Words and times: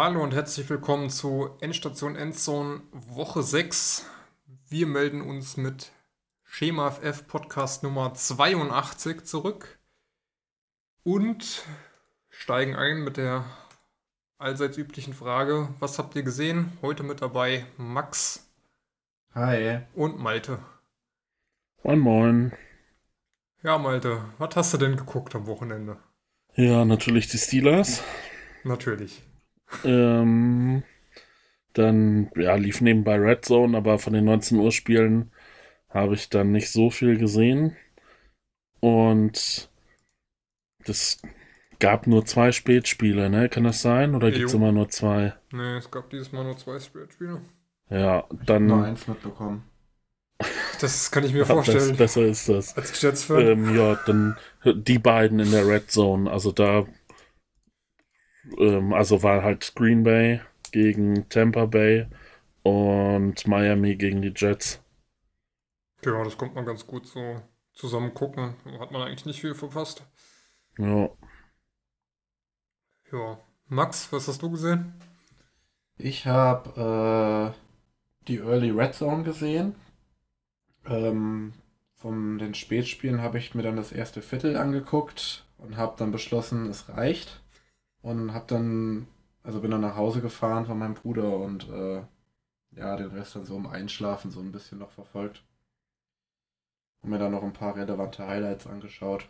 Hallo 0.00 0.22
und 0.22 0.32
herzlich 0.32 0.70
willkommen 0.70 1.10
zu 1.10 1.56
Endstation 1.60 2.14
Endzone 2.14 2.82
Woche 2.92 3.42
6. 3.42 4.06
Wir 4.68 4.86
melden 4.86 5.20
uns 5.20 5.56
mit 5.56 5.90
Schema 6.44 6.92
FF 6.92 7.26
Podcast 7.26 7.82
Nummer 7.82 8.14
82 8.14 9.24
zurück 9.24 9.80
und 11.02 11.64
steigen 12.30 12.76
ein 12.76 13.02
mit 13.02 13.16
der 13.16 13.44
allseits 14.38 14.78
üblichen 14.78 15.14
Frage, 15.14 15.74
was 15.80 15.98
habt 15.98 16.14
ihr 16.14 16.22
gesehen? 16.22 16.78
Heute 16.80 17.02
mit 17.02 17.20
dabei 17.20 17.66
Max. 17.76 18.48
Hi. 19.34 19.80
Und 19.96 20.20
Malte. 20.20 20.60
Moin 21.82 21.98
Moin. 21.98 22.52
Ja, 23.64 23.78
Malte, 23.78 24.24
was 24.38 24.54
hast 24.54 24.74
du 24.74 24.78
denn 24.78 24.96
geguckt 24.96 25.34
am 25.34 25.48
Wochenende? 25.48 25.96
Ja, 26.54 26.84
natürlich 26.84 27.26
die 27.26 27.38
Steelers. 27.38 28.04
Natürlich. 28.62 29.24
Ähm, 29.84 30.82
dann 31.72 32.30
ja, 32.36 32.54
lief 32.56 32.80
nebenbei 32.80 33.16
Red 33.16 33.44
Zone, 33.44 33.76
aber 33.76 33.98
von 33.98 34.12
den 34.12 34.24
19 34.24 34.58
Uhr 34.58 34.72
Spielen 34.72 35.30
habe 35.88 36.14
ich 36.14 36.28
dann 36.28 36.52
nicht 36.52 36.70
so 36.70 36.90
viel 36.90 37.18
gesehen. 37.18 37.76
Und 38.80 39.70
das 40.84 41.20
gab 41.78 42.06
nur 42.06 42.24
zwei 42.24 42.52
Spätspiele, 42.52 43.30
ne? 43.30 43.48
Kann 43.48 43.64
das 43.64 43.82
sein? 43.82 44.14
Oder 44.14 44.30
gibt 44.30 44.46
es 44.46 44.54
immer 44.54 44.72
nur 44.72 44.88
zwei? 44.88 45.34
Nee, 45.52 45.76
es 45.76 45.90
gab 45.90 46.10
dieses 46.10 46.32
Mal 46.32 46.44
nur 46.44 46.56
zwei 46.56 46.78
Spätspiele. 46.78 47.40
Ja, 47.90 48.24
dann. 48.44 48.66
Nur 48.66 48.84
eins 48.84 49.06
mitbekommen. 49.06 49.64
Das 50.80 51.10
kann 51.10 51.24
ich 51.24 51.32
mir 51.32 51.46
vorstellen. 51.46 51.88
Das, 51.90 51.96
besser 51.96 52.22
ist 52.22 52.48
das. 52.48 52.76
Als 52.76 53.00
Jets-Fan. 53.00 53.46
Ähm, 53.46 53.76
ja, 53.76 53.98
dann 54.06 54.36
die 54.64 54.98
beiden 54.98 55.40
in 55.40 55.50
der 55.50 55.66
Red 55.66 55.90
Zone. 55.90 56.30
Also 56.30 56.52
da 56.52 56.86
ähm, 58.58 58.92
also 58.92 59.22
war 59.22 59.42
halt 59.42 59.74
Green 59.74 60.02
Bay 60.02 60.40
gegen 60.72 61.28
Tampa 61.28 61.66
Bay 61.66 62.06
und 62.62 63.46
Miami 63.46 63.96
gegen 63.96 64.22
die 64.22 64.32
Jets. 64.34 64.80
Ja, 66.04 66.22
das 66.24 66.36
kommt 66.36 66.54
man 66.54 66.64
ganz 66.64 66.86
gut 66.86 67.06
so 67.06 67.42
zusammen 67.72 68.14
gucken. 68.14 68.54
Hat 68.78 68.90
man 68.90 69.02
eigentlich 69.02 69.26
nicht 69.26 69.40
viel 69.40 69.54
verpasst. 69.54 70.04
Ja. 70.78 71.10
Ja. 73.12 73.38
Max, 73.66 74.12
was 74.12 74.28
hast 74.28 74.42
du 74.42 74.50
gesehen? 74.50 74.94
Ich 75.98 76.26
habe 76.26 77.54
äh, 77.54 78.26
die 78.28 78.38
Early 78.38 78.70
Red 78.70 78.94
Zone 78.94 79.24
gesehen. 79.24 79.74
Ähm, 80.86 81.52
von 81.96 82.38
den 82.38 82.54
Spätspielen 82.54 83.20
habe 83.22 83.38
ich 83.38 83.54
mir 83.54 83.62
dann 83.62 83.76
das 83.76 83.92
erste 83.92 84.22
Viertel 84.22 84.56
angeguckt 84.56 85.44
und 85.58 85.76
habe 85.76 85.96
dann 85.98 86.12
beschlossen, 86.12 86.70
es 86.70 86.88
reicht. 86.88 87.42
Und 88.02 88.32
hab 88.32 88.48
dann, 88.48 89.08
also 89.42 89.60
bin 89.60 89.70
dann 89.70 89.80
nach 89.80 89.96
Hause 89.96 90.20
gefahren 90.20 90.66
von 90.66 90.78
meinem 90.78 90.94
Bruder 90.94 91.36
und 91.38 91.68
äh, 91.68 92.02
ja, 92.72 92.96
den 92.96 93.10
Rest 93.10 93.34
dann 93.34 93.44
so 93.44 93.56
im 93.56 93.66
Einschlafen 93.66 94.30
so 94.30 94.40
ein 94.40 94.52
bisschen 94.52 94.78
noch 94.78 94.90
verfolgt. 94.90 95.44
Und 97.00 97.10
mir 97.10 97.18
dann 97.18 97.32
noch 97.32 97.42
ein 97.42 97.52
paar 97.52 97.76
relevante 97.76 98.26
Highlights 98.26 98.66
angeschaut. 98.66 99.28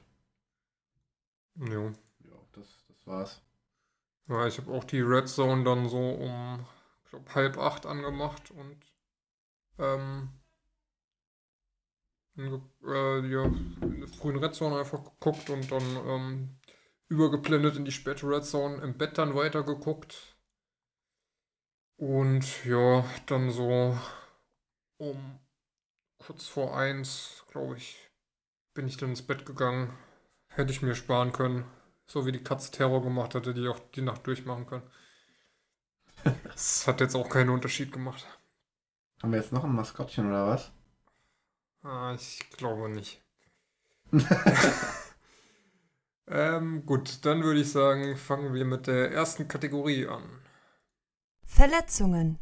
Jo. 1.56 1.92
Ja, 2.24 2.36
das, 2.52 2.84
das 2.88 3.06
war's. 3.06 3.42
Ja, 4.28 4.46
ich 4.46 4.58
habe 4.58 4.70
auch 4.72 4.84
die 4.84 5.00
Red 5.00 5.28
Zone 5.28 5.64
dann 5.64 5.88
so 5.88 5.98
um, 5.98 6.66
glaub, 7.08 7.34
halb 7.34 7.58
acht 7.58 7.86
angemacht 7.86 8.50
und 8.50 8.76
ähm, 9.78 10.28
äh, 12.36 13.26
ja, 13.26 13.44
in 13.44 14.00
der 14.00 14.08
frühen 14.08 14.36
Red 14.36 14.54
Zone 14.54 14.78
einfach 14.78 15.02
geguckt 15.02 15.48
und 15.50 15.70
dann 15.72 15.82
ähm, 16.06 16.57
übergeblendet 17.08 17.76
in 17.76 17.84
die 17.84 17.92
späte 17.92 18.26
Red 18.28 18.44
Zone, 18.44 18.82
im 18.82 18.96
Bett 18.96 19.18
dann 19.18 19.34
weitergeguckt. 19.34 20.36
Und 21.96 22.64
ja, 22.64 23.04
dann 23.26 23.50
so 23.50 23.98
um 24.98 25.38
kurz 26.18 26.46
vor 26.46 26.76
eins, 26.76 27.44
glaube 27.50 27.76
ich, 27.76 27.96
bin 28.74 28.86
ich 28.86 28.96
dann 28.96 29.10
ins 29.10 29.22
Bett 29.22 29.46
gegangen. 29.46 29.96
Hätte 30.48 30.72
ich 30.72 30.82
mir 30.82 30.94
sparen 30.94 31.32
können. 31.32 31.64
So 32.06 32.26
wie 32.26 32.32
die 32.32 32.42
Katze 32.42 32.70
Terror 32.70 33.02
gemacht 33.02 33.34
hatte, 33.34 33.52
die 33.52 33.68
auch 33.68 33.78
die 33.94 34.02
Nacht 34.02 34.26
durchmachen 34.26 34.66
können. 34.66 34.88
Das 36.44 36.86
hat 36.88 37.00
jetzt 37.00 37.14
auch 37.14 37.28
keinen 37.28 37.50
Unterschied 37.50 37.92
gemacht. 37.92 38.26
Haben 39.22 39.32
wir 39.32 39.38
jetzt 39.38 39.52
noch 39.52 39.62
ein 39.62 39.74
Maskottchen 39.74 40.26
oder 40.26 40.48
was? 40.48 40.72
Ah, 41.82 42.12
ich 42.14 42.50
glaube 42.50 42.88
nicht. 42.88 43.22
Ähm, 46.30 46.84
gut, 46.84 47.24
dann 47.24 47.42
würde 47.42 47.60
ich 47.60 47.72
sagen, 47.72 48.16
fangen 48.16 48.52
wir 48.52 48.64
mit 48.64 48.86
der 48.86 49.12
ersten 49.12 49.48
Kategorie 49.48 50.06
an. 50.06 50.22
Verletzungen. 51.44 52.38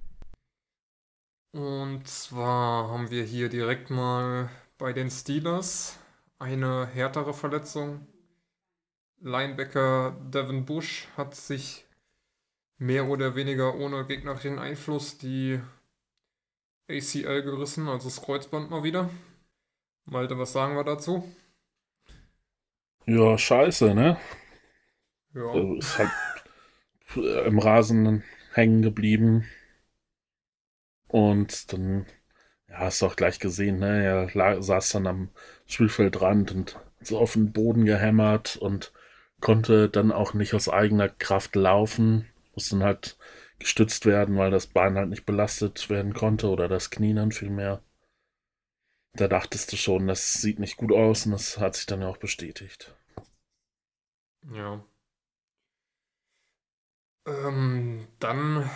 Und 1.53 2.07
zwar 2.09 2.91
haben 2.91 3.11
wir 3.11 3.23
hier 3.23 3.49
direkt 3.49 3.91
mal 3.91 4.51
bei 4.77 4.93
den 4.93 5.11
Steelers 5.11 5.99
eine 6.39 6.87
härtere 6.87 7.33
Verletzung. 7.33 8.07
Linebacker 9.21 10.17
Devin 10.21 10.67
Bush 10.67 11.09
hat 11.17 11.35
sich 11.35 11.87
mehr 12.79 13.09
oder 13.09 13.37
weniger 13.37 13.77
ohne 13.77 14.05
gegnerischen 14.05 14.59
Einfluss 14.59 15.17
die 15.17 15.61
ACL 16.91 17.43
gerissen, 17.43 17.89
also 17.89 18.09
das 18.09 18.21
Kreuzband 18.21 18.71
mal 18.71 18.83
wieder. 18.83 19.09
Malte, 20.05 20.39
was 20.39 20.53
sagen 20.53 20.77
wir 20.77 20.85
dazu? 20.85 21.25
Ja, 23.06 23.37
scheiße, 23.39 23.94
ne? 23.94 24.17
Ja. 25.34 25.43
Also 25.53 25.75
ist 25.75 25.99
halt 25.99 26.11
im 27.47 27.59
Rasen 27.59 28.22
hängen 28.53 28.83
geblieben. 28.83 29.44
Und 31.09 31.72
dann, 31.72 32.06
ja, 32.69 32.78
hast 32.81 33.03
du 33.03 33.06
auch 33.06 33.16
gleich 33.16 33.39
gesehen, 33.41 33.78
ne? 33.81 34.05
Er 34.05 34.62
saß 34.62 34.91
dann 34.91 35.06
am 35.06 35.31
Spielfeldrand 35.66 36.53
und 36.53 36.78
so 37.00 37.19
auf 37.19 37.34
den 37.34 37.53
Boden 37.53 37.84
gehämmert 37.84 38.56
und 38.56 38.93
konnte 39.41 39.89
dann 39.89 40.12
auch 40.12 40.34
nicht 40.34 40.55
aus 40.55 40.69
eigener 40.69 41.09
Kraft 41.09 41.56
laufen. 41.56 42.27
Musste 42.55 42.77
dann 42.77 42.84
halt 42.84 43.19
gestützt 43.59 44.06
werden, 44.06 44.37
weil 44.37 44.50
das 44.50 44.66
Bein 44.66 44.97
halt 44.97 45.09
nicht 45.11 45.27
belastet 45.27 45.91
werden 45.91 46.15
konnte 46.15 46.49
oder 46.49 46.69
das 46.69 46.91
Knie 46.91 47.15
dann 47.15 47.33
vielmehr. 47.33 47.83
Da 49.16 49.28
dachtest 49.28 49.72
du 49.72 49.77
schon, 49.77 50.06
das 50.06 50.34
sieht 50.34 50.59
nicht 50.59 50.77
gut 50.77 50.93
aus 50.93 51.25
und 51.25 51.32
das 51.32 51.56
hat 51.56 51.75
sich 51.75 51.87
dann 51.87 52.03
ja 52.03 52.09
auch 52.09 52.19
bestätigt. 52.19 52.94
Ja. 54.53 54.84
Ähm, 57.27 58.06
dann 58.19 58.71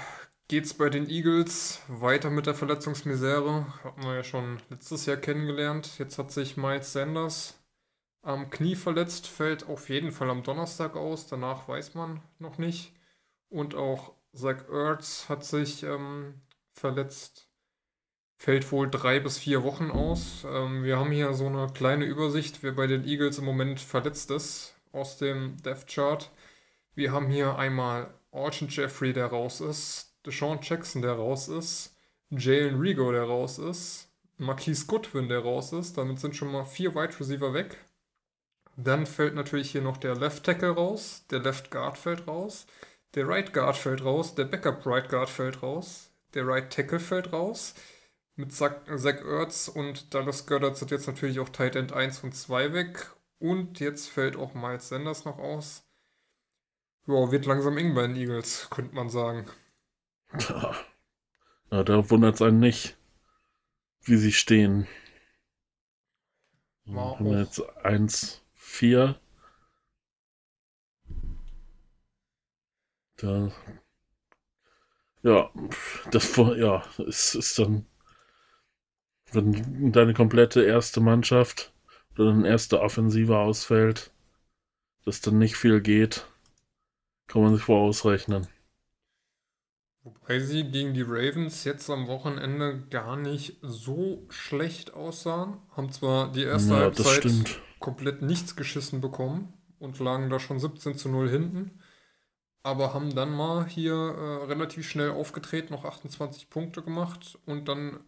geht's 0.48 0.72
bei 0.72 0.88
den 0.88 1.10
Eagles 1.10 1.82
weiter 1.88 2.30
mit 2.30 2.46
der 2.46 2.54
Verletzungsmisere. 2.54 3.66
Hatten 3.84 4.02
wir 4.02 4.14
ja 4.14 4.24
schon 4.24 4.62
letztes 4.70 5.04
Jahr 5.04 5.18
kennengelernt. 5.18 5.98
Jetzt 5.98 6.16
hat 6.18 6.32
sich 6.32 6.56
Miles 6.56 6.92
Sanders 6.92 7.62
am 8.22 8.48
Knie 8.48 8.76
verletzt, 8.76 9.26
fällt 9.26 9.68
auf 9.68 9.90
jeden 9.90 10.10
Fall 10.10 10.30
am 10.30 10.42
Donnerstag 10.42 10.96
aus. 10.96 11.26
Danach 11.26 11.68
weiß 11.68 11.94
man 11.94 12.22
noch 12.38 12.56
nicht. 12.56 12.94
Und 13.50 13.74
auch 13.74 14.14
Zach 14.32 14.68
Ertz 14.70 15.28
hat 15.28 15.44
sich 15.44 15.82
ähm, 15.82 16.40
verletzt. 16.72 17.49
Fällt 18.40 18.72
wohl 18.72 18.88
drei 18.88 19.20
bis 19.20 19.36
vier 19.36 19.64
Wochen 19.64 19.90
aus. 19.90 20.46
Ähm, 20.50 20.82
wir 20.82 20.98
haben 20.98 21.10
hier 21.10 21.34
so 21.34 21.46
eine 21.46 21.66
kleine 21.74 22.06
Übersicht, 22.06 22.62
wer 22.62 22.72
bei 22.72 22.86
den 22.86 23.04
Eagles 23.04 23.36
im 23.36 23.44
Moment 23.44 23.78
verletzt 23.80 24.30
ist 24.30 24.74
aus 24.92 25.18
dem 25.18 25.58
Death 25.62 25.86
Chart. 25.86 26.30
Wir 26.94 27.12
haben 27.12 27.28
hier 27.28 27.58
einmal 27.58 28.14
Alton 28.32 28.68
Jeffrey, 28.70 29.12
der 29.12 29.26
raus 29.26 29.60
ist, 29.60 30.14
Deshaun 30.24 30.60
Jackson, 30.62 31.02
der 31.02 31.12
raus 31.12 31.48
ist, 31.48 31.94
Jalen 32.30 32.80
Rigo, 32.80 33.12
der 33.12 33.24
raus 33.24 33.58
ist, 33.58 34.08
Marquise 34.38 34.86
Goodwin, 34.86 35.28
der 35.28 35.40
raus 35.40 35.74
ist. 35.74 35.98
Damit 35.98 36.18
sind 36.18 36.34
schon 36.34 36.50
mal 36.50 36.64
vier 36.64 36.94
Wide 36.94 37.20
Receiver 37.20 37.52
weg. 37.52 37.76
Dann 38.78 39.04
fällt 39.04 39.34
natürlich 39.34 39.70
hier 39.70 39.82
noch 39.82 39.98
der 39.98 40.16
Left 40.16 40.44
Tackle 40.44 40.70
raus, 40.70 41.26
der 41.30 41.40
Left 41.40 41.70
Guard 41.70 41.98
fällt 41.98 42.26
raus, 42.26 42.66
der 43.14 43.28
Right 43.28 43.52
Guard 43.52 43.76
fällt 43.76 44.02
raus, 44.02 44.34
der 44.34 44.46
Backup 44.46 44.86
Right 44.86 45.10
Guard 45.10 45.28
fällt 45.28 45.62
raus, 45.62 46.08
der 46.32 46.46
Right 46.46 46.72
Tackle 46.72 47.00
fällt 47.00 47.34
raus. 47.34 47.74
Mit 48.36 48.52
Zach, 48.52 48.76
Zach 48.96 49.20
Ertz 49.24 49.68
und 49.68 50.14
Dallas 50.14 50.46
Goddard 50.46 50.76
sind 50.76 50.90
jetzt 50.90 51.06
natürlich 51.06 51.40
auch 51.40 51.48
Tight 51.48 51.76
End 51.76 51.92
1 51.92 52.24
und 52.24 52.34
2 52.34 52.72
weg 52.72 53.10
und 53.38 53.80
jetzt 53.80 54.08
fällt 54.08 54.36
auch 54.36 54.54
Miles 54.54 54.88
Sanders 54.88 55.24
noch 55.24 55.38
aus. 55.38 55.84
Ja, 57.06 57.30
wird 57.32 57.46
langsam 57.46 57.76
eng 57.76 57.94
bei 57.94 58.06
den 58.06 58.16
Eagles, 58.16 58.68
könnte 58.70 58.94
man 58.94 59.10
sagen. 59.10 59.46
Ja, 60.38 60.74
da 61.82 62.10
wundert 62.10 62.36
es 62.36 62.42
einen 62.42 62.60
nicht, 62.60 62.96
wie 64.02 64.16
sie 64.16 64.32
stehen. 64.32 64.86
War 66.84 67.18
haben 67.18 67.24
wir 67.26 67.40
jetzt 67.40 67.60
1-4. 67.84 69.16
Da. 73.16 73.52
Ja, 75.22 75.50
das 76.10 76.36
ja, 76.36 76.82
es 77.06 77.34
ist 77.34 77.58
dann, 77.58 77.86
wenn 79.32 79.92
deine 79.92 80.14
komplette 80.14 80.62
erste 80.62 81.00
Mannschaft 81.00 81.72
oder 82.16 82.30
eine 82.30 82.48
erste 82.48 82.80
Offensive 82.80 83.38
ausfällt, 83.38 84.12
dass 85.04 85.20
dann 85.20 85.38
nicht 85.38 85.56
viel 85.56 85.80
geht, 85.80 86.26
kann 87.26 87.42
man 87.42 87.54
sich 87.54 87.66
wohl 87.68 87.78
ausrechnen. 87.78 88.46
Wobei 90.02 90.38
sie 90.38 90.64
gegen 90.64 90.94
die 90.94 91.04
Ravens 91.06 91.64
jetzt 91.64 91.90
am 91.90 92.06
Wochenende 92.06 92.86
gar 92.90 93.16
nicht 93.16 93.58
so 93.60 94.26
schlecht 94.30 94.94
aussahen. 94.94 95.58
Haben 95.76 95.92
zwar 95.92 96.32
die 96.32 96.44
erste 96.44 96.72
Ja, 96.72 96.80
Halbzeit 96.80 97.60
komplett 97.78 98.22
nichts 98.22 98.56
geschissen 98.56 99.00
bekommen 99.00 99.52
und 99.78 99.98
lagen 99.98 100.30
da 100.30 100.38
schon 100.38 100.58
17 100.58 100.96
zu 100.96 101.10
0 101.10 101.28
hinten. 101.28 101.80
Aber 102.62 102.92
haben 102.94 103.14
dann 103.14 103.30
mal 103.30 103.66
hier 103.66 103.94
äh, 103.94 104.44
relativ 104.46 104.88
schnell 104.88 105.10
aufgetreten, 105.10 105.72
noch 105.72 105.84
28 105.84 106.50
Punkte 106.50 106.82
gemacht 106.82 107.38
und 107.46 107.68
dann 107.68 108.00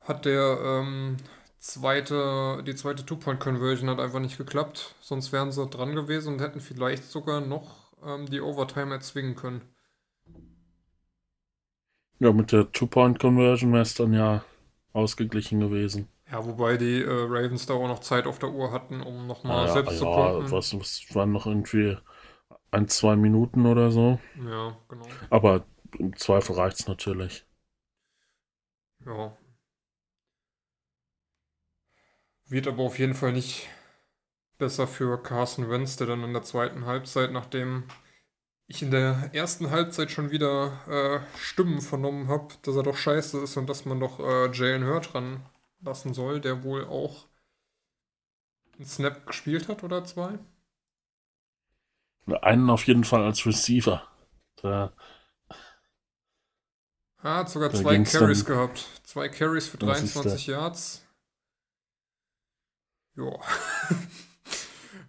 hat 0.00 0.24
der 0.24 0.58
ähm, 0.64 1.16
zweite, 1.58 2.62
die 2.66 2.74
zweite 2.74 3.04
Two-Point-Conversion 3.06 3.90
hat 3.90 4.00
einfach 4.00 4.20
nicht 4.20 4.38
geklappt. 4.38 4.94
Sonst 5.00 5.32
wären 5.32 5.52
sie 5.52 5.66
dran 5.68 5.94
gewesen 5.94 6.34
und 6.34 6.40
hätten 6.40 6.60
vielleicht 6.60 7.04
sogar 7.04 7.40
noch 7.40 7.92
ähm, 8.04 8.26
die 8.26 8.40
Overtime 8.40 8.94
erzwingen 8.94 9.36
können. 9.36 9.62
Ja, 12.20 12.32
mit 12.32 12.52
der 12.52 12.70
Two-Point-Conversion 12.70 13.72
wäre 13.72 13.82
es 13.82 13.94
dann 13.94 14.12
ja 14.12 14.44
ausgeglichen 14.92 15.58
gewesen. 15.58 16.06
Ja, 16.30 16.44
wobei 16.46 16.76
die 16.76 17.02
äh, 17.02 17.06
Ravens 17.10 17.66
da 17.66 17.74
auch 17.74 17.88
noch 17.88 17.98
Zeit 17.98 18.26
auf 18.28 18.38
der 18.38 18.50
Uhr 18.50 18.70
hatten, 18.72 19.00
um 19.02 19.26
nochmal 19.26 19.66
Ah, 19.66 19.66
ja, 19.66 19.74
selbst 19.74 19.98
zu 19.98 20.06
ja, 20.06 20.06
punkten. 20.06 20.52
was, 20.52 20.78
was 20.78 21.14
waren 21.14 21.32
noch 21.32 21.46
irgendwie 21.46 21.96
ein, 22.72 22.88
zwei 22.88 23.16
Minuten 23.16 23.66
oder 23.66 23.90
so. 23.92 24.20
Ja, 24.34 24.74
genau. 24.88 25.18
Aber 25.30 25.64
im 25.98 26.14
Zweifel 26.16 26.54
reicht's 26.56 26.86
natürlich. 26.86 27.46
Ja. 29.06 29.36
Wird 32.48 32.66
aber 32.66 32.82
auf 32.82 32.98
jeden 32.98 33.14
Fall 33.14 33.32
nicht 33.32 33.68
besser 34.58 34.86
für 34.86 35.22
Carson 35.22 35.70
Wentz, 35.70 35.96
der 35.96 36.06
dann 36.08 36.24
in 36.24 36.32
der 36.32 36.42
zweiten 36.42 36.86
Halbzeit, 36.86 37.32
nachdem 37.32 37.84
ich 38.66 38.82
in 38.82 38.90
der 38.90 39.30
ersten 39.32 39.70
Halbzeit 39.70 40.10
schon 40.10 40.30
wieder 40.30 40.72
äh, 40.88 41.38
Stimmen 41.38 41.80
vernommen 41.80 42.28
habe, 42.28 42.54
dass 42.62 42.76
er 42.76 42.82
doch 42.82 42.96
scheiße 42.96 43.40
ist 43.42 43.56
und 43.56 43.68
dass 43.68 43.84
man 43.84 44.00
doch 44.00 44.20
äh, 44.20 44.50
Jalen 44.52 44.84
Hurt 44.86 45.12
dran 45.14 45.46
lassen 45.80 46.14
soll, 46.14 46.40
der 46.40 46.64
wohl 46.64 46.84
auch 46.86 47.26
einen 48.76 48.86
Snap 48.86 49.26
gespielt 49.26 49.68
hat 49.68 49.84
oder 49.84 50.04
zwei. 50.04 50.38
Einen 52.42 52.68
auf 52.70 52.86
jeden 52.86 53.04
Fall 53.04 53.22
als 53.24 53.46
Receiver. 53.46 54.02
Da, 54.56 54.92
Ah, 57.22 57.38
hat 57.38 57.50
sogar 57.50 57.72
zwei 57.72 57.98
Carries 57.98 58.44
gehabt. 58.44 58.86
Zwei 59.04 59.28
Carries 59.28 59.66
für 59.66 59.78
Das 59.78 60.02
ist 60.02 60.14
23 60.14 60.46
Yards. 60.46 61.07
Ja. 63.18 63.36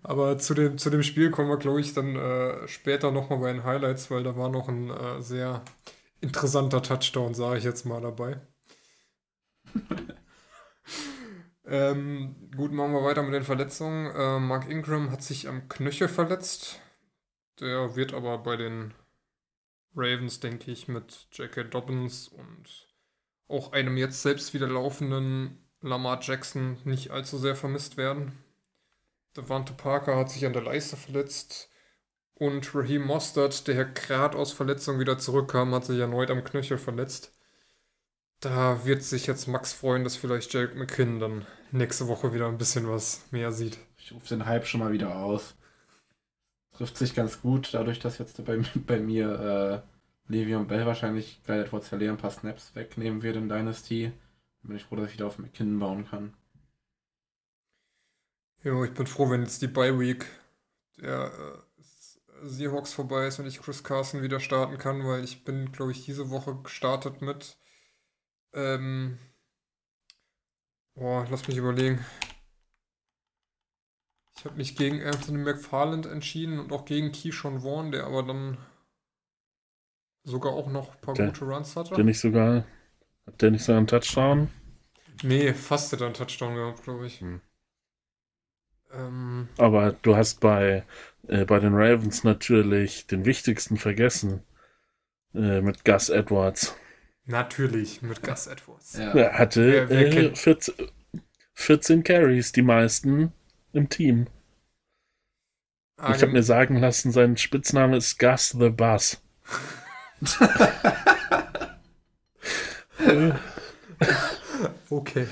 Aber 0.02 0.40
zu 0.40 0.54
dem, 0.56 0.78
zu 0.78 0.90
dem 0.90 1.04
Spiel 1.04 1.30
kommen 1.30 1.50
wir, 1.50 1.58
glaube 1.58 1.82
ich, 1.82 1.94
dann 1.94 2.16
äh, 2.16 2.68
später 2.68 3.12
nochmal 3.12 3.40
bei 3.40 3.54
den 3.54 3.64
Highlights, 3.64 4.10
weil 4.10 4.24
da 4.24 4.36
war 4.36 4.50
noch 4.50 4.68
ein 4.68 4.90
äh, 4.90 5.22
sehr 5.22 5.64
interessanter 6.20 6.82
Touchdown, 6.82 7.36
sage 7.36 7.60
ich 7.60 7.64
jetzt 7.64 7.86
mal 7.86 8.02
dabei. 8.02 8.42
ähm, 11.66 12.50
gut, 12.56 12.72
machen 12.72 12.94
wir 12.94 13.04
weiter 13.04 13.22
mit 13.22 13.34
den 13.34 13.44
Verletzungen. 13.44 14.08
Äh, 14.16 14.40
Mark 14.40 14.70
Ingram 14.70 15.12
hat 15.12 15.22
sich 15.22 15.48
am 15.48 15.70
Knöchel 15.70 16.08
verletzt. 16.08 16.80
Der 17.60 17.96
wird 17.96 18.14
aber 18.14 18.40
bei 18.40 18.56
den 18.56 18.94
Ravens, 19.94 20.40
denke 20.40 20.72
ich, 20.72 20.88
mit 20.88 21.28
J.K. 21.34 21.66
Dobbins 21.66 22.28
und 22.30 22.88
auch 23.48 23.74
einem 23.74 23.98
jetzt 23.98 24.24
selbst 24.24 24.54
wieder 24.56 24.68
laufenden 24.68 25.69
Lamar 25.81 26.20
Jackson 26.22 26.78
nicht 26.84 27.12
allzu 27.12 27.38
sehr 27.38 27.56
vermisst 27.56 27.98
werden. 27.98 28.38
Devante 29.36 29.74
Parker 29.74 30.18
hat 30.18 30.30
sich 30.30 30.46
an 30.46 30.54
der 30.54 30.64
Leiste 30.64 30.98
verletzt 30.98 31.70
und 32.40 32.74
Raheem 32.74 33.06
Mostert, 33.06 33.68
der 33.68 33.86
gerade 33.86 34.38
aus 34.38 34.52
Verletzung 34.52 35.00
wieder 35.00 35.18
zurückkam, 35.18 35.74
hat 35.76 35.86
sich 35.86 36.00
erneut 36.00 36.31
am 36.31 36.44
Knöchel 36.44 36.78
verletzt. 36.78 37.31
Da 38.40 38.86
wird 38.86 39.04
sich 39.04 39.28
jetzt 39.28 39.48
Max 39.48 39.74
freuen, 39.74 40.06
dass 40.06 40.16
vielleicht 40.16 40.54
Jake 40.54 40.76
McKinn 40.76 41.20
dann 41.20 41.46
nächste 41.72 42.08
Woche 42.08 42.34
wieder 42.34 42.48
ein 42.48 42.58
bisschen 42.58 42.90
was 42.90 43.26
mehr 43.31 43.52
sieht. 43.52 43.78
Ich 43.98 44.14
rufe 44.14 44.30
den 44.30 44.46
Hype 44.46 44.66
schon 44.66 44.80
mal 44.80 44.94
wieder 44.94 45.18
aus. 45.18 45.56
Trifft 46.72 46.98
sich 46.98 47.14
ganz 47.14 47.42
gut, 47.42 47.74
dadurch, 47.74 48.00
dass 48.00 48.18
jetzt 48.18 48.44
bei, 48.46 48.58
bei 48.76 49.00
mir 49.00 49.84
äh, 50.30 50.34
Le'Veon 50.34 50.66
Bell 50.66 50.86
wahrscheinlich 50.86 51.42
Clyde 51.44 51.66
Edwards 51.66 51.92
ein 51.92 52.18
paar 52.18 52.31
Snaps 52.31 52.74
wegnehmen 52.76 53.22
wird 53.22 53.36
in 53.36 53.50
Dynasty. 53.50 54.14
Bin 54.69 54.77
ich 54.77 54.83
froh, 54.83 54.95
dass 54.98 55.07
ich 55.07 55.13
wieder 55.16 55.25
auf 55.25 55.39
McKinnon 55.39 55.80
bauen 55.80 56.06
kann. 56.07 56.38
Jo, 58.63 58.83
ich 58.83 58.94
bin 58.94 59.07
froh, 59.07 59.27
wenn 59.31 59.42
jetzt 59.42 59.63
die 59.63 59.68
Bye 59.68 60.00
Week 60.00 60.27
der 60.98 61.31
äh, 61.33 61.81
Seahawks 62.48 62.94
vorbei 62.94 63.25
ist 63.25 63.39
und 63.39 63.48
ich 63.48 63.60
Chris 63.60 63.83
Carson 63.83 64.21
wieder 64.21 64.39
starten 64.39 64.77
kann, 64.77 65.04
weil 65.07 65.24
ich 65.24 65.44
bin, 65.44 65.71
glaube 65.71 65.92
ich, 65.92 66.06
diese 66.06 66.30
Woche 66.30 66.56
gestartet 66.62 67.24
mit 67.24 67.57
ähm, 68.54 69.18
boah, 70.94 71.25
lass 71.31 71.48
mich 71.48 71.57
überlegen. 71.57 72.06
Ich 74.38 74.45
habe 74.45 74.56
mich 74.56 74.75
gegen 74.75 75.01
Anthony 75.04 75.39
McFarland 75.39 76.06
entschieden 76.06 76.60
und 76.60 76.71
auch 76.71 76.86
gegen 76.86 77.12
Keyshawn 77.12 77.62
Vaughn, 77.62 77.92
der 77.92 78.06
aber 78.06 78.21
dann 78.21 78.60
sogar 80.24 80.54
auch 80.54 80.69
noch 80.69 80.94
ein 80.94 81.01
paar 81.01 81.16
Der- 81.16 81.25
gute 81.31 81.45
Runs 81.45 81.75
hatte. 81.75 81.95
der 81.95 82.04
nicht 82.04 82.19
sogar, 82.19 82.66
hat 83.25 83.42
der 83.42 83.50
nicht 83.50 83.63
sogar 83.63 83.80
einen 83.80 83.88
Touchdown? 83.88 84.50
Nee, 85.24 85.54
fast 85.54 85.92
hat 85.92 86.01
er 86.01 86.06
einen 86.07 86.13
Touchdown 86.16 86.56
gehabt, 86.56 86.83
glaube 86.83 87.06
ich. 87.07 87.19
Hm. 87.21 87.42
Ähm, 88.92 89.50
Aber 89.57 89.92
du 90.01 90.16
hast 90.16 90.39
bei, 90.39 90.83
äh, 91.27 91.45
bei 91.45 91.60
den 91.60 91.74
Ravens 91.75 92.24
natürlich 92.24 93.06
den 93.07 93.25
wichtigsten 93.25 93.77
vergessen. 93.77 94.44
Äh, 95.36 95.62
mit 95.62 95.86
Gus 95.86 96.10
Edwards. 96.10 96.75
natürlich 97.25 98.01
mit 98.01 98.24
Gus 98.24 98.48
Edwards. 98.48 98.94
Ja. 98.98 99.13
Er 99.13 99.38
hatte 99.38 99.68
Wer- 99.71 99.89
wer 99.89 100.07
äh, 100.07 100.10
kennt- 100.10 100.38
14, 100.39 100.74
14 101.54 102.04
Carries, 102.04 102.51
die 102.51 102.63
meisten 102.63 103.31
im 103.74 103.89
Team. 103.89 104.25
Ah, 105.98 106.16
ich 106.16 106.21
habe 106.24 106.31
mir 106.31 106.42
sagen 106.44 106.77
lassen, 106.77 107.12
sein 107.12 107.36
Spitzname 107.38 107.98
ist 107.98 108.18
Gus 108.18 108.51
the 108.57 108.69
Bus. 108.69 109.21
Okay. 114.90 115.28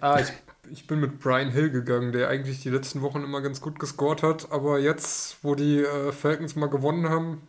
Ah, 0.00 0.20
ich, 0.20 0.32
ich 0.70 0.86
bin 0.86 1.00
mit 1.00 1.18
Brian 1.18 1.50
Hill 1.50 1.70
gegangen, 1.70 2.12
der 2.12 2.28
eigentlich 2.28 2.62
die 2.62 2.70
letzten 2.70 3.02
Wochen 3.02 3.22
immer 3.22 3.40
ganz 3.42 3.60
gut 3.60 3.78
gescored 3.78 4.22
hat, 4.22 4.50
aber 4.52 4.78
jetzt, 4.78 5.42
wo 5.42 5.54
die 5.54 5.80
äh, 5.80 6.12
Falcons 6.12 6.56
mal 6.56 6.68
gewonnen 6.68 7.08
haben, 7.08 7.46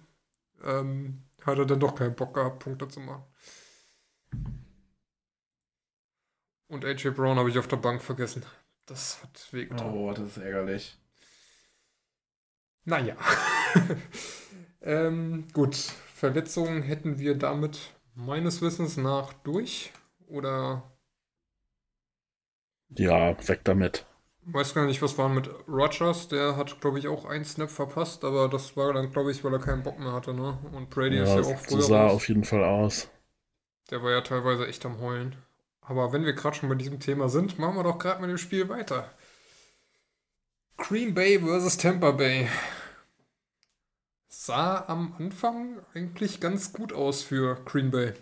ähm, 0.63 1.23
hat 1.45 1.57
er 1.57 1.65
dann 1.65 1.79
doch 1.79 1.95
keinen 1.95 2.15
Bock 2.15 2.33
gehabt, 2.33 2.59
Punkte 2.59 2.87
zu 2.87 2.99
machen. 2.99 3.23
Und 6.67 6.85
AJ 6.85 7.11
Brown 7.11 7.37
habe 7.37 7.49
ich 7.49 7.59
auf 7.59 7.67
der 7.67 7.77
Bank 7.77 8.01
vergessen. 8.01 8.43
Das 8.85 9.21
hat 9.21 9.47
wehgetan. 9.51 9.93
Oh, 9.93 10.11
das 10.11 10.29
ist 10.29 10.37
ärgerlich. 10.37 10.97
Naja. 12.85 13.15
ähm, 14.81 15.47
gut, 15.53 15.75
Verletzungen 15.75 16.81
hätten 16.81 17.19
wir 17.19 17.35
damit 17.35 17.93
meines 18.15 18.61
Wissens 18.61 18.97
nach 18.97 19.33
durch. 19.33 19.93
Oder 20.27 20.92
ja, 22.97 23.35
weg 23.47 23.61
damit. 23.65 24.05
weiß 24.45 24.73
gar 24.73 24.85
nicht, 24.85 25.01
was 25.01 25.17
war 25.17 25.27
mit 25.29 25.49
Rogers. 25.67 26.27
Der 26.29 26.55
hat, 26.55 26.79
glaube 26.81 26.97
ich, 26.99 27.07
auch 27.09 27.25
einen 27.25 27.43
Snap 27.45 27.69
verpasst, 27.69 28.23
aber 28.23 28.47
das 28.49 28.77
war 28.77 28.93
dann, 28.93 29.11
glaube 29.11 29.31
ich, 29.31 29.43
weil 29.43 29.51
er 29.53 29.59
keinen 29.59 29.83
Bock 29.83 29.99
mehr 29.99 30.13
hatte, 30.13 30.33
ne? 30.33 30.57
Und 30.71 30.89
Brady 30.89 31.19
ist 31.19 31.35
Ja, 31.35 31.39
ja 31.39 31.43
auch 31.43 31.57
so 31.67 31.79
früher 31.79 31.81
sah 31.81 32.07
raus. 32.07 32.11
auf 32.11 32.27
jeden 32.29 32.43
Fall 32.43 32.63
aus. 32.63 33.09
Der 33.91 34.03
war 34.03 34.11
ja 34.11 34.19
teilweise 34.19 34.67
echt 34.67 34.85
am 34.85 34.99
Heulen. 34.99 35.37
Aber 35.79 36.11
wenn 36.11 36.25
wir 36.25 36.33
gerade 36.33 36.57
schon 36.57 36.67
bei 36.67 36.75
diesem 36.75 36.99
Thema 36.99 37.29
sind, 37.29 37.59
machen 37.59 37.75
wir 37.77 37.83
doch 37.83 37.97
gerade 37.97 38.19
mit 38.19 38.29
dem 38.29 38.37
Spiel 38.37 38.67
weiter. 38.67 39.09
Green 40.77 41.15
Bay 41.15 41.39
versus 41.39 41.77
Tampa 41.77 42.11
Bay. 42.11 42.47
Sah 44.27 44.83
am 44.89 45.15
Anfang 45.17 45.79
eigentlich 45.93 46.41
ganz 46.41 46.73
gut 46.73 46.91
aus 46.91 47.23
für 47.23 47.55
Green 47.63 47.89
Bay. 47.89 48.13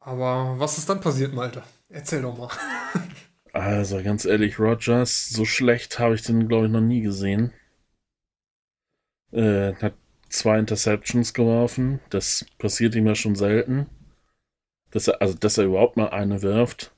Aber 0.00 0.58
was 0.58 0.78
ist 0.78 0.88
dann 0.88 1.00
passiert, 1.00 1.34
Malte? 1.34 1.62
Erzähl 1.88 2.22
doch 2.22 2.36
mal. 2.36 2.50
Also 3.52 4.00
ganz 4.00 4.24
ehrlich, 4.24 4.60
Rogers, 4.60 5.28
so 5.28 5.44
schlecht 5.44 5.98
habe 5.98 6.14
ich 6.14 6.22
den, 6.22 6.46
glaube 6.46 6.66
ich, 6.66 6.72
noch 6.72 6.80
nie 6.80 7.00
gesehen. 7.00 7.52
Äh, 9.32 9.74
hat 9.74 9.94
zwei 10.28 10.58
Interceptions 10.60 11.34
geworfen. 11.34 11.98
Das 12.10 12.46
passiert 12.58 12.94
ihm 12.94 13.08
ja 13.08 13.16
schon 13.16 13.34
selten. 13.34 13.88
Dass 14.92 15.08
er, 15.08 15.20
also, 15.20 15.34
dass 15.34 15.58
er 15.58 15.64
überhaupt 15.64 15.96
mal 15.96 16.10
eine 16.10 16.42
wirft. 16.42 16.92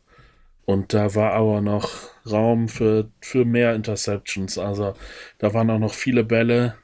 Und 0.67 0.93
da 0.95 1.15
war 1.15 1.33
aber 1.33 1.63
noch 1.63 1.91
Raum 2.31 2.69
für, 2.69 3.11
für 3.21 3.45
mehr 3.45 3.75
Interceptions. 3.75 4.59
Also 4.59 4.95
da 5.39 5.55
waren 5.55 5.71
auch 5.71 5.79
noch 5.79 5.95
viele 5.95 6.25
Bälle, 6.25 6.77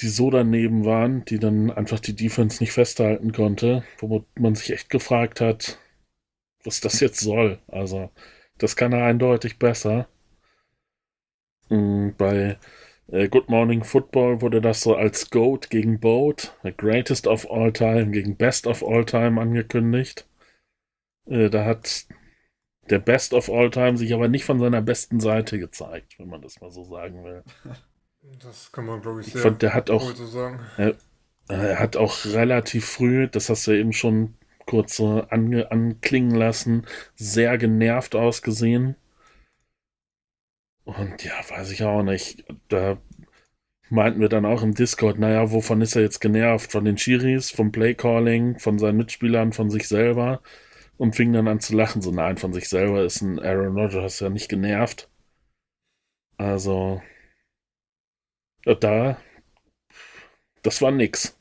die 0.00 0.08
so 0.08 0.30
daneben 0.30 0.84
waren, 0.84 1.24
die 1.24 1.38
dann 1.38 1.70
einfach 1.70 2.00
die 2.00 2.14
Defense 2.16 2.62
nicht 2.62 2.72
festhalten 2.72 3.32
konnte, 3.32 3.84
wo 3.98 4.24
man 4.38 4.54
sich 4.54 4.72
echt 4.72 4.90
gefragt 4.90 5.40
hat, 5.40 5.78
was 6.64 6.80
das 6.80 7.00
jetzt 7.00 7.20
soll. 7.20 7.60
Also, 7.68 8.10
das 8.58 8.76
kann 8.76 8.92
er 8.92 9.04
eindeutig 9.06 9.58
besser. 9.58 10.08
Mm, 11.70 12.10
Bei 12.16 12.56
äh, 13.08 13.28
Good 13.28 13.48
Morning 13.48 13.82
Football 13.82 14.40
wurde 14.42 14.60
das 14.60 14.80
so 14.82 14.94
als 14.94 15.28
GOAT 15.30 15.70
gegen 15.70 15.98
Boat, 15.98 16.56
Greatest 16.76 17.26
of 17.26 17.50
All 17.50 17.72
Time 17.72 18.12
gegen 18.12 18.36
Best 18.36 18.66
of 18.68 18.84
All 18.84 19.04
Time 19.04 19.40
angekündigt. 19.40 20.26
Äh, 21.26 21.50
da 21.50 21.64
hat 21.64 22.06
der 22.90 23.00
Best 23.00 23.34
of 23.34 23.50
All 23.50 23.70
Time 23.70 23.96
sich 23.98 24.14
aber 24.14 24.28
nicht 24.28 24.44
von 24.44 24.60
seiner 24.60 24.82
besten 24.82 25.20
Seite 25.20 25.58
gezeigt, 25.58 26.18
wenn 26.18 26.28
man 26.28 26.42
das 26.42 26.60
mal 26.60 26.70
so 26.72 26.84
sagen 26.84 27.24
will. 27.24 27.44
Das 28.40 28.70
kann 28.72 28.86
man, 28.86 29.00
glaube 29.00 29.20
ich, 29.20 29.28
Ich 29.28 29.32
sehr 29.34 29.42
fand, 29.42 29.62
der 29.62 29.74
hat 29.74 29.90
auch, 29.90 30.12
so 30.14 30.26
sagen. 30.26 30.60
äh, 30.76 30.94
er 31.48 31.78
hat 31.78 31.96
auch 31.96 32.24
relativ 32.26 32.86
früh, 32.86 33.28
das 33.28 33.48
hast 33.48 33.66
du 33.66 33.72
ja 33.72 33.78
eben 33.78 33.92
schon 33.92 34.34
kurz 34.66 35.00
ange, 35.00 35.70
anklingen 35.70 36.34
lassen, 36.34 36.86
sehr 37.16 37.58
genervt 37.58 38.14
ausgesehen. 38.14 38.96
Und 40.84 41.24
ja, 41.24 41.32
weiß 41.48 41.70
ich 41.72 41.84
auch 41.84 42.02
nicht. 42.02 42.44
Da 42.68 42.98
meinten 43.90 44.20
wir 44.20 44.28
dann 44.28 44.44
auch 44.46 44.62
im 44.62 44.74
Discord, 44.74 45.18
naja, 45.18 45.50
wovon 45.52 45.80
ist 45.80 45.96
er 45.96 46.02
jetzt 46.02 46.20
genervt? 46.20 46.72
Von 46.72 46.84
den 46.84 46.96
Chiris, 46.96 47.50
vom 47.50 47.72
Playcalling, 47.72 48.58
von 48.58 48.78
seinen 48.78 48.96
Mitspielern, 48.98 49.52
von 49.52 49.70
sich 49.70 49.88
selber? 49.88 50.42
Und 50.96 51.16
fing 51.16 51.32
dann 51.32 51.48
an 51.48 51.60
zu 51.60 51.74
lachen. 51.76 52.02
So, 52.02 52.10
nein, 52.12 52.36
von 52.38 52.52
sich 52.52 52.68
selber 52.68 53.04
ist 53.04 53.20
ein 53.22 53.38
Aaron 53.40 53.76
Rodgers 53.76 54.20
ja 54.20 54.28
nicht 54.30 54.48
genervt. 54.48 55.08
Also, 56.36 57.02
da, 58.64 59.16
das 60.62 60.80
war 60.82 60.90
nix. 60.90 61.36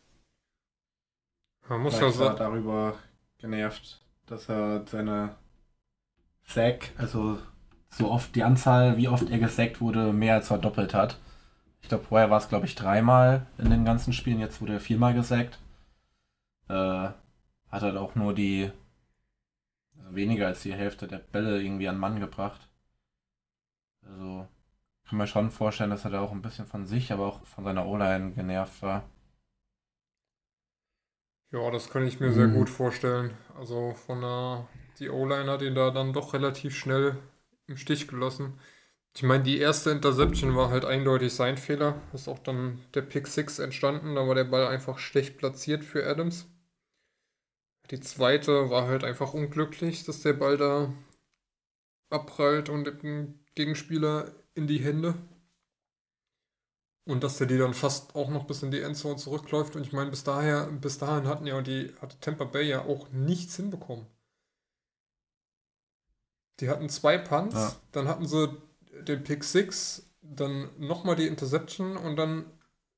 Man 1.67 1.81
muss 1.81 1.99
ja 1.99 1.99
Vielleicht 1.99 2.19
war 2.19 2.31
er 2.31 2.37
sagen, 2.37 2.37
darüber 2.37 2.99
genervt, 3.39 4.01
dass 4.25 4.49
er 4.49 4.85
seine 4.87 5.35
Sack, 6.43 6.91
also 6.97 7.39
so 7.89 8.11
oft 8.11 8.35
die 8.35 8.43
Anzahl, 8.43 8.97
wie 8.97 9.07
oft 9.07 9.29
er 9.29 9.39
gesackt 9.39 9.81
wurde, 9.81 10.13
mehr 10.13 10.35
als 10.35 10.47
verdoppelt 10.47 10.93
hat. 10.93 11.19
Ich 11.81 11.89
glaube, 11.89 12.03
vorher 12.05 12.29
war 12.29 12.37
es, 12.39 12.49
glaube 12.49 12.65
ich, 12.65 12.75
dreimal 12.75 13.47
in 13.57 13.69
den 13.69 13.85
ganzen 13.85 14.13
Spielen, 14.13 14.39
jetzt 14.39 14.61
wurde 14.61 14.73
er 14.73 14.79
viermal 14.79 15.13
gesackt. 15.13 15.59
Äh, 16.69 16.73
hat 16.73 17.81
halt 17.83 17.97
auch 17.97 18.15
nur 18.15 18.33
die, 18.33 18.71
also 19.97 20.15
weniger 20.15 20.47
als 20.47 20.61
die 20.63 20.73
Hälfte 20.73 21.07
der 21.07 21.19
Bälle 21.19 21.61
irgendwie 21.61 21.87
an 21.87 21.97
Mann 21.97 22.19
gebracht. 22.19 22.69
Also, 24.05 24.47
kann 25.11 25.19
man 25.19 25.27
schon 25.27 25.51
vorstellen, 25.51 25.91
dass 25.91 26.05
er 26.05 26.11
da 26.11 26.21
auch 26.21 26.31
ein 26.31 26.41
bisschen 26.41 26.65
von 26.65 26.87
sich, 26.87 27.11
aber 27.13 27.27
auch 27.27 27.45
von 27.45 27.63
seiner 27.65 27.85
O-Line 27.85 28.31
genervt 28.31 28.81
war. 28.81 29.03
ja, 31.51 31.69
das 31.71 31.89
kann 31.89 32.05
ich 32.07 32.19
mir 32.19 32.31
sehr 32.31 32.47
Mhm. 32.47 32.49
gut 32.49 32.69
vorstellen. 32.69 33.31
Also 33.57 33.93
von 33.93 34.21
der, 34.21 34.67
die 34.99 35.09
O-Line 35.09 35.49
hat 35.51 35.61
ihn 35.61 35.75
da 35.75 35.91
dann 35.91 36.13
doch 36.13 36.33
relativ 36.33 36.75
schnell 36.77 37.17
im 37.67 37.77
Stich 37.77 38.07
gelassen. 38.07 38.59
Ich 39.15 39.23
meine, 39.23 39.43
die 39.43 39.59
erste 39.59 39.91
Interception 39.91 40.55
war 40.57 40.69
halt 40.71 40.85
eindeutig 40.85 41.33
sein 41.35 41.57
Fehler. 41.57 42.01
Ist 42.13 42.27
auch 42.29 42.39
dann 42.39 42.79
der 42.95 43.03
Pick 43.03 43.27
6 43.27 43.59
entstanden. 43.59 44.15
Da 44.15 44.27
war 44.27 44.35
der 44.35 44.45
Ball 44.45 44.67
einfach 44.67 44.99
schlecht 44.99 45.37
platziert 45.39 45.83
für 45.85 46.05
Adams. 46.07 46.47
Die 47.91 47.99
zweite 47.99 48.71
war 48.71 48.87
halt 48.87 49.03
einfach 49.03 49.35
unglücklich, 49.35 50.03
dass 50.03 50.21
der 50.21 50.33
Ball 50.33 50.57
da 50.57 50.91
abprallt 52.11 52.69
und 52.69 52.83
dem 53.01 53.39
Gegenspieler 53.55 54.31
in 54.53 54.67
die 54.67 54.79
Hände. 54.79 55.15
Und 57.05 57.23
dass 57.23 57.37
der 57.37 57.47
die 57.47 57.57
dann 57.57 57.73
fast 57.73 58.15
auch 58.15 58.29
noch 58.29 58.45
bis 58.45 58.61
in 58.63 58.71
die 58.71 58.81
Endzone 58.81 59.17
zurückläuft. 59.17 59.75
Und 59.75 59.81
ich 59.81 59.91
meine, 59.91 60.11
bis 60.11 60.23
daher, 60.23 60.67
bis 60.67 60.97
dahin 60.99 61.27
hatten 61.27 61.47
ja 61.47 61.59
die, 61.61 61.93
hatte 62.01 62.19
Tampa 62.19 62.45
Bay 62.45 62.67
ja 62.67 62.85
auch 62.85 63.09
nichts 63.11 63.55
hinbekommen. 63.55 64.05
Die 66.59 66.69
hatten 66.69 66.89
zwei 66.89 67.17
Punts, 67.17 67.55
Ja. 67.55 67.75
dann 67.91 68.07
hatten 68.07 68.27
sie 68.27 68.55
den 69.07 69.23
Pick 69.23 69.43
6, 69.43 70.03
dann 70.21 70.69
nochmal 70.77 71.15
die 71.15 71.27
Interception 71.27 71.97
und 71.97 72.15
dann 72.17 72.45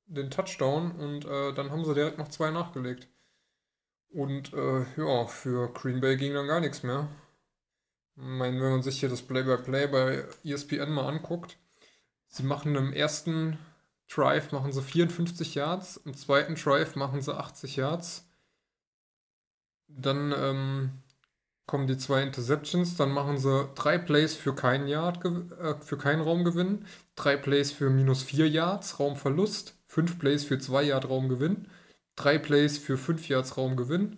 den 0.05 0.29
Touchdown 0.29 0.91
und 0.91 1.25
äh, 1.25 1.53
dann 1.53 1.71
haben 1.71 1.85
sie 1.85 1.93
direkt 1.93 2.17
noch 2.17 2.27
zwei 2.27 2.51
nachgelegt. 2.51 3.07
Und 4.09 4.53
äh, 4.53 4.85
ja, 4.97 5.25
für 5.27 5.71
Green 5.73 6.01
Bay 6.01 6.17
ging 6.17 6.33
dann 6.33 6.47
gar 6.47 6.59
nichts 6.59 6.83
mehr. 6.83 7.07
Ich 8.15 8.23
meine, 8.23 8.61
wenn 8.61 8.71
man 8.71 8.83
sich 8.83 8.99
hier 8.99 9.09
das 9.09 9.23
Play-by-Play 9.23 9.87
bei 9.87 10.25
ESPN 10.43 10.91
mal 10.91 11.07
anguckt, 11.07 11.57
sie 12.27 12.43
machen 12.43 12.75
im 12.75 12.93
ersten 12.93 13.57
Drive 14.13 14.51
machen 14.51 14.71
sie 14.71 14.81
54 14.81 15.55
Yards, 15.55 15.97
im 15.97 16.15
zweiten 16.15 16.55
Drive 16.55 16.95
machen 16.95 17.21
sie 17.21 17.35
80 17.35 17.77
Yards. 17.77 18.27
Dann 19.87 20.33
ähm, 20.37 20.91
kommen 21.65 21.87
die 21.87 21.97
zwei 21.97 22.21
Interceptions, 22.21 22.95
dann 22.95 23.11
machen 23.11 23.37
sie 23.37 23.69
drei 23.75 23.97
Plays 23.97 24.35
für 24.35 24.53
keinen 24.53 24.87
Yard, 24.87 25.23
äh, 25.25 25.75
für 25.81 25.97
keinen 25.97 26.21
Raumgewinn, 26.21 26.85
drei 27.15 27.37
Plays 27.37 27.71
für 27.71 27.89
minus 27.89 28.23
4 28.23 28.47
Yards, 28.49 28.99
Raumverlust, 28.99 29.75
fünf 29.87 30.19
Plays 30.19 30.43
für 30.43 30.59
2 30.59 30.83
Yard 30.83 31.09
Raumgewinn, 31.09 31.67
drei 32.15 32.37
Plays 32.37 32.77
für 32.77 32.97
5 32.97 33.27
Yards 33.29 33.57
Raumgewinn, 33.57 34.17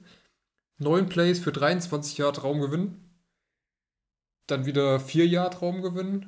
neun 0.78 1.08
Plays 1.08 1.40
für 1.40 1.52
23 1.52 2.18
Yard 2.18 2.44
Raumgewinn, 2.44 3.05
dann 4.48 4.66
wieder 4.66 5.00
4 5.00 5.28
Yard 5.28 5.62
Raumgewinn, 5.62 6.28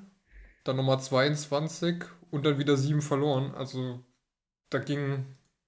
dann 0.63 0.77
nochmal 0.77 0.99
22 1.01 2.03
und 2.31 2.45
dann 2.45 2.57
wieder 2.59 2.77
7 2.77 3.01
verloren. 3.01 3.53
Also 3.55 4.03
da 4.71 4.79
ging 4.79 5.25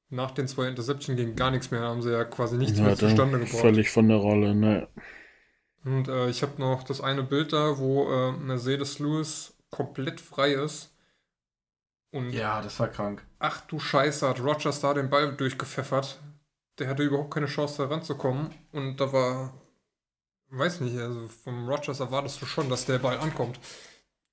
nach 0.09 0.31
den 0.31 0.47
zwei 0.47 0.67
Interception 0.67 1.15
ging 1.17 1.35
gar 1.35 1.51
nichts 1.51 1.71
mehr, 1.71 1.81
da 1.81 1.89
haben 1.89 2.01
sie 2.03 2.11
ja 2.11 2.25
quasi 2.25 2.57
nichts 2.57 2.79
Ja, 2.79 2.85
mehr 2.85 2.97
zustande 2.97 3.39
gebracht. 3.39 3.51
völlig 3.61 3.89
von 3.91 4.07
der 4.07 4.17
Rolle, 4.17 4.55
ne? 4.55 4.87
Und 5.83 6.07
äh, 6.07 6.29
ich 6.29 6.41
habe 6.41 6.59
noch 6.61 6.83
das 6.83 7.01
eine 7.01 7.23
Bild 7.23 7.51
da, 7.53 7.77
wo 7.79 8.09
äh, 8.11 8.31
Mercedes 8.31 8.99
Lewis 8.99 9.57
komplett 9.69 10.19
frei 10.21 10.53
ist. 10.53 10.93
Und 12.11 12.29
Ja, 12.31 12.61
das 12.61 12.79
war 12.79 12.87
krank. 12.87 13.25
ach 13.39 13.61
du 13.67 13.79
Scheiße, 13.79 14.27
hat 14.27 14.39
Rogers 14.41 14.81
da 14.81 14.93
den 14.93 15.09
Ball 15.09 15.35
durchgepfeffert. 15.35 16.19
Der 16.79 16.87
hatte 16.87 17.03
überhaupt 17.03 17.33
keine 17.33 17.47
Chance, 17.47 17.83
da 17.83 17.89
ranzukommen. 17.89 18.53
Und 18.71 18.97
da 19.01 19.11
war, 19.13 19.53
weiß 20.51 20.81
nicht, 20.81 20.97
also 20.97 21.27
vom 21.43 21.67
Rogers 21.69 21.99
erwartest 21.99 22.41
du 22.41 22.45
schon, 22.45 22.69
dass 22.69 22.85
der 22.85 22.99
Ball 22.99 23.17
ankommt. 23.19 23.59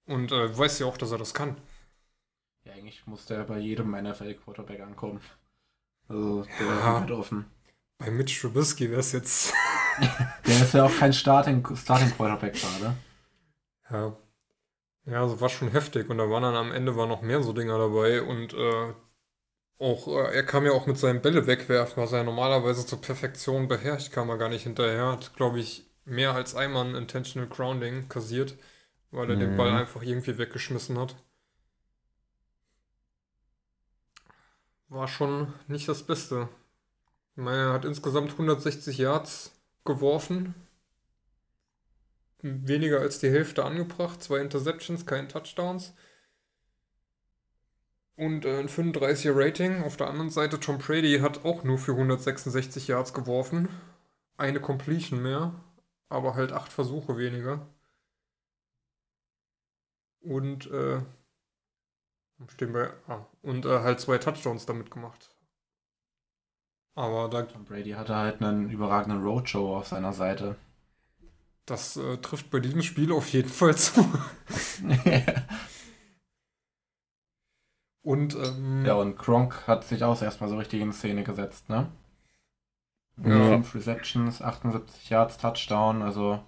Und 0.06 0.32
äh, 0.32 0.56
weißt 0.56 0.80
ja 0.80 0.87
auch, 0.87 0.96
dass 0.96 1.11
er 1.12 1.18
das 1.18 1.35
kann. 1.35 1.56
Ja, 2.64 2.73
eigentlich 2.75 3.06
muss 3.06 3.26
der 3.26 3.44
bei 3.44 3.58
jedem 3.58 3.90
NFL-Quarterback 3.92 4.80
ankommen. 4.80 5.20
Also, 6.08 6.42
der 6.61 6.66
Ja. 6.66 6.78
ist 6.94 7.00
halt 7.00 7.11
offen. 7.11 7.46
Bei 7.99 8.11
Mitch 8.11 8.40
Trubisky 8.40 8.90
wäre 8.90 9.00
es 9.00 9.12
jetzt. 9.12 9.52
Der 10.46 10.62
ist 10.62 10.75
ja 10.75 10.85
auch 10.85 10.94
kein 10.99 11.14
Starting, 11.14 11.64
Starting 11.75 12.11
Quarterback 12.11 12.54
gerade. 12.54 12.94
Ja. 13.90 14.16
Ja, 15.06 15.23
also 15.23 15.40
war 15.40 15.49
schon 15.49 15.70
heftig. 15.70 16.11
Und 16.11 16.18
da 16.18 16.28
waren 16.28 16.42
dann 16.42 16.54
am 16.54 16.73
Ende 16.73 16.96
war 16.96 17.06
noch 17.06 17.23
mehr 17.23 17.42
so 17.42 17.52
Dinger 17.54 17.78
dabei. 17.78 18.20
Und 18.23 18.52
äh, 18.52 18.92
auch, 19.78 20.08
äh, 20.08 20.35
er 20.35 20.42
kam 20.44 20.66
ja 20.66 20.73
auch 20.73 20.87
mit 20.87 20.99
seinen 20.99 21.23
Bälle 21.23 21.46
wegwerfen, 21.46 22.02
was 22.02 22.12
er 22.12 22.25
normalerweise 22.25 22.85
zur 22.87 23.00
Perfektion 23.00 23.68
beherrscht, 23.68 24.12
kam 24.12 24.28
er 24.28 24.37
gar 24.38 24.50
nicht 24.50 24.64
hinterher. 24.64 25.12
Hat, 25.12 25.35
glaube 25.37 25.61
ich, 25.61 25.86
mehr 26.06 26.34
als 26.34 26.54
einmal 26.54 26.86
ein 26.86 26.94
Intentional 26.94 27.48
Grounding 27.48 28.08
kassiert, 28.08 28.56
weil 29.10 29.30
er 29.30 29.36
den 29.36 29.52
Mhm. 29.52 29.56
Ball 29.58 29.72
einfach 29.72 30.02
irgendwie 30.02 30.38
weggeschmissen 30.38 30.98
hat. 30.98 31.16
War 34.88 35.06
schon 35.08 35.52
nicht 35.68 35.88
das 35.88 36.02
Beste. 36.04 36.48
Ich 37.36 37.42
meine, 37.42 37.64
er 37.64 37.72
hat 37.75 37.84
insgesamt 37.84 38.36
160 38.38 38.98
Yards 38.98 39.52
geworfen. 39.84 40.54
Weniger 42.42 43.00
als 43.00 43.18
die 43.18 43.30
Hälfte 43.30 43.64
angebracht. 43.64 44.22
Zwei 44.22 44.38
Interceptions, 44.40 45.06
keine 45.06 45.28
Touchdowns. 45.28 45.92
Und 48.16 48.44
äh, 48.44 48.58
ein 48.60 48.68
35er 48.68 49.32
Rating. 49.34 49.82
Auf 49.82 49.96
der 49.96 50.08
anderen 50.08 50.30
Seite, 50.30 50.58
Tom 50.60 50.78
Brady 50.78 51.18
hat 51.20 51.44
auch 51.44 51.64
nur 51.64 51.78
für 51.78 51.92
166 51.92 52.88
Yards 52.88 53.12
geworfen. 53.12 53.68
Eine 54.38 54.60
Completion 54.60 55.22
mehr. 55.22 55.52
Aber 56.08 56.34
halt 56.34 56.52
acht 56.52 56.72
Versuche 56.72 57.16
weniger. 57.16 57.66
Und, 60.20 60.70
äh, 60.70 61.00
stehen 62.48 62.72
bei, 62.72 62.90
ah, 63.08 63.26
und 63.42 63.64
äh, 63.64 63.80
halt 63.80 64.00
zwei 64.00 64.18
Touchdowns 64.18 64.66
damit 64.66 64.90
gemacht. 64.90 65.34
Aber 66.94 67.28
da 67.28 67.42
Tom 67.42 67.64
Brady 67.64 67.90
hatte 67.90 68.16
halt 68.16 68.42
einen 68.42 68.70
überragenden 68.70 69.22
Roadshow 69.22 69.76
auf 69.76 69.86
seiner 69.86 70.12
Seite. 70.12 70.56
Das 71.66 71.96
äh, 71.96 72.16
trifft 72.18 72.50
bei 72.50 72.60
diesem 72.60 72.82
Spiel 72.82 73.12
auf 73.12 73.28
jeden 73.28 73.48
Fall 73.48 73.76
zu. 73.76 74.00
Und 78.06 78.36
ähm, 78.36 78.84
ja, 78.86 78.94
und 78.94 79.18
Gronk 79.18 79.66
hat 79.66 79.82
sich 79.82 80.04
auch 80.04 80.22
erstmal 80.22 80.48
so 80.48 80.56
richtig 80.56 80.80
in 80.80 80.92
Szene 80.92 81.25
gesetzt, 81.25 81.68
ne? 81.68 81.90
Ja. 83.25 83.42
Fünf 83.42 83.75
Receptions, 83.75 84.42
78 84.42 85.11
Yards, 85.11 85.38
Touchdown, 85.38 86.02
also, 86.02 86.42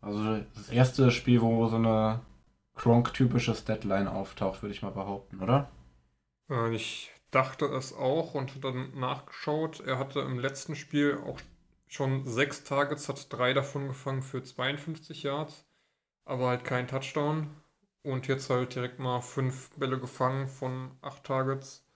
also 0.00 0.40
das 0.54 0.70
erste 0.70 1.10
Spiel, 1.12 1.42
wo 1.42 1.68
so 1.68 1.76
eine 1.76 2.22
Gronk-typisches 2.76 3.64
Deadline 3.64 4.08
auftaucht, 4.08 4.62
würde 4.62 4.74
ich 4.74 4.82
mal 4.82 4.90
behaupten, 4.92 5.40
oder? 5.42 5.70
äh, 6.50 6.74
ich 6.74 7.10
dachte 7.30 7.66
es 7.66 7.92
auch 7.92 8.34
und 8.34 8.64
dann 8.64 8.98
nachgeschaut. 8.98 9.80
Er 9.80 9.98
hatte 9.98 10.20
im 10.20 10.38
letzten 10.38 10.76
Spiel 10.76 11.18
auch 11.26 11.40
schon 11.88 12.26
sechs 12.26 12.64
Targets, 12.64 13.08
hat 13.08 13.32
drei 13.32 13.52
davon 13.54 13.88
gefangen 13.88 14.22
für 14.22 14.42
52 14.42 15.22
Yards, 15.24 15.66
aber 16.24 16.48
halt 16.48 16.64
kein 16.64 16.88
Touchdown. 16.88 17.50
Und 18.02 18.28
jetzt 18.28 18.50
halt 18.50 18.74
direkt 18.74 18.98
mal 19.00 19.20
fünf 19.22 19.70
Bälle 19.78 19.98
gefangen 20.00 20.48
von 20.48 20.92
acht 21.02 21.24
Targets 21.24 21.86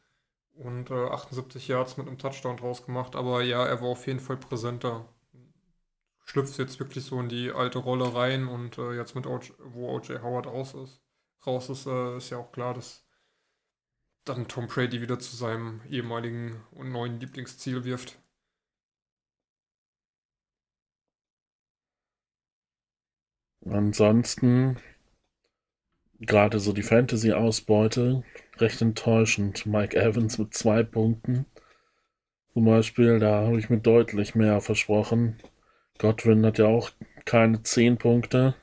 und 0.56 0.90
äh, 0.90 0.94
78 0.94 1.68
Yards 1.68 1.96
mit 1.96 2.06
einem 2.08 2.18
Touchdown 2.18 2.56
draus 2.56 2.84
gemacht. 2.84 3.16
Aber 3.16 3.42
ja, 3.42 3.64
er 3.66 3.80
war 3.80 3.88
auf 3.88 4.06
jeden 4.06 4.20
Fall 4.20 4.36
präsenter. 4.36 5.06
Schlüpft 6.26 6.58
jetzt 6.58 6.78
wirklich 6.78 7.04
so 7.04 7.18
in 7.20 7.28
die 7.28 7.50
alte 7.52 7.78
Rolle 7.78 8.14
rein 8.14 8.48
und 8.48 8.78
äh, 8.78 8.92
jetzt 8.94 9.14
mit 9.14 9.26
OJ, 9.26 9.52
wo 9.58 9.88
OJ 9.96 10.18
Howard 10.22 10.46
raus 10.46 10.74
ist, 10.74 11.00
raus 11.46 11.70
ist, 11.70 11.86
äh, 11.86 12.16
ist 12.16 12.30
ja 12.30 12.38
auch 12.38 12.52
klar, 12.52 12.74
dass 12.74 13.06
dann 14.24 14.48
Tom 14.48 14.66
Brady 14.66 15.00
wieder 15.00 15.18
zu 15.18 15.36
seinem 15.36 15.80
ehemaligen 15.88 16.60
und 16.72 16.90
neuen 16.90 17.20
Lieblingsziel 17.20 17.84
wirft. 17.84 18.18
Ansonsten 23.64 24.78
gerade 26.20 26.60
so 26.60 26.72
die 26.72 26.82
Fantasy-Ausbeute 26.82 28.22
recht 28.60 28.80
enttäuschend. 28.82 29.66
Mike 29.66 29.96
Evans 29.96 30.38
mit 30.38 30.54
zwei 30.54 30.82
Punkten. 30.82 31.46
Zum 32.52 32.64
Beispiel, 32.64 33.18
da 33.18 33.44
habe 33.46 33.58
ich 33.58 33.68
mir 33.68 33.78
deutlich 33.78 34.34
mehr 34.34 34.60
versprochen. 34.60 35.36
Godwin 35.98 36.44
hat 36.46 36.58
ja 36.58 36.66
auch 36.66 36.90
keine 37.24 37.62
10 37.62 37.98
Punkte. 37.98 38.54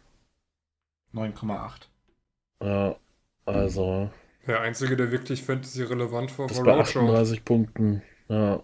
9,8. 1.13 1.87
Ja, 2.63 2.95
also. 3.45 4.09
Der 4.47 4.61
einzige, 4.61 4.97
der 4.97 5.11
wirklich 5.11 5.43
Fantasy-relevant 5.43 6.37
war, 6.37 6.47
das 6.47 6.57
war 6.57 6.65
bei 6.65 6.73
Roadshow. 6.73 6.99
38 6.99 7.45
Punkten. 7.45 8.01
Ja. 8.29 8.63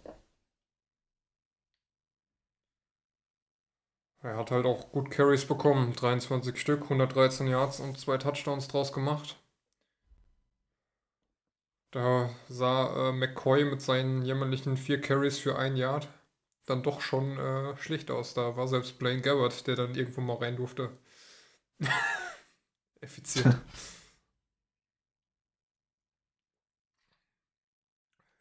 Er 4.21 4.35
hat 4.35 4.51
halt 4.51 4.65
auch 4.65 4.91
gut 4.91 5.11
Carries 5.11 5.45
bekommen. 5.45 5.93
23 5.93 6.59
Stück, 6.59 6.83
113 6.83 7.47
Yards 7.47 7.79
und 7.79 7.97
zwei 7.97 8.17
Touchdowns 8.17 8.67
draus 8.67 8.91
gemacht. 8.91 9.37
Da 11.91 12.29
sah 12.47 13.09
äh, 13.09 13.11
McCoy 13.13 13.65
mit 13.65 13.81
seinen 13.81 14.23
jämmerlichen 14.23 14.77
vier 14.77 15.01
Carries 15.01 15.39
für 15.39 15.57
ein 15.57 15.75
Yard 15.75 16.07
dann 16.65 16.83
doch 16.83 17.01
schon 17.01 17.37
äh, 17.37 17.77
schlicht 17.77 18.11
aus. 18.11 18.33
Da 18.35 18.55
war 18.57 18.67
selbst 18.67 18.99
Blaine 18.99 19.21
Gabbard, 19.21 19.67
der 19.67 19.75
dann 19.75 19.95
irgendwo 19.95 20.21
mal 20.21 20.37
rein 20.37 20.55
durfte. 20.55 20.91
Effizient. 23.01 23.55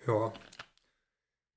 ja. 0.07 0.33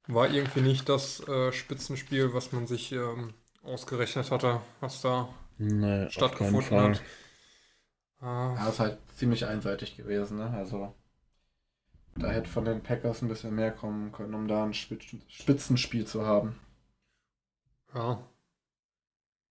War 0.07 0.29
irgendwie 0.29 0.62
nicht 0.62 0.89
das 0.89 1.27
äh, 1.27 1.51
Spitzenspiel, 1.51 2.33
was 2.33 2.51
man 2.51 2.67
sich 2.67 2.91
ähm, 2.91 3.33
ausgerechnet 3.63 4.29
hatte, 4.31 4.62
was 4.79 5.01
da 5.01 5.29
Nee, 5.57 6.10
stattgefunden 6.10 6.77
hat. 6.77 7.01
Ah, 8.19 8.53
Ja, 8.55 8.69
ist 8.69 8.79
halt 8.79 8.98
ziemlich 9.15 9.45
einseitig 9.45 9.95
gewesen, 9.98 10.38
ne? 10.38 10.50
Also, 10.51 10.93
da 12.15 12.32
hätte 12.32 12.50
von 12.50 12.63
den 12.65 12.82
Packers 12.84 13.22
ein 13.22 13.27
bisschen 13.27 13.53
mehr 13.56 13.72
kommen 13.72 14.12
können, 14.13 14.34
um 14.34 14.48
da 14.48 14.63
ein 14.63 14.74
Spitzen- 14.74 15.24
Spitzenspiel 15.27 16.06
zu 16.06 16.25
haben. 16.25 16.56
ja. 17.94 18.27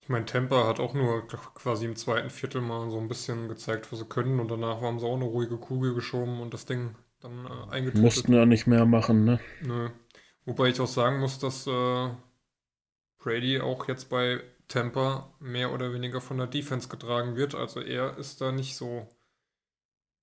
Ich 0.02 0.10
meine, 0.10 0.26
Tampa 0.26 0.66
hat 0.66 0.78
auch 0.78 0.92
nur 0.92 1.26
quasi 1.26 1.86
im 1.86 1.96
zweiten 1.96 2.28
Viertel 2.28 2.60
mal 2.60 2.90
so 2.90 2.98
ein 2.98 3.08
bisschen 3.08 3.48
gezeigt, 3.48 3.90
was 3.90 4.00
sie 4.00 4.04
können 4.04 4.38
und 4.38 4.50
danach 4.50 4.82
haben 4.82 4.98
sie 4.98 5.06
auch 5.06 5.16
eine 5.16 5.24
ruhige 5.24 5.56
Kugel 5.56 5.94
geschoben 5.94 6.40
und 6.40 6.52
das 6.52 6.66
Ding 6.66 6.96
dann 7.20 7.46
äh, 7.46 7.70
eingetütet. 7.70 8.02
Mussten 8.02 8.32
ja 8.32 8.46
nicht 8.46 8.66
mehr 8.66 8.84
machen, 8.86 9.24
ne? 9.24 9.38
Nö. 9.60 9.90
Wobei 10.44 10.68
ich 10.68 10.80
auch 10.80 10.86
sagen 10.88 11.20
muss, 11.20 11.38
dass 11.38 11.66
äh, 11.66 12.10
Brady 13.18 13.60
auch 13.60 13.86
jetzt 13.86 14.08
bei 14.10 14.42
Tampa 14.66 15.32
mehr 15.38 15.72
oder 15.72 15.92
weniger 15.92 16.20
von 16.20 16.38
der 16.38 16.48
Defense 16.48 16.88
getragen 16.88 17.36
wird. 17.36 17.54
Also 17.54 17.80
er 17.80 18.18
ist 18.18 18.40
da 18.40 18.50
nicht 18.50 18.74
so 18.74 19.06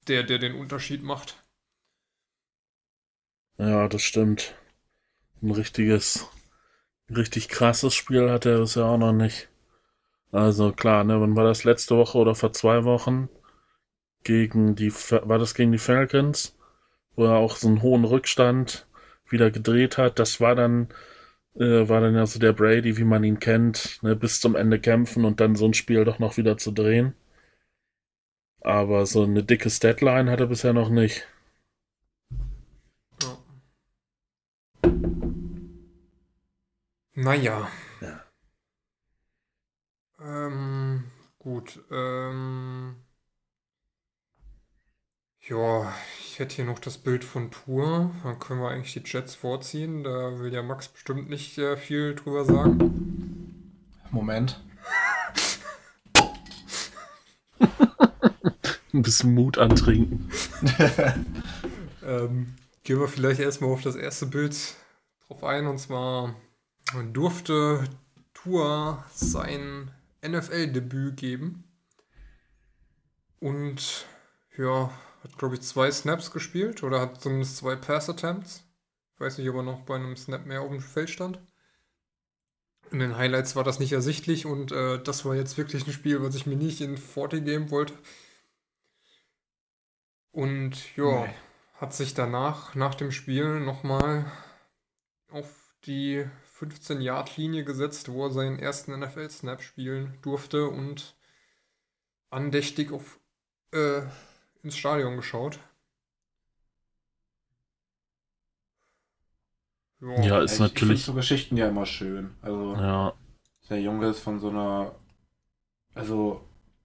der, 0.08 0.24
der 0.24 0.40
den 0.40 0.56
Unterschied 0.56 1.04
macht. 1.04 1.36
Ja, 3.60 3.88
das 3.88 4.02
stimmt. 4.02 4.56
Ein 5.42 5.52
richtiges, 5.52 6.28
richtig 7.10 7.50
krasses 7.50 7.96
Spiel 7.96 8.30
hat 8.32 8.46
er 8.46 8.60
bisher 8.60 8.86
auch 8.86 8.98
noch 8.98 9.14
nicht. 9.14 9.50
Also 10.32 10.72
klar, 10.74 11.04
ne, 11.06 11.22
wann 11.22 11.36
war 11.36 11.46
das 11.46 11.64
letzte 11.66 11.98
Woche 11.98 12.18
oder 12.20 12.36
vor 12.36 12.54
zwei 12.54 12.84
Wochen? 12.86 13.30
Gegen 14.24 14.76
die, 14.76 14.92
war 14.94 15.40
das 15.40 15.56
gegen 15.56 15.72
die 15.72 15.80
Falcons? 15.80 16.56
Wo 17.16 17.26
er 17.26 17.38
auch 17.38 17.58
so 17.58 17.68
einen 17.70 17.82
hohen 17.84 18.06
Rückstand 18.06 18.88
wieder 19.30 19.52
gedreht 19.52 19.98
hat. 19.98 20.20
Das 20.20 20.42
war 20.42 20.56
dann, 20.56 20.90
äh, 21.56 21.90
war 21.90 22.02
dann 22.02 22.16
ja 22.16 22.26
so 22.28 22.40
der 22.40 22.54
Brady, 22.54 22.98
wie 22.98 23.06
man 23.06 23.24
ihn 23.26 23.40
kennt, 23.40 24.00
ne, 24.04 24.16
bis 24.16 24.42
zum 24.42 24.56
Ende 24.56 24.80
kämpfen 24.80 25.26
und 25.26 25.40
dann 25.42 25.56
so 25.58 25.66
ein 25.68 25.76
Spiel 25.76 26.06
doch 26.06 26.20
noch 26.20 26.38
wieder 26.38 26.58
zu 26.58 26.72
drehen. 26.72 27.16
Aber 28.62 29.08
so 29.08 29.24
eine 29.24 29.44
dicke 29.44 29.72
Statline 29.72 30.30
hat 30.30 30.40
er 30.42 30.46
bisher 30.46 30.72
noch 30.72 30.90
nicht. 30.90 31.26
Naja. 37.28 37.68
Ja. 38.00 38.24
Ähm, 40.22 41.04
gut. 41.40 41.84
Ähm, 41.92 42.96
ja, 45.42 45.94
ich 46.22 46.40
hätte 46.40 46.56
hier 46.56 46.64
noch 46.64 46.80
das 46.80 46.98
Bild 46.98 47.26
von 47.26 47.52
Tour. 47.52 48.12
Dann 48.24 48.40
können 48.40 48.62
wir 48.62 48.70
eigentlich 48.70 48.94
die 48.94 49.04
Jets 49.04 49.36
vorziehen. 49.36 50.06
Da 50.06 50.40
will 50.40 50.54
ja 50.54 50.64
Max 50.64 50.88
bestimmt 50.88 51.30
nicht 51.30 51.58
äh, 51.58 51.76
viel 51.76 52.16
drüber 52.16 52.46
sagen. 52.46 53.74
Moment. 54.10 54.64
Ein 58.94 59.02
bisschen 59.02 59.34
Mut 59.34 59.58
antrinken. 59.58 60.32
Ähm, 62.06 62.56
gehen 62.86 63.02
wir 63.02 63.10
vielleicht 63.10 63.42
erstmal 63.42 63.70
auf 63.70 63.82
das 63.82 63.98
erste 63.98 64.28
Bild 64.28 64.56
drauf 65.28 65.44
ein. 65.44 65.68
Und 65.68 65.78
zwar 65.78 66.34
durfte 67.14 67.84
Tour 68.34 69.04
sein 69.14 69.92
NFL-Debüt 70.26 71.18
geben. 71.18 71.64
Und 73.40 74.06
ja, 74.58 74.92
hat 75.24 75.38
glaube 75.38 75.56
ich 75.56 75.62
zwei 75.62 75.92
Snaps 75.92 76.32
gespielt 76.32 76.84
oder 76.84 77.02
hat 77.02 77.22
zumindest 77.22 77.58
zwei 77.58 77.76
Pass-Attempts. 77.76 78.64
Ich 79.14 79.20
weiß 79.20 79.38
nicht, 79.38 79.50
ob 79.50 79.56
er 79.58 79.64
noch 79.64 79.82
bei 79.82 79.96
einem 79.96 80.16
Snap 80.16 80.46
mehr 80.46 80.62
auf 80.62 80.70
dem 80.70 80.82
Feld 80.82 81.10
stand. 81.10 81.40
In 82.92 83.00
den 83.00 83.18
Highlights 83.18 83.56
war 83.56 83.64
das 83.64 83.80
nicht 83.80 83.92
ersichtlich 83.92 84.46
und 84.46 84.72
äh, 84.72 85.02
das 85.04 85.26
war 85.26 85.36
jetzt 85.36 85.58
wirklich 85.58 85.86
ein 85.86 85.92
Spiel, 85.94 86.22
was 86.22 86.36
ich 86.36 86.46
mir 86.46 86.56
nicht 86.56 86.80
in 86.82 86.98
40 86.98 87.44
geben 87.44 87.70
wollte. 87.70 87.94
Und 90.32 90.96
ja, 90.96 91.26
Nee. 91.26 91.34
hat 91.76 91.94
sich 91.94 92.14
danach, 92.14 92.76
nach 92.76 92.96
dem 92.96 93.12
Spiel, 93.12 93.60
nochmal 93.60 94.32
auf 95.32 95.74
die 95.86 96.26
15-Yard-Linie 96.60 97.64
gesetzt, 97.66 98.10
wo 98.12 98.26
er 98.26 98.32
seinen 98.32 98.60
ersten 98.60 98.94
NFL-Snap 98.94 99.62
spielen 99.62 100.18
durfte 100.22 100.68
und 100.70 101.16
andächtig 102.30 102.92
auf, 102.94 103.20
äh, 103.74 104.04
ins 104.64 104.78
Stadion 104.78 105.18
geschaut. 105.18 105.60
Ja, 110.02 110.08
Ja, 110.16 110.42
Ich, 110.44 110.44
ist 110.44 110.60
ich 110.60 110.60
natürlich. 110.60 111.04
so 111.04 111.14
Geschichten 111.14 111.56
ja 111.58 111.68
immer 111.70 111.86
schön. 111.86 112.36
Also, 112.42 112.80
Ja, 112.80 113.14
der 113.70 113.82
Junge 113.82 114.08
ist 114.10 114.20
von 114.22 114.40
so 114.40 114.50
einer, 114.50 114.96
also 115.96 116.42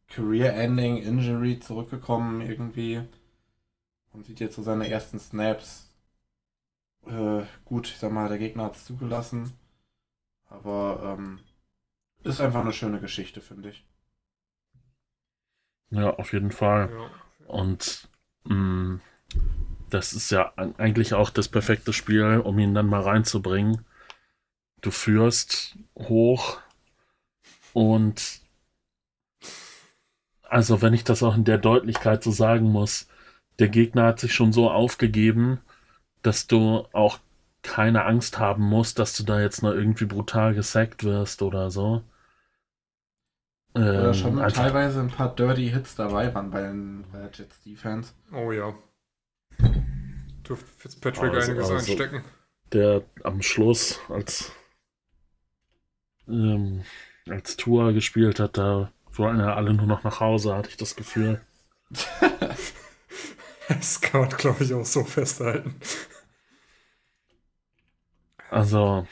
Career-Ending 0.09 0.97
Injury 0.99 1.61
zurückgekommen 1.61 2.41
irgendwie 2.41 3.03
und 4.13 4.25
sieht 4.25 4.41
jetzt 4.41 4.57
so 4.57 4.63
seine 4.63 4.89
ersten 4.89 5.19
Snaps. 5.19 5.91
Äh, 7.07 7.43
gut, 7.65 7.87
ich 7.89 7.99
sag 7.99 8.11
mal, 8.13 8.29
der 8.29 8.39
Gegner 8.39 8.65
hat 8.65 8.75
es 8.77 8.85
zugelassen, 8.87 9.53
aber 10.53 11.17
ähm, 11.19 11.41
ist 12.23 12.41
einfach 12.41 12.61
eine 12.61 12.73
schöne 12.73 13.01
Geschichte, 13.01 13.41
finde 13.41 13.71
ich. 13.71 13.87
ja, 15.91 16.11
auf 16.11 16.33
jeden 16.33 16.51
Fall. 16.51 16.91
ja. 16.93 17.11
Und 17.47 18.09
mh, 18.45 19.01
das 19.91 20.13
ist 20.13 20.31
ja 20.31 20.53
eigentlich 20.57 21.15
auch 21.15 21.31
das 21.31 21.49
perfekte 21.49 21.93
Spiel, 21.93 22.41
um 22.45 22.59
ihn 22.59 22.75
dann 22.75 22.87
mal 22.87 23.03
reinzubringen. 23.03 23.85
Du 24.81 24.91
führst 24.91 25.77
hoch 25.97 26.61
und 27.73 28.41
also 30.43 30.83
wenn 30.83 30.95
ich 30.95 31.05
das 31.05 31.23
auch 31.23 31.35
in 31.37 31.45
der 31.45 31.59
Deutlichkeit 31.59 32.23
so 32.23 32.31
sagen 32.31 32.71
muss, 32.71 33.09
der 33.59 33.69
Gegner 33.69 34.05
hat 34.07 34.21
sich 34.21 34.35
schon 34.35 34.53
so 34.53 34.71
aufgegeben, 34.71 35.61
dass 36.23 36.47
du 36.47 36.87
auch 36.93 37.19
keine 37.63 38.05
Angst 38.05 38.39
haben 38.39 38.65
musst, 38.65 38.99
dass 38.99 39.17
du 39.17 39.23
da 39.23 39.41
jetzt 39.41 39.63
noch 39.63 39.73
irgendwie 39.73 40.05
brutal 40.07 40.55
gesackt 40.55 41.05
wirst 41.05 41.43
oder 41.43 41.71
so. 41.71 42.03
Oder 43.75 44.09
Ähm, 44.09 44.15
schon 44.15 44.39
einfach- 44.39 44.63
teilweise 44.65 45.01
ein 45.01 45.09
paar 45.09 45.35
Dirty 45.35 45.71
Hits 45.71 45.95
dabei 45.95 46.35
waren 46.35 46.51
bei, 46.51 46.63
den, 46.63 47.05
Jets 47.33 47.61
Defense. 47.63 48.13
Oh 48.33 48.53
ja. 48.53 48.75
Dürfte 50.47 50.67
Fitzpatrick 50.77 51.33
Also- 51.33 51.51
einiges 51.53 51.71
also- 51.71 51.91
einstecken. 51.93 52.25
der 52.73 53.03
am 53.23 53.41
Schluss 53.43 54.01
als 54.09 54.51
ähm, 56.29 56.83
als 57.29 57.57
Tour 57.57 57.93
gespielt 57.93 58.41
hat, 58.41 58.57
da 58.59 58.91
wollen 59.13 59.39
ja 59.39 59.55
alle 59.55 59.75
nur 59.75 59.87
noch 59.87 60.03
nach 60.05 60.21
Hause, 60.21 60.55
hatte 60.57 60.69
ich 60.71 60.77
das 60.77 60.97
Gefühl. 60.97 61.41
das 63.69 64.01
kann 64.01 64.23
man, 64.23 64.31
glaube 64.31 64.65
ich, 64.65 64.73
auch 64.75 64.85
so 64.85 65.05
festhalten. 65.05 65.75
Also, 68.53 69.07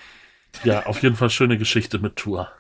ja, 0.65 0.85
auf 0.85 1.03
jeden 1.03 1.17
Fall 1.17 1.31
schöne 1.31 1.57
Geschichte 1.57 1.99
mit 1.99 2.17
Tour. 2.17 2.51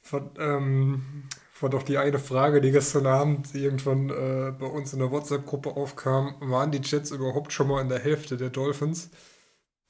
Von, 0.00 0.30
ähm, 0.38 1.28
war 1.60 1.70
doch 1.70 1.82
die 1.82 1.98
eine 1.98 2.18
Frage, 2.18 2.60
die 2.60 2.70
gestern 2.70 3.06
Abend 3.06 3.54
irgendwann 3.54 4.10
äh, 4.10 4.52
bei 4.52 4.66
uns 4.66 4.92
in 4.92 5.00
der 5.00 5.10
WhatsApp-Gruppe 5.10 5.70
aufkam. 5.70 6.36
Waren 6.40 6.70
die 6.70 6.80
Jets 6.82 7.10
überhaupt 7.10 7.52
schon 7.52 7.68
mal 7.68 7.80
in 7.80 7.88
der 7.88 7.98
Hälfte 7.98 8.36
der 8.36 8.50
Dolphins? 8.50 9.10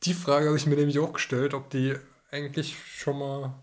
Die 0.05 0.15
Frage 0.15 0.47
habe 0.47 0.57
ich 0.57 0.67
mir 0.67 0.77
nämlich 0.77 0.99
auch 0.99 1.13
gestellt, 1.13 1.55
ob 1.55 1.71
die 1.71 1.97
eigentlich 2.31 2.77
schon 2.87 3.19
mal 3.19 3.55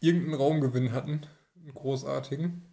irgendeinen 0.00 0.34
Raumgewinn 0.34 0.92
hatten. 0.92 1.26
Einen 1.56 1.74
großartigen. 1.74 2.64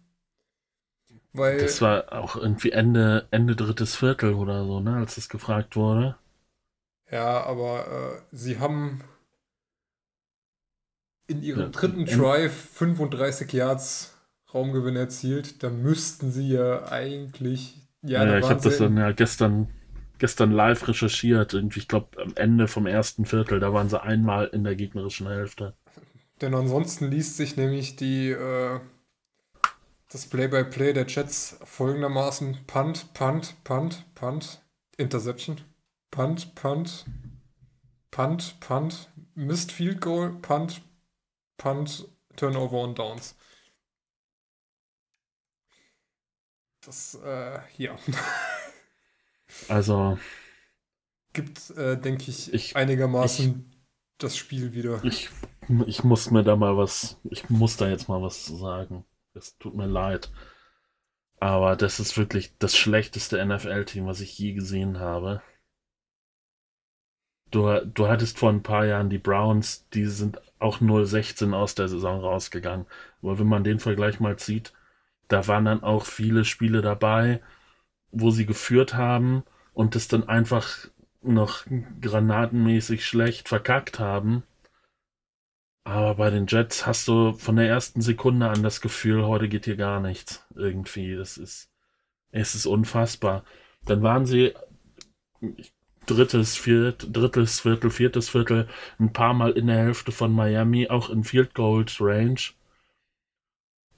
Weil, 1.32 1.58
das 1.58 1.80
war 1.82 2.12
auch 2.12 2.36
irgendwie 2.36 2.70
Ende, 2.70 3.26
Ende 3.30 3.54
drittes 3.54 3.96
Viertel 3.96 4.34
oder 4.34 4.64
so, 4.64 4.80
ne, 4.80 4.96
als 4.96 5.16
das 5.16 5.28
gefragt 5.28 5.76
wurde. 5.76 6.16
Ja, 7.10 7.42
aber 7.44 8.20
äh, 8.32 8.36
sie 8.36 8.58
haben 8.58 9.02
in 11.26 11.42
ihrem 11.42 11.60
ja, 11.60 11.68
dritten 11.68 12.04
Drive 12.06 12.52
35 12.52 13.52
Yards 13.52 14.14
Raumgewinn 14.52 14.96
erzielt. 14.96 15.62
Da 15.62 15.70
müssten 15.70 16.30
sie 16.30 16.48
ja 16.48 16.90
eigentlich. 16.90 17.76
Ja, 18.02 18.24
ja 18.24 18.38
ich 18.38 18.48
habe 18.48 18.60
das 18.60 18.78
dann 18.78 18.96
ja 18.96 19.12
gestern, 19.12 19.68
gestern 20.18 20.52
live 20.52 20.88
recherchiert. 20.88 21.54
Irgendwie, 21.54 21.80
ich 21.80 21.88
glaube, 21.88 22.20
am 22.22 22.32
Ende 22.34 22.66
vom 22.66 22.86
ersten 22.86 23.24
Viertel, 23.24 23.60
da 23.60 23.72
waren 23.72 23.88
sie 23.88 24.02
einmal 24.02 24.46
in 24.46 24.64
der 24.64 24.74
gegnerischen 24.74 25.26
Hälfte. 25.26 25.74
Denn 26.40 26.54
ansonsten 26.54 27.10
liest 27.10 27.36
sich 27.36 27.56
nämlich 27.56 27.96
die, 27.96 28.30
äh, 28.30 28.80
das 30.10 30.26
Play-by-Play 30.26 30.90
-play 30.90 30.92
der 30.92 31.06
Chats 31.06 31.58
folgendermaßen: 31.64 32.58
Punt, 32.66 33.12
Punt, 33.12 33.56
Punt, 33.64 34.04
Punt, 34.14 34.62
Interception. 34.96 35.60
Punt, 36.10 36.54
Punt, 36.54 37.06
Punt, 38.10 38.60
Punt, 38.60 39.10
Missed 39.34 39.72
Field 39.72 40.00
Goal, 40.00 40.32
Punt, 40.40 40.82
Punt, 41.56 42.08
Turnover 42.36 42.82
und 42.82 42.98
Downs. 42.98 43.36
Das, 46.80 47.14
äh, 47.22 47.60
ja. 47.76 47.96
Also. 49.68 50.18
Gibt, 51.32 51.70
äh, 51.70 51.98
denke 51.98 52.30
ich, 52.30 52.52
ich, 52.52 52.76
einigermaßen 52.76 53.70
ich, 53.70 53.78
das 54.18 54.36
Spiel 54.36 54.72
wieder. 54.74 55.02
Ich, 55.04 55.30
ich 55.86 56.04
muss 56.04 56.30
mir 56.30 56.44
da 56.44 56.56
mal 56.56 56.76
was, 56.76 57.18
ich 57.24 57.48
muss 57.48 57.76
da 57.76 57.88
jetzt 57.88 58.08
mal 58.08 58.20
was 58.20 58.44
sagen. 58.46 59.04
Es 59.34 59.56
tut 59.58 59.74
mir 59.74 59.86
leid. 59.86 60.30
Aber 61.40 61.76
das 61.76 62.00
ist 62.00 62.18
wirklich 62.18 62.56
das 62.58 62.76
schlechteste 62.76 63.44
NFL-Team, 63.44 64.06
was 64.06 64.20
ich 64.20 64.36
je 64.38 64.52
gesehen 64.52 64.98
habe. 64.98 65.42
Du, 67.50 67.80
du 67.86 68.08
hattest 68.08 68.38
vor 68.38 68.50
ein 68.50 68.62
paar 68.62 68.84
Jahren 68.84 69.10
die 69.10 69.18
Browns, 69.18 69.88
die 69.94 70.04
sind 70.04 70.40
auch 70.58 70.80
0-16 70.80 71.54
aus 71.54 71.74
der 71.74 71.88
Saison 71.88 72.20
rausgegangen. 72.20 72.86
Aber 73.22 73.38
wenn 73.38 73.46
man 73.46 73.64
den 73.64 73.78
Vergleich 73.78 74.20
mal 74.20 74.38
zieht, 74.38 74.72
da 75.28 75.46
waren 75.46 75.64
dann 75.64 75.82
auch 75.82 76.04
viele 76.04 76.44
Spiele 76.44 76.82
dabei, 76.82 77.40
wo 78.10 78.30
sie 78.30 78.46
geführt 78.46 78.94
haben 78.94 79.44
und 79.72 79.94
das 79.94 80.08
dann 80.08 80.28
einfach 80.28 80.88
noch 81.22 81.64
granatenmäßig 82.00 83.06
schlecht 83.06 83.48
verkackt 83.48 83.98
haben. 83.98 84.42
Aber 85.84 86.16
bei 86.16 86.30
den 86.30 86.46
Jets 86.46 86.86
hast 86.86 87.08
du 87.08 87.32
von 87.32 87.56
der 87.56 87.68
ersten 87.68 88.02
Sekunde 88.02 88.50
an 88.50 88.62
das 88.62 88.80
Gefühl, 88.82 89.24
heute 89.24 89.48
geht 89.48 89.64
hier 89.64 89.76
gar 89.76 90.00
nichts. 90.00 90.44
Irgendwie. 90.54 91.16
Das 91.16 91.38
ist, 91.38 91.70
es 92.30 92.54
ist 92.54 92.66
unfassbar. 92.66 93.44
Dann 93.86 94.02
waren 94.02 94.26
sie, 94.26 94.54
ich 95.56 95.72
drittes, 96.10 96.56
viert, 96.56 97.08
drittes 97.12 97.60
Viertel, 97.60 97.90
viertes 97.90 98.28
Viertel, 98.28 98.68
ein 98.98 99.12
paar 99.12 99.34
Mal 99.34 99.52
in 99.52 99.66
der 99.68 99.78
Hälfte 99.78 100.12
von 100.12 100.32
Miami, 100.32 100.88
auch 100.88 101.10
in 101.10 101.24
Field 101.24 101.54
Goal 101.54 101.84
Range. 102.00 102.40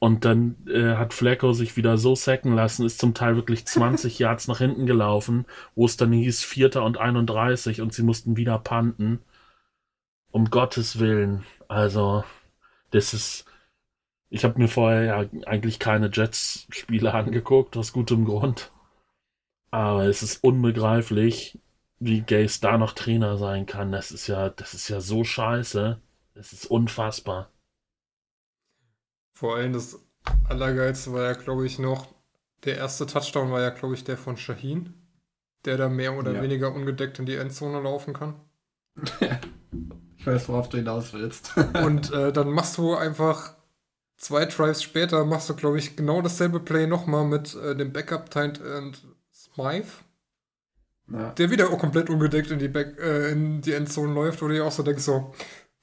Und 0.01 0.25
dann 0.25 0.57
äh, 0.66 0.96
hat 0.96 1.12
Flacco 1.12 1.53
sich 1.53 1.77
wieder 1.77 1.99
so 1.99 2.14
sacken 2.14 2.55
lassen, 2.55 2.87
ist 2.87 2.99
zum 2.99 3.14
Teil 3.14 3.37
wirklich 3.37 3.66
20 3.66 4.18
Yards 4.18 4.49
nach 4.49 4.59
hinten 4.59 4.87
gelaufen, 4.87 5.46
wo 5.75 5.85
es 5.87 5.96
dann 5.96 6.12
hieß 6.12 6.42
Vierter 6.42 6.85
und 6.85 6.99
31 6.99 7.81
und 7.83 7.92
sie 7.92 8.03
mussten 8.03 8.37
wieder 8.37 8.59
panten. 8.59 9.20
Um 10.33 10.46
Gottes 10.51 10.99
Willen. 11.01 11.44
Also, 11.68 12.25
das 12.90 13.14
ist. 13.14 13.44
Ich 14.31 14.44
habe 14.44 14.61
mir 14.61 14.68
vorher 14.68 15.03
ja 15.05 15.25
eigentlich 15.46 15.79
keine 15.81 16.11
Jets-Spiele 16.12 17.12
angeguckt, 17.14 17.77
aus 17.77 17.92
gutem 17.92 18.25
Grund. 18.25 18.73
Aber 19.70 20.05
es 20.07 20.23
ist 20.23 20.42
unbegreiflich, 20.44 21.59
wie 22.01 22.23
Gaze 22.23 22.61
da 22.61 22.79
noch 22.79 22.95
Trainer 22.95 23.37
sein 23.37 23.67
kann, 23.67 23.93
das 23.93 24.11
ist 24.11 24.27
ja, 24.27 24.49
das 24.49 24.75
ist 24.75 24.89
ja 24.89 25.01
so 25.01 25.23
scheiße. 25.23 26.01
Das 26.35 26.53
ist 26.53 26.67
unfassbar. 26.67 27.51
Vor 29.35 29.57
allem 29.57 29.75
das 29.75 29.99
Allergeilste 30.49 31.13
war 31.13 31.25
ja, 31.25 31.33
glaube 31.35 31.67
ich, 31.67 31.79
noch, 31.79 32.09
der 32.65 32.79
erste 32.79 33.07
Touchdown 33.07 33.51
war 33.51 33.61
ja, 33.61 33.71
glaube 33.71 33.95
ich, 33.95 34.05
der 34.05 34.17
von 34.17 34.37
Shaheen, 34.37 34.95
der 35.65 35.77
da 35.77 35.89
mehr 35.89 36.17
oder 36.17 36.33
ja. 36.33 36.43
weniger 36.43 36.73
ungedeckt 36.75 37.19
in 37.19 37.27
die 37.27 37.37
Endzone 37.37 37.81
laufen 37.81 38.15
kann. 38.15 38.41
ich 40.17 40.27
weiß, 40.27 40.49
worauf 40.49 40.71
du 40.71 40.79
hinaus 40.79 41.13
willst. 41.13 41.57
Und 41.85 42.13
äh, 42.13 42.33
dann 42.33 42.51
machst 42.51 42.79
du 42.79 42.95
einfach 42.95 43.55
zwei 44.17 44.47
Drives 44.47 44.83
später, 44.83 45.25
machst 45.27 45.51
du, 45.51 45.55
glaube 45.55 45.79
ich, 45.79 45.97
genau 45.97 46.23
dasselbe 46.23 46.61
Play 46.61 46.87
nochmal 46.87 47.27
mit 47.27 47.55
äh, 47.55 47.77
dem 47.77 47.93
Backup 47.93 48.31
Tight 48.31 48.63
and 48.63 49.03
Smythe 49.33 49.89
ja. 51.11 51.31
Der 51.33 51.51
wieder 51.51 51.66
komplett 51.66 52.11
ungedeckt 52.11 52.51
in 52.51 52.59
die, 52.59 52.68
Back, 52.68 52.99
äh, 52.99 53.33
in 53.33 53.61
die 53.61 53.73
Endzone 53.73 54.14
läuft, 54.14 54.42
wo 54.42 54.49
du 54.49 54.55
dir 54.55 54.64
auch 54.64 54.73
so 54.73 54.83
denkst, 54.83 55.03
so, 55.03 55.35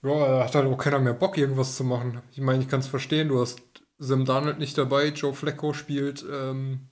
ja, 0.04 0.28
da 0.28 0.44
hat 0.46 0.56
halt 0.56 0.68
auch 0.68 0.78
keiner 0.78 1.00
mehr 1.00 1.14
Bock, 1.14 1.38
irgendwas 1.38 1.76
zu 1.76 1.84
machen. 1.84 2.22
Ich 2.32 2.42
meine, 2.42 2.62
ich 2.62 2.70
kann 2.70 2.80
es 2.80 2.88
verstehen, 2.88 3.30
du 3.30 3.42
hast 3.42 3.62
Sam 3.98 4.26
Darnold 4.26 4.60
nicht 4.60 4.78
dabei, 4.78 5.08
Joe 5.08 5.34
Flacco 5.34 5.74
spielt, 5.74 6.26
ähm, 6.32 6.88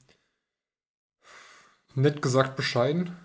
nett 1.93 2.21
gesagt, 2.21 2.55
bescheiden. 2.55 3.15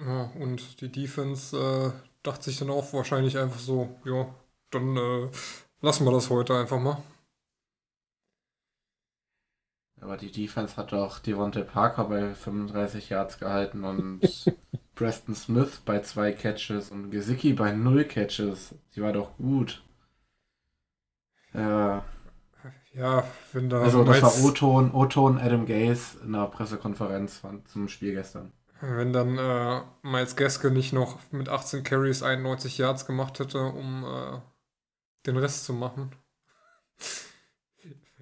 Ja, 0.00 0.30
und 0.38 0.80
die 0.80 0.90
Defense 0.90 1.56
äh, 1.56 1.90
dachte 2.22 2.44
sich 2.44 2.58
dann 2.58 2.70
auch 2.70 2.92
wahrscheinlich 2.92 3.36
einfach 3.36 3.58
so, 3.58 4.00
ja, 4.04 4.32
dann 4.70 4.96
äh, 4.96 5.28
lassen 5.80 6.04
wir 6.04 6.12
das 6.12 6.30
heute 6.30 6.56
einfach 6.56 6.78
mal. 6.78 7.02
Aber 10.00 10.16
die 10.16 10.30
Defense 10.30 10.76
hat 10.76 10.92
doch 10.92 11.18
Devontae 11.18 11.64
Parker 11.64 12.04
bei 12.04 12.34
35 12.34 13.08
Yards 13.08 13.38
gehalten 13.38 13.84
und 13.84 14.20
Preston 14.94 15.34
Smith 15.34 15.80
bei 15.84 16.00
zwei 16.00 16.32
Catches 16.32 16.90
und 16.90 17.10
Gesicki 17.10 17.52
bei 17.52 17.72
null 17.72 18.04
Catches. 18.04 18.74
Die 18.94 19.02
war 19.02 19.12
doch 19.12 19.36
gut. 19.36 19.82
Ja. 21.54 22.04
Ja, 22.94 23.24
wenn 23.52 23.70
da. 23.70 23.80
Also, 23.82 24.02
das 24.02 24.22
war 24.22 24.44
O-Ton, 24.44 24.92
O-Ton 24.92 25.38
Adam 25.38 25.66
Gaze 25.66 26.18
in 26.24 26.32
der 26.32 26.46
Pressekonferenz 26.46 27.42
zum 27.70 27.88
Spiel 27.88 28.14
gestern. 28.14 28.52
Wenn 28.80 29.12
dann 29.12 29.38
äh, 29.38 29.82
Miles 30.02 30.36
Gaske 30.36 30.70
nicht 30.70 30.92
noch 30.92 31.18
mit 31.30 31.48
18 31.48 31.82
Carries 31.82 32.22
91 32.22 32.78
Yards 32.78 33.06
gemacht 33.06 33.38
hätte, 33.38 33.58
um 33.58 34.04
äh, 34.04 34.40
den 35.26 35.36
Rest 35.36 35.64
zu 35.64 35.72
machen. 35.72 36.12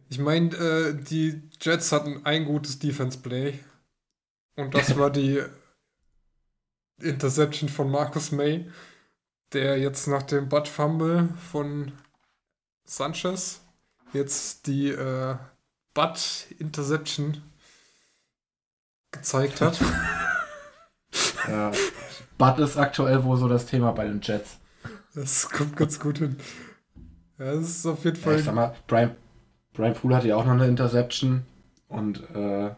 Ich 0.09 0.19
meine, 0.19 0.55
äh, 0.57 0.95
die 0.95 1.43
Jets 1.61 1.93
hatten 1.93 2.25
ein 2.25 2.45
gutes 2.45 2.79
Defense-Play. 2.79 3.59
Und 4.57 4.75
das 4.75 4.97
war 4.97 5.11
die 5.11 5.43
Interception 7.01 7.69
von 7.69 7.91
Marcus 7.91 8.33
May, 8.33 8.71
der 9.53 9.79
jetzt 9.79 10.07
nach 10.07 10.23
dem 10.23 10.49
Butt 10.49 10.69
Fumble 10.69 11.29
von 11.51 11.93
Sanchez 12.85 13.63
jetzt 14.13 14.67
die 14.67 14.89
äh, 14.89 15.37
Butt 15.93 16.47
Interception 16.59 17.43
gezeigt 19.11 19.61
hat. 19.61 19.81
ja, 21.49 21.73
Butt 22.39 22.59
ist 22.59 22.77
aktuell 22.77 23.25
wohl 23.25 23.37
so 23.37 23.49
das 23.49 23.67
Thema 23.67 23.93
bei 23.93 24.07
den 24.07 24.21
Jets. 24.21 24.59
Das 25.15 25.49
kommt 25.49 25.77
ganz 25.77 25.99
gut 25.99 26.19
hin. 26.19 26.37
Ja, 27.39 27.55
das 27.55 27.69
ist 27.69 27.87
auf 27.87 28.05
jeden 28.05 28.17
Fall. 28.17 28.35
Ja, 28.35 28.39
ich 28.39 28.45
sag 28.45 28.55
mal, 28.55 28.75
Brian, 28.87 29.17
Brian 29.77 29.95
Poole 29.95 30.17
hatte 30.17 30.29
ja 30.29 30.37
auch 30.37 30.45
noch 30.45 30.53
eine 30.53 30.67
Interception 30.67 31.45
und 31.89 32.29
äh, 32.31 32.75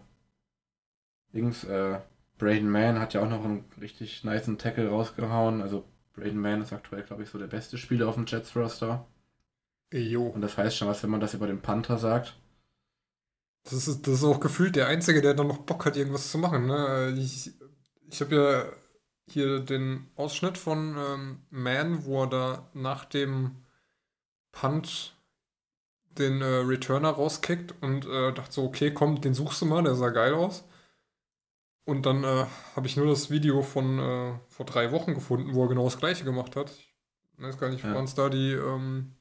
Dings, 1.33 1.65
äh, 1.65 2.01
Braden 2.39 2.71
Mann 2.71 2.99
hat 2.99 3.15
ja 3.15 3.23
auch 3.23 3.29
noch 3.29 3.45
einen 3.45 3.65
richtig 3.81 4.25
niceen 4.25 4.59
Tackle 4.59 4.89
rausgehauen. 4.89 5.63
Also 5.63 5.85
Braden 6.15 6.41
Mann 6.41 6.63
ist 6.63 6.73
aktuell, 6.73 7.03
glaube 7.03 7.23
ich, 7.23 7.31
so 7.31 7.39
der 7.39 7.47
beste 7.47 7.79
Spieler 7.79 8.09
auf 8.09 8.15
dem 8.15 8.27
Jets-Roster. 8.27 9.07
Jo. 9.93 10.27
Und 10.27 10.41
das 10.41 10.57
heißt 10.57 10.77
schon 10.77 10.89
was, 10.89 11.03
wenn 11.03 11.11
man 11.11 11.21
das 11.21 11.35
über 11.35 11.47
den 11.47 11.61
Panther 11.61 11.99
sagt. 11.99 12.37
Das 13.65 13.87
ist, 13.87 14.07
das 14.07 14.15
ist 14.15 14.25
auch 14.25 14.41
gefühlt 14.41 14.77
der 14.77 14.87
Einzige, 14.87 15.21
der 15.21 15.35
dann 15.35 15.49
noch 15.49 15.59
Bock 15.59 15.85
hat, 15.85 15.97
irgendwas 15.97 16.31
zu 16.31 16.39
machen. 16.39 16.67
Ne? 16.67 17.15
Ich, 17.19 17.53
ich 18.11 18.21
habe 18.21 18.35
ja 18.35 18.65
hier 19.31 19.61
den 19.61 20.09
Ausschnitt 20.17 20.57
von 20.57 20.97
ähm, 20.97 21.39
Man, 21.51 22.05
wo 22.05 22.23
er 22.23 22.29
da 22.29 22.71
nach 22.73 23.05
dem 23.05 23.57
Punt 24.53 25.18
den 26.19 26.43
äh, 26.43 26.45
Returner 26.45 27.11
rauskickt 27.11 27.75
und 27.81 28.07
äh, 28.07 28.33
dachte 28.33 28.53
so, 28.53 28.65
okay, 28.65 28.93
komm, 28.93 29.21
den 29.21 29.35
suchst 29.35 29.63
du 29.63 29.67
mal, 29.67 29.83
der 29.83 29.95
sah 29.95 30.11
geil 30.11 30.35
aus. 30.35 30.65
Und 31.85 32.05
dann 32.05 32.23
äh, 32.23 32.45
habe 32.77 32.87
ich 32.87 32.97
nur 32.97 33.07
das 33.07 33.31
Video 33.31 33.63
von 33.63 33.99
äh, 33.99 34.33
vor 34.49 34.67
drei 34.67 34.93
Wochen 34.93 35.15
gefunden, 35.15 35.55
wo 35.55 35.65
er 35.65 35.69
genau 35.69 35.85
das 35.85 35.99
gleiche 35.99 36.25
gemacht 36.25 36.55
hat. 36.55 36.71
Ich 36.71 36.95
weiß 37.39 37.59
gar 37.59 37.71
nicht, 37.71 37.85
ja. 37.85 37.95
waren 37.95 38.05
es 38.05 38.15
da 38.15 38.29
die, 38.29 38.53
ähm, 38.53 39.15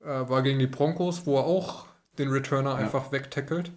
äh, 0.00 0.28
war 0.28 0.42
gegen 0.42 0.58
die 0.58 0.66
Broncos, 0.66 1.24
wo 1.24 1.38
er 1.38 1.44
auch 1.44 1.86
den 2.18 2.30
Returner 2.30 2.70
ja. 2.70 2.76
einfach 2.76 3.12
wegtackelt. 3.12 3.72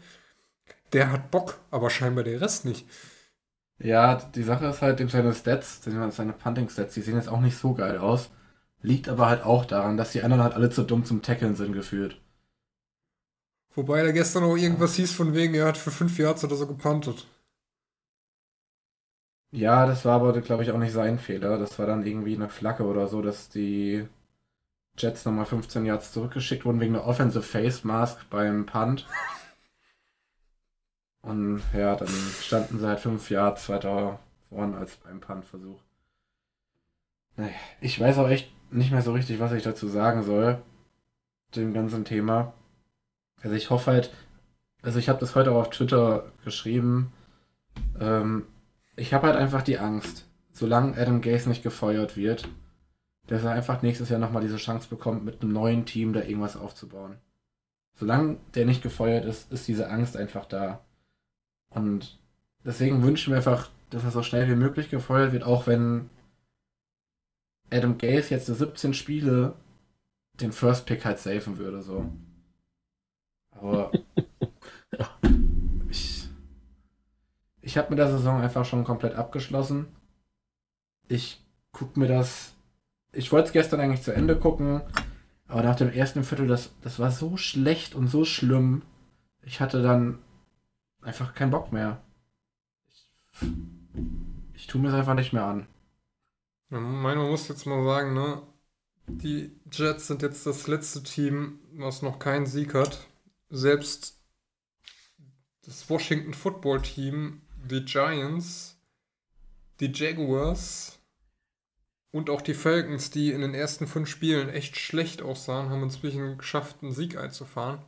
Der 0.92 1.12
hat 1.12 1.32
Bock, 1.32 1.60
aber 1.72 1.90
scheinbar 1.90 2.24
der 2.24 2.42
Rest 2.42 2.66
nicht. 2.66 2.88
Ja, 3.78 4.16
die 4.16 4.44
Sache 4.44 4.66
ist 4.68 4.82
halt, 4.82 5.10
seine 5.10 5.34
Stats, 5.34 5.84
seine 5.84 6.34
Punting-Stats, 6.34 6.94
die 6.94 7.02
sehen 7.02 7.16
jetzt 7.16 7.30
auch 7.30 7.42
nicht 7.42 7.58
so 7.58 7.74
geil 7.74 7.98
aus. 7.98 8.32
Liegt 8.86 9.10
aber 9.10 9.28
halt 9.28 9.44
auch 9.44 9.66
daran, 9.66 9.98
dass 9.98 10.12
die 10.12 10.22
anderen 10.22 10.44
halt 10.44 10.54
alle 10.54 10.70
zu 10.70 10.84
dumm 10.84 11.06
zum 11.06 11.24
Tackeln 11.24 11.56
sind 11.56 11.74
gefühlt. 11.74 12.22
Wobei 13.74 14.04
da 14.04 14.12
gestern 14.12 14.44
auch 14.44 14.56
irgendwas 14.56 14.96
hieß 14.96 15.12
von 15.12 15.34
wegen, 15.34 15.56
er 15.56 15.66
hat 15.66 15.78
für 15.78 15.90
fünf 15.90 16.20
Yards 16.20 16.44
oder 16.44 16.56
so 16.56 16.68
gepantet. 16.68 17.26
Ja, 19.52 19.88
das 19.88 20.06
war 20.06 20.22
aber, 20.22 20.40
glaube 20.42 20.64
ich, 20.64 20.72
auch 20.72 20.78
nicht 20.78 20.94
sein 20.94 21.18
Fehler. 21.18 21.58
Das 21.58 21.80
war 21.80 21.88
dann 21.88 22.06
irgendwie 22.06 22.36
eine 22.36 22.48
Flagge 22.48 22.84
oder 22.84 23.08
so, 23.08 23.24
dass 23.24 23.50
die 23.50 24.08
Jets 24.98 25.26
nochmal 25.26 25.46
15 25.46 25.86
Yards 25.86 26.12
zurückgeschickt 26.12 26.64
wurden 26.64 26.80
wegen 26.80 26.94
der 26.94 27.08
Offensive 27.08 27.44
Face 27.44 27.84
Mask 27.84 28.30
beim 28.30 28.68
Punt. 28.68 29.08
Und 31.24 31.64
ja, 31.74 31.96
dann 31.96 32.08
standen 32.42 32.80
sie 32.80 32.88
halt 32.88 33.00
fünf 33.00 33.32
Yards 33.32 33.68
weiter 33.68 34.20
vorn 34.50 34.76
als 34.76 34.96
beim 34.98 35.20
Punt-Versuch. 35.20 35.80
Naja, 37.38 37.54
ich 37.82 38.00
weiß 38.00 38.18
auch 38.18 38.30
echt 38.30 38.52
nicht 38.72 38.92
mehr 38.92 39.02
so 39.02 39.14
richtig, 39.14 39.40
was 39.40 39.52
ich 39.52 39.64
dazu 39.64 39.88
sagen 39.88 40.24
soll. 40.24 40.62
Dem 41.56 41.74
ganzen 41.74 42.06
Thema. 42.06 42.54
Also 43.42 43.56
ich 43.56 43.70
hoffe 43.70 43.92
halt, 43.92 44.14
also 44.82 45.00
ich 45.00 45.10
habe 45.10 45.20
das 45.20 45.36
heute 45.36 45.52
auch 45.52 45.62
auf 45.62 45.70
Twitter 45.70 46.32
geschrieben. 46.44 47.14
Ähm, 48.00 48.46
ich 48.96 49.14
habe 49.14 49.28
halt 49.28 49.38
einfach 49.38 49.62
die 49.62 49.78
Angst, 49.78 50.26
solange 50.52 50.98
Adam 50.98 51.22
Gaze 51.22 51.50
nicht 51.50 51.64
gefeuert 51.64 52.18
wird, 52.18 52.48
dass 53.28 53.44
er 53.44 53.52
einfach 53.52 53.82
nächstes 53.82 54.10
Jahr 54.10 54.20
nochmal 54.20 54.42
diese 54.42 54.58
Chance 54.58 54.88
bekommt, 54.90 55.26
mit 55.26 55.42
einem 55.42 55.52
neuen 55.52 55.86
Team 55.86 56.14
da 56.14 56.22
irgendwas 56.22 56.58
aufzubauen. 56.58 57.18
Solange 57.96 58.38
der 58.56 58.66
nicht 58.66 58.82
gefeuert 58.82 59.26
ist, 59.26 59.52
ist 59.52 59.68
diese 59.68 59.90
Angst 59.90 60.18
einfach 60.18 60.46
da. 60.46 60.82
Und 61.70 62.20
deswegen 62.64 63.04
wünschen 63.04 63.32
wir 63.32 63.38
einfach, 63.38 63.70
dass 63.90 64.04
er 64.04 64.12
so 64.12 64.24
schnell 64.24 64.50
wie 64.50 64.56
möglich 64.56 64.90
gefeuert 64.90 65.32
wird, 65.32 65.44
auch 65.44 65.68
wenn 65.68 66.10
Adam 67.72 67.98
Gaze 67.98 68.30
jetzt 68.30 68.50
in 68.50 68.56
17 68.56 68.94
Spiele 68.94 69.56
den 70.40 70.52
First 70.52 70.86
Pick 70.86 71.06
halt 71.06 71.20
safen 71.20 71.58
würde, 71.58 71.82
so. 71.82 72.12
Aber 73.52 73.92
ja. 74.98 75.10
ich, 75.90 76.30
ich 77.62 77.78
habe 77.78 77.90
mit 77.90 78.00
der 78.00 78.12
Saison 78.12 78.42
einfach 78.42 78.66
schon 78.66 78.84
komplett 78.84 79.16
abgeschlossen. 79.16 79.88
Ich 81.08 81.44
guck 81.72 81.98
mir 81.98 82.08
das. 82.08 82.54
Ich 83.12 83.32
wollte 83.32 83.48
es 83.48 83.54
gestern 83.54 83.80
eigentlich 83.80 84.02
zu 84.02 84.14
Ende 84.14 84.38
gucken, 84.38 84.82
aber 85.48 85.64
nach 85.64 85.76
dem 85.76 85.90
ersten 85.90 86.24
Viertel, 86.24 86.48
das, 86.48 86.72
das 86.82 87.00
war 87.00 87.12
so 87.12 87.38
schlecht 87.38 87.96
und 87.96 88.08
so 88.08 88.26
schlimm. 88.26 88.82
Ich 89.44 89.62
hatte 89.62 89.82
dann 89.82 90.20
einfach 91.02 91.34
keinen 91.34 91.52
Bock 91.52 91.72
mehr. 91.72 92.02
Ich, 92.92 93.48
ich 94.54 94.68
tue 94.68 94.82
mir 94.82 94.90
es 94.90 94.94
einfach 94.96 95.14
nicht 95.14 95.32
mehr 95.32 95.46
an. 95.46 95.68
Ja, 96.76 96.82
man 96.82 97.18
muss 97.18 97.48
jetzt 97.48 97.66
mal 97.66 97.86
sagen, 97.86 98.14
ne? 98.14 98.42
Die 99.08 99.58
Jets 99.72 100.08
sind 100.08 100.22
jetzt 100.22 100.46
das 100.46 100.68
letzte 100.68 101.04
Team, 101.04 101.60
was 101.72 102.02
noch 102.02 102.20
keinen 102.20 102.46
Sieg 102.46 102.74
hat. 102.74 103.08
Selbst 103.50 104.20
das 105.64 105.90
Washington 105.90 106.34
Football 106.34 106.82
Team, 106.82 107.44
die 107.64 107.86
Giants, 107.86 108.78
die 109.80 109.90
Jaguars 109.94 111.00
und 112.12 112.30
auch 112.30 112.42
die 112.42 112.54
Falcons, 112.54 113.10
die 113.10 113.32
in 113.32 113.40
den 113.40 113.54
ersten 113.54 113.88
fünf 113.88 114.10
Spielen 114.10 114.50
echt 114.50 114.76
schlecht 114.76 115.22
aussahen, 115.22 115.70
haben 115.70 115.84
inzwischen 115.84 116.38
geschafft, 116.38 116.78
einen 116.82 116.92
Sieg 116.92 117.16
einzufahren. 117.16 117.86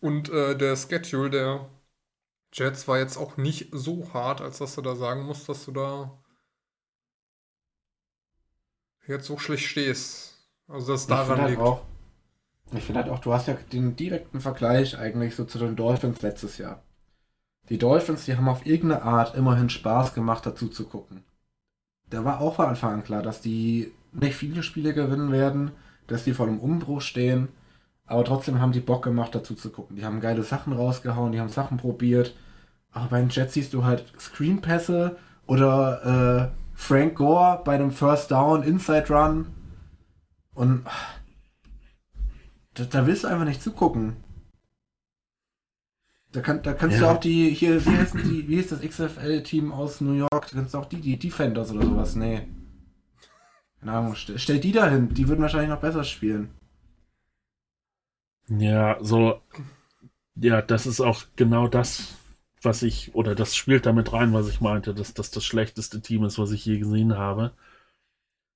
Und 0.00 0.30
äh, 0.30 0.58
der 0.58 0.74
Schedule 0.74 1.30
der 1.30 1.70
Jets 2.52 2.88
war 2.88 2.98
jetzt 2.98 3.18
auch 3.18 3.36
nicht 3.36 3.68
so 3.70 4.12
hart, 4.12 4.40
als 4.40 4.58
dass 4.58 4.74
du 4.74 4.82
da 4.82 4.96
sagen 4.96 5.22
musst, 5.22 5.48
dass 5.48 5.64
du 5.64 5.70
da 5.70 6.18
jetzt 9.08 9.26
so 9.26 9.38
schlecht 9.38 9.66
stehst. 9.66 10.34
Also 10.68 10.92
das 10.92 11.06
daran 11.06 11.40
halt 11.40 11.50
liegt. 11.50 11.62
Auch, 11.62 11.82
ich 12.72 12.84
finde 12.84 13.02
halt 13.02 13.10
auch, 13.10 13.20
du 13.20 13.32
hast 13.32 13.48
ja 13.48 13.56
den 13.72 13.96
direkten 13.96 14.40
Vergleich 14.40 14.98
eigentlich 14.98 15.34
so 15.34 15.44
zu 15.44 15.58
den 15.58 15.76
Dolphins 15.76 16.22
letztes 16.22 16.58
Jahr. 16.58 16.82
Die 17.70 17.78
Dolphins, 17.78 18.24
die 18.24 18.36
haben 18.36 18.48
auf 18.48 18.66
irgendeine 18.66 19.02
Art 19.02 19.34
immerhin 19.34 19.68
Spaß 19.68 20.14
gemacht, 20.14 20.46
dazu 20.46 20.68
zu 20.68 20.84
gucken. 20.84 21.24
Da 22.10 22.24
war 22.24 22.40
auch 22.40 22.56
von 22.56 22.66
Anfang 22.66 22.94
an 22.94 23.04
klar, 23.04 23.22
dass 23.22 23.40
die 23.40 23.92
nicht 24.12 24.36
viele 24.36 24.62
Spiele 24.62 24.94
gewinnen 24.94 25.32
werden, 25.32 25.72
dass 26.06 26.24
die 26.24 26.32
vor 26.32 26.46
einem 26.46 26.60
Umbruch 26.60 27.02
stehen, 27.02 27.48
aber 28.06 28.24
trotzdem 28.24 28.60
haben 28.60 28.72
die 28.72 28.80
Bock 28.80 29.04
gemacht, 29.04 29.34
dazu 29.34 29.54
zu 29.54 29.70
gucken. 29.70 29.96
Die 29.96 30.04
haben 30.04 30.20
geile 30.20 30.42
Sachen 30.42 30.72
rausgehauen, 30.72 31.32
die 31.32 31.40
haben 31.40 31.50
Sachen 31.50 31.76
probiert. 31.76 32.34
Aber 32.90 33.08
bei 33.08 33.20
den 33.20 33.28
Jets 33.28 33.52
siehst 33.52 33.74
du 33.74 33.84
halt 33.84 34.10
Screenpässe 34.18 35.18
oder 35.46 36.50
äh, 36.54 36.67
Frank 36.78 37.16
Gore 37.16 37.60
bei 37.64 37.74
einem 37.74 37.90
First 37.90 38.30
Down 38.30 38.62
Inside 38.62 39.08
Run. 39.10 39.48
Und 40.54 40.86
da, 42.74 42.84
da 42.84 43.06
willst 43.06 43.24
du 43.24 43.28
einfach 43.28 43.44
nicht 43.44 43.60
zugucken. 43.60 44.16
Da, 46.30 46.40
kann, 46.40 46.62
da 46.62 46.74
kannst 46.74 47.00
ja. 47.00 47.02
du 47.02 47.10
auch 47.10 47.20
die, 47.20 47.50
hier, 47.50 47.84
wie 47.84 47.96
heißt, 47.96 48.14
die, 48.14 48.46
wie 48.48 48.56
ist 48.56 48.70
das 48.70 48.80
XFL-Team 48.80 49.72
aus 49.72 50.00
New 50.00 50.12
York? 50.12 50.30
Da 50.50 50.58
kannst 50.58 50.72
du 50.72 50.78
auch 50.78 50.86
die, 50.86 51.00
die 51.00 51.18
Defenders 51.18 51.72
oder 51.72 51.84
sowas, 51.84 52.14
nee. 52.14 52.46
Keine 53.80 53.92
Ahnung, 53.92 54.14
stell, 54.14 54.38
stell 54.38 54.60
die 54.60 54.72
da 54.72 54.88
hin, 54.88 55.12
die 55.12 55.26
würden 55.26 55.42
wahrscheinlich 55.42 55.70
noch 55.70 55.80
besser 55.80 56.04
spielen. 56.04 56.50
Ja, 58.48 58.98
so, 59.00 59.42
ja, 60.36 60.62
das 60.62 60.86
ist 60.86 61.00
auch 61.00 61.24
genau 61.34 61.66
das, 61.66 62.17
was 62.62 62.82
ich, 62.82 63.14
oder 63.14 63.34
das 63.34 63.56
spielt 63.56 63.86
damit 63.86 64.12
rein, 64.12 64.32
was 64.32 64.48
ich 64.48 64.60
meinte, 64.60 64.94
dass 64.94 65.14
das 65.14 65.30
das 65.30 65.44
schlechteste 65.44 66.00
Team 66.00 66.24
ist, 66.24 66.38
was 66.38 66.50
ich 66.50 66.64
je 66.64 66.78
gesehen 66.78 67.16
habe. 67.16 67.52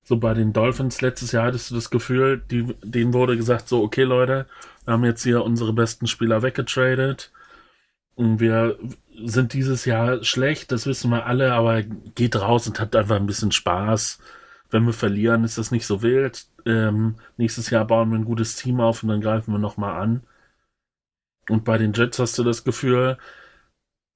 So 0.03 0.17
bei 0.17 0.33
den 0.33 0.51
Dolphins 0.53 1.01
letztes 1.01 1.31
Jahr 1.31 1.45
hattest 1.45 1.71
du 1.71 1.75
das 1.75 1.89
Gefühl, 1.89 2.43
die, 2.51 2.75
denen 2.83 3.13
wurde 3.13 3.37
gesagt, 3.37 3.69
so, 3.69 3.81
okay 3.81 4.03
Leute, 4.03 4.47
wir 4.85 4.93
haben 4.93 5.05
jetzt 5.05 5.23
hier 5.23 5.43
unsere 5.43 5.73
besten 5.73 6.07
Spieler 6.07 6.41
weggetradet. 6.41 7.31
Und 8.15 8.39
wir 8.39 8.77
sind 9.25 9.53
dieses 9.53 9.85
Jahr 9.85 10.23
schlecht, 10.23 10.71
das 10.71 10.85
wissen 10.85 11.09
wir 11.09 11.25
alle, 11.25 11.53
aber 11.53 11.81
geht 11.81 12.35
raus 12.35 12.67
und 12.67 12.79
habt 12.79 12.95
einfach 12.95 13.15
ein 13.15 13.25
bisschen 13.25 13.51
Spaß. 13.51 14.19
Wenn 14.69 14.85
wir 14.85 14.93
verlieren, 14.93 15.43
ist 15.43 15.57
das 15.57 15.71
nicht 15.71 15.85
so 15.87 16.01
wild. 16.01 16.47
Ähm, 16.65 17.15
nächstes 17.37 17.69
Jahr 17.69 17.85
bauen 17.85 18.11
wir 18.11 18.17
ein 18.19 18.25
gutes 18.25 18.55
Team 18.55 18.81
auf 18.81 19.03
und 19.03 19.09
dann 19.09 19.21
greifen 19.21 19.53
wir 19.53 19.59
nochmal 19.59 20.01
an. 20.01 20.23
Und 21.49 21.63
bei 21.65 21.77
den 21.77 21.93
Jets 21.93 22.19
hast 22.19 22.37
du 22.37 22.43
das 22.43 22.63
Gefühl, 22.63 23.17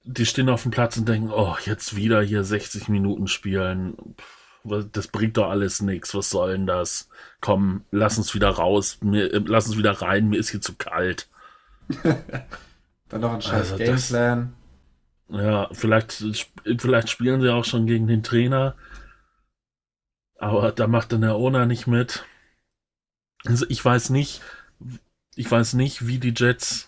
die 0.07 0.25
stehen 0.25 0.49
auf 0.49 0.63
dem 0.63 0.71
Platz 0.71 0.97
und 0.97 1.07
denken, 1.07 1.31
oh, 1.31 1.55
jetzt 1.65 1.95
wieder 1.95 2.21
hier 2.21 2.43
60 2.43 2.87
Minuten 2.87 3.27
spielen. 3.27 4.15
Das 4.63 5.07
bringt 5.07 5.37
doch 5.37 5.49
alles 5.49 5.81
nichts. 5.81 6.13
Was 6.13 6.29
soll 6.29 6.53
denn 6.53 6.67
das? 6.67 7.09
Komm, 7.41 7.83
lass 7.91 8.17
uns 8.17 8.33
wieder 8.33 8.49
raus. 8.49 8.99
Mir, 9.01 9.33
äh, 9.33 9.41
lass 9.45 9.67
uns 9.67 9.77
wieder 9.77 10.01
rein. 10.01 10.29
Mir 10.29 10.39
ist 10.39 10.49
hier 10.49 10.61
zu 10.61 10.75
kalt. 10.75 11.29
Dann 13.09 13.21
noch 13.21 13.33
ein 13.33 13.41
scheiß 13.41 13.73
also 13.73 13.77
Gameplan. 13.77 14.53
Ja, 15.29 15.69
vielleicht, 15.73 16.23
vielleicht 16.79 17.09
spielen 17.09 17.41
sie 17.41 17.53
auch 17.53 17.65
schon 17.65 17.85
gegen 17.85 18.07
den 18.07 18.23
Trainer. 18.23 18.75
Aber 20.39 20.71
da 20.71 20.87
macht 20.87 21.11
dann 21.11 21.21
der 21.21 21.35
Owner 21.35 21.65
nicht 21.65 21.87
mit. 21.87 22.25
Also 23.45 23.65
ich 23.69 23.83
weiß 23.83 24.09
nicht, 24.11 24.41
ich 25.35 25.49
weiß 25.49 25.73
nicht, 25.73 26.07
wie 26.07 26.19
die 26.19 26.33
Jets 26.35 26.86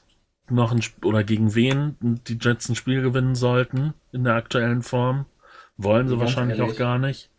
noch 0.52 0.72
ein 0.72 0.82
oder 1.04 1.24
gegen 1.24 1.56
wen 1.56 1.96
die 2.02 2.38
Jets 2.40 2.70
ein 2.70 2.76
Spiel 2.76 3.02
gewinnen 3.02 3.36
sollten 3.36 3.94
in 4.12 4.24
der 4.24 4.36
aktuellen 4.36 4.82
Form. 4.82 5.26
Wollen 5.78 6.08
sie 6.08 6.16
ganz 6.16 6.22
wahrscheinlich 6.22 6.60
ehrlich, 6.60 6.74
auch 6.74 6.78
gar 6.78 6.98
nicht. 6.98 7.30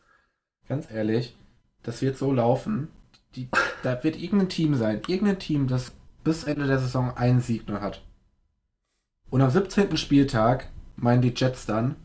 Ganz 0.68 0.90
ehrlich, 0.90 1.37
das 1.83 2.03
wird 2.03 2.16
so 2.16 2.33
laufen. 2.33 2.88
Die, 3.37 3.49
da 3.83 4.03
wird 4.03 4.16
irgendein 4.20 4.49
Team 4.49 4.75
sein, 4.75 5.03
irgendein 5.07 5.38
Team, 5.38 5.68
das 5.68 5.92
bis 6.25 6.44
Ende 6.44 6.66
der 6.66 6.79
Saison 6.79 7.16
einen 7.16 7.40
Sieg 7.40 7.68
nur 7.68 7.81
hat. 7.81 8.03
Und 9.31 9.42
am 9.42 9.51
17. 9.51 9.96
Spieltag 9.96 10.68
meinen 10.96 11.23
die 11.23 11.33
Jets 11.35 11.66
dann, 11.66 11.96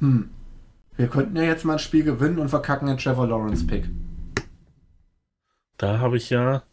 hm, 0.00 0.30
wir 0.96 1.08
könnten 1.08 1.36
ja 1.36 1.44
jetzt 1.44 1.64
mal 1.64 1.74
ein 1.74 1.78
Spiel 1.78 2.02
gewinnen 2.02 2.38
und 2.38 2.48
verkacken 2.48 2.88
den 2.88 2.98
Trevor 2.98 3.28
Lawrence 3.28 3.66
Pick. 3.66 3.88
Da 5.76 6.00
habe 6.00 6.16
ich 6.16 6.28
ja, 6.28 6.64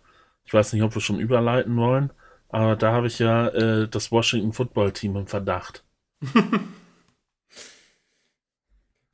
ich 0.45 0.53
weiß 0.53 0.73
nicht, 0.73 0.81
ob 0.81 0.95
wir 0.95 1.01
schon 1.01 1.19
überleiten 1.19 1.77
wollen, 1.77 2.11
aber 2.55 2.77
da 2.77 2.93
habe 2.93 3.07
ich 3.07 3.19
ja 3.19 3.49
äh, 3.49 3.85
das 3.89 4.13
Washington 4.13 4.53
Football 4.53 4.93
Team 4.93 5.17
im 5.17 5.27
Verdacht. 5.27 5.83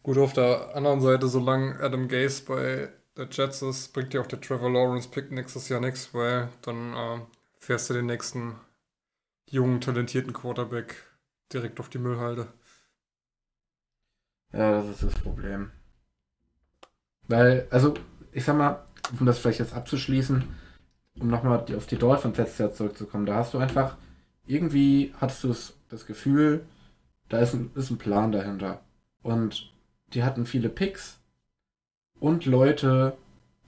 Gut, 0.03 0.19
auf 0.19 0.33
der 0.33 0.75
anderen 0.75 1.01
Seite, 1.01 1.27
solange 1.27 1.79
Adam 1.79 2.07
Gase 2.07 2.43
bei 2.45 2.93
der 3.17 3.27
Jets 3.31 3.63
ist, 3.63 3.93
bringt 3.93 4.13
dir 4.13 4.21
auch 4.21 4.27
der 4.27 4.41
Trevor 4.41 4.69
Lawrence 4.69 5.09
Pick 5.09 5.31
nächstes 5.31 5.69
Jahr 5.69 5.79
nichts, 5.79 6.13
weil 6.13 6.49
dann 6.61 6.93
äh, 6.93 7.21
fährst 7.57 7.89
du 7.89 7.95
den 7.95 8.05
nächsten 8.05 8.59
jungen, 9.49 9.81
talentierten 9.81 10.33
Quarterback 10.33 10.95
direkt 11.51 11.79
auf 11.79 11.89
die 11.89 11.97
Müllhalde. 11.97 12.47
Ja, 14.53 14.71
das 14.71 14.87
ist 14.87 15.01
das 15.01 15.15
Problem. 15.15 15.71
Weil, 17.27 17.67
also, 17.71 17.95
ich 18.33 18.45
sag 18.45 18.55
mal, 18.55 18.85
um 19.19 19.25
das 19.25 19.39
vielleicht 19.39 19.61
jetzt 19.61 19.73
abzuschließen, 19.73 20.60
um 21.19 21.27
nochmal 21.27 21.65
auf 21.75 21.87
die 21.87 21.97
Dolphins 21.97 22.37
letztes 22.37 22.57
Jahr 22.57 22.73
zurückzukommen, 22.73 23.25
da 23.25 23.35
hast 23.35 23.53
du 23.53 23.57
einfach, 23.57 23.97
irgendwie 24.45 25.13
hattest 25.19 25.43
du 25.43 25.55
das 25.89 26.05
Gefühl, 26.05 26.65
da 27.29 27.39
ist 27.39 27.53
ein, 27.53 27.71
ist 27.75 27.89
ein 27.89 27.97
Plan 27.97 28.31
dahinter. 28.31 28.81
Und 29.21 29.71
die 30.13 30.23
hatten 30.23 30.45
viele 30.45 30.69
Picks 30.69 31.19
und 32.19 32.45
Leute, 32.45 33.17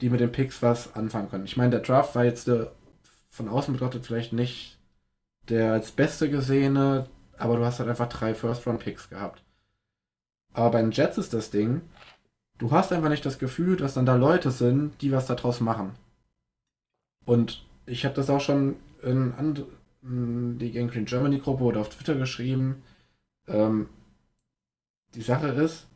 die 0.01 0.09
mit 0.09 0.19
den 0.19 0.31
Picks 0.31 0.61
was 0.61 0.95
anfangen 0.95 1.29
können. 1.29 1.45
Ich 1.45 1.57
meine, 1.57 1.71
der 1.71 1.79
Draft 1.79 2.15
war 2.15 2.25
jetzt 2.25 2.47
der, 2.47 2.71
von 3.29 3.47
außen 3.47 3.73
betrachtet 3.73 4.05
vielleicht 4.05 4.33
nicht 4.33 4.77
der 5.49 5.73
als 5.73 5.91
beste 5.91 6.29
gesehene, 6.29 7.07
aber 7.37 7.57
du 7.57 7.65
hast 7.65 7.79
halt 7.79 7.89
einfach 7.89 8.09
drei 8.09 8.33
First-Round-Picks 8.33 9.09
gehabt. 9.09 9.43
Aber 10.53 10.71
bei 10.71 10.81
den 10.81 10.91
Jets 10.91 11.17
ist 11.17 11.33
das 11.33 11.49
Ding, 11.49 11.81
du 12.57 12.71
hast 12.71 12.91
einfach 12.93 13.09
nicht 13.09 13.25
das 13.25 13.39
Gefühl, 13.39 13.75
dass 13.75 13.95
dann 13.95 14.05
da 14.05 14.15
Leute 14.15 14.51
sind, 14.51 15.01
die 15.01 15.11
was 15.11 15.25
daraus 15.25 15.59
machen. 15.59 15.91
Und 17.25 17.65
ich 17.85 18.05
habe 18.05 18.15
das 18.15 18.29
auch 18.29 18.41
schon 18.41 18.75
in, 19.01 19.33
in 20.01 20.57
die 20.59 20.71
Gang 20.71 20.91
Green 20.91 21.05
Germany 21.05 21.39
Gruppe 21.39 21.63
oder 21.63 21.81
auf 21.81 21.89
Twitter 21.89 22.15
geschrieben. 22.15 22.83
Ähm, 23.47 23.89
die 25.15 25.21
Sache 25.21 25.47
ist, 25.47 25.87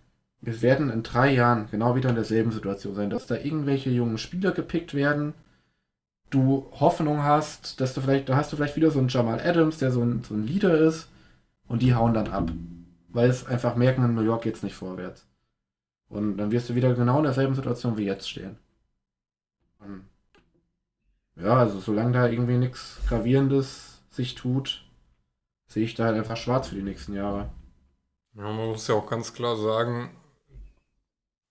wir 0.41 0.61
werden 0.61 0.89
in 0.89 1.03
drei 1.03 1.33
Jahren 1.33 1.67
genau 1.71 1.95
wieder 1.95 2.09
in 2.09 2.15
derselben 2.15 2.51
Situation 2.51 2.95
sein, 2.95 3.09
dass 3.09 3.25
da 3.25 3.35
irgendwelche 3.35 3.89
jungen 3.89 4.17
Spieler 4.17 4.51
gepickt 4.51 4.93
werden. 4.93 5.33
Du 6.29 6.67
Hoffnung 6.73 7.23
hast, 7.23 7.79
dass 7.81 7.93
du 7.93 8.01
vielleicht, 8.01 8.29
da 8.29 8.35
hast 8.35 8.51
du 8.51 8.57
vielleicht 8.57 8.75
wieder 8.75 8.91
so 8.91 8.99
einen 8.99 9.07
Jamal 9.07 9.39
Adams, 9.39 9.77
der 9.77 9.91
so 9.91 10.03
ein, 10.03 10.23
so 10.23 10.35
ein 10.35 10.45
Leader 10.45 10.77
ist, 10.77 11.09
und 11.67 11.81
die 11.81 11.95
hauen 11.95 12.13
dann 12.13 12.27
ab. 12.27 12.51
Weil 13.09 13.29
es 13.29 13.45
einfach 13.45 13.75
merken, 13.75 14.03
in 14.03 14.15
New 14.15 14.21
York 14.21 14.43
geht's 14.43 14.63
nicht 14.63 14.75
vorwärts. 14.75 15.25
Und 16.09 16.37
dann 16.37 16.51
wirst 16.51 16.69
du 16.69 16.75
wieder 16.75 16.93
genau 16.93 17.17
in 17.17 17.23
derselben 17.23 17.55
Situation 17.55 17.97
wie 17.97 18.05
jetzt 18.05 18.29
stehen. 18.29 18.57
Und 19.79 20.03
ja, 21.39 21.57
also 21.57 21.79
solange 21.79 22.13
da 22.13 22.27
irgendwie 22.27 22.57
nichts 22.57 22.99
Gravierendes 23.07 24.01
sich 24.09 24.35
tut, 24.35 24.83
sehe 25.67 25.83
ich 25.83 25.95
da 25.95 26.05
halt 26.05 26.17
einfach 26.17 26.37
schwarz 26.37 26.69
für 26.69 26.75
die 26.75 26.81
nächsten 26.81 27.13
Jahre. 27.13 27.49
Ja, 28.33 28.43
man 28.43 28.67
muss 28.67 28.87
ja 28.87 28.95
auch 28.95 29.09
ganz 29.09 29.33
klar 29.33 29.57
sagen, 29.57 30.11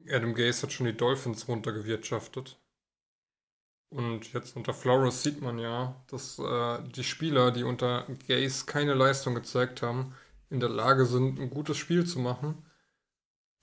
Adam 0.08 0.34
Gase 0.34 0.62
hat 0.62 0.72
schon 0.72 0.86
die 0.86 0.96
Dolphins 0.96 1.48
runtergewirtschaftet. 1.48 2.58
Und 3.88 4.32
jetzt 4.32 4.56
unter 4.56 4.74
Flores 4.74 5.22
sieht 5.22 5.40
man 5.40 5.58
ja, 5.58 6.04
dass 6.08 6.38
äh, 6.38 6.78
die 6.90 7.04
Spieler, 7.04 7.52
die 7.52 7.62
unter 7.62 8.06
Gase 8.26 8.66
keine 8.66 8.94
Leistung 8.94 9.34
gezeigt 9.34 9.82
haben, 9.82 10.14
in 10.50 10.60
der 10.60 10.68
Lage 10.68 11.06
sind, 11.06 11.38
ein 11.38 11.50
gutes 11.50 11.76
Spiel 11.76 12.04
zu 12.04 12.18
machen. 12.18 12.64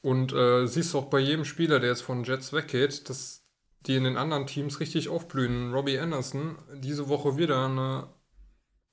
Und 0.02 0.34
äh, 0.34 0.66
siehst 0.66 0.94
du 0.94 1.00
auch 1.00 1.10
bei 1.10 1.20
jedem 1.20 1.46
Spieler, 1.46 1.80
der 1.80 1.90
jetzt 1.90 2.02
von 2.02 2.24
Jets 2.24 2.52
weggeht, 2.52 3.10
dass 3.10 3.43
die 3.86 3.96
in 3.96 4.04
den 4.04 4.18
anderen 4.18 4.48
Teams 4.48 4.80
richtig 4.80 5.10
aufblühen. 5.10 5.74
Robbie 5.74 6.00
Anderson, 6.00 6.58
diese 6.76 7.10
Woche 7.10 7.38
wieder 7.38 7.66
eine 7.66 8.08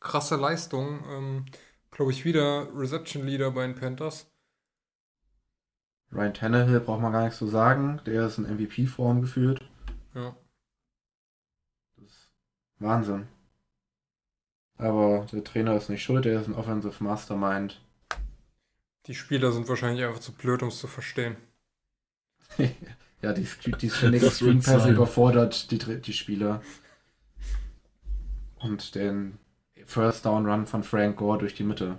krasse 0.00 0.36
Leistung. 0.36 1.04
Ähm, 1.08 1.46
Glaube 1.90 2.12
ich, 2.12 2.24
wieder 2.24 2.68
Reception 2.74 3.26
Leader 3.26 3.50
bei 3.50 3.66
den 3.66 3.74
Panthers. 3.74 4.30
Ryan 6.12 6.34
Tannehill 6.34 6.80
braucht 6.80 7.00
man 7.00 7.12
gar 7.12 7.24
nichts 7.24 7.38
zu 7.38 7.46
sagen. 7.46 8.00
Der 8.06 8.26
ist 8.26 8.38
in 8.38 8.44
MVP-Form 8.44 9.20
geführt. 9.20 9.68
Ja. 10.14 10.36
Das 11.96 12.06
ist 12.06 12.30
Wahnsinn. 12.78 13.28
Aber 14.76 15.26
der 15.30 15.44
Trainer 15.44 15.76
ist 15.76 15.90
nicht 15.90 16.02
schuld, 16.02 16.24
der 16.24 16.40
ist 16.40 16.48
ein 16.48 16.54
Offensive 16.54 17.04
Mastermind. 17.04 17.80
Die 19.06 19.14
Spieler 19.14 19.52
sind 19.52 19.68
wahrscheinlich 19.68 20.04
einfach 20.04 20.20
zu 20.20 20.32
blöd, 20.32 20.62
um 20.62 20.68
es 20.68 20.78
zu 20.78 20.86
verstehen. 20.86 21.36
ja, 23.22 23.32
die, 23.32 23.46
die 23.80 23.90
ständig 23.90 24.22
Screen 24.22 24.62
Pass 24.62 24.86
überfordert 24.86 25.70
die, 25.70 26.00
die 26.00 26.12
Spieler. 26.12 26.62
Und 28.58 28.94
den 28.94 29.38
First 29.86 30.24
Down 30.24 30.46
Run 30.46 30.66
von 30.66 30.82
Frank 30.82 31.16
Gore 31.16 31.38
durch 31.38 31.54
die 31.54 31.64
Mitte. 31.64 31.98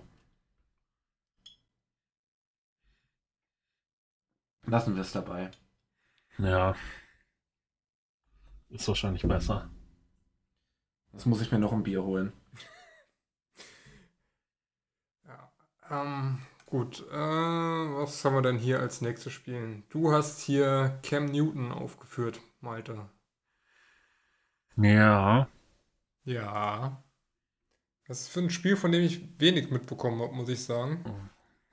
Lassen 4.66 4.96
wir 4.96 5.02
es 5.02 5.12
dabei. 5.12 5.52
Ja. 6.38 6.76
Ist 8.70 8.88
wahrscheinlich 8.88 9.24
besser. 9.24 9.70
Das 11.12 11.26
muss 11.26 11.42
ich 11.42 11.52
mir 11.52 11.60
noch 11.60 11.74
ein 11.74 11.84
Bier 11.84 12.04
holen. 12.04 12.32
ja. 15.26 15.52
Ähm, 15.90 16.40
gut. 16.72 17.06
Äh, 17.12 17.16
was 17.16 18.26
haben 18.26 18.34
wir 18.36 18.42
denn 18.42 18.58
hier 18.58 18.80
als 18.80 19.02
nächstes 19.02 19.34
spielen? 19.34 19.84
Du 19.90 20.12
hast 20.12 20.42
hier 20.42 21.00
Cam 21.04 21.26
Newton 21.26 21.72
aufgeführt, 21.72 22.42
Malte. 22.62 23.10
Ja. 24.78 25.48
Ja. 26.24 27.04
Das 28.08 28.22
ist 28.22 28.30
für 28.30 28.40
ein 28.40 28.50
Spiel, 28.50 28.76
von 28.76 28.92
dem 28.92 29.04
ich 29.04 29.40
wenig 29.40 29.70
mitbekommen 29.70 30.22
habe, 30.22 30.34
muss 30.34 30.50
ich 30.50 30.64
sagen. 30.64 31.06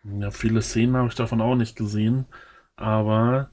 Ja, 0.04 0.30
viele 0.30 0.62
Szenen 0.62 0.96
habe 0.96 1.08
ich 1.08 1.14
davon 1.14 1.40
auch 1.40 1.54
nicht 1.54 1.76
gesehen. 1.76 2.26
Aber 2.76 3.50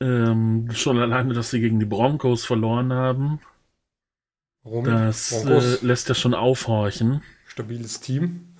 ähm, 0.00 0.68
schon 0.72 0.98
alleine, 0.98 1.34
dass 1.34 1.50
sie 1.50 1.60
gegen 1.60 1.78
die 1.80 1.86
Broncos 1.86 2.44
verloren 2.44 2.92
haben, 2.92 3.40
Warum? 4.62 4.84
das 4.84 5.32
äh, 5.32 5.78
lässt 5.84 6.08
ja 6.08 6.14
schon 6.14 6.34
aufhorchen. 6.34 7.22
Stabiles 7.46 8.00
Team. 8.00 8.56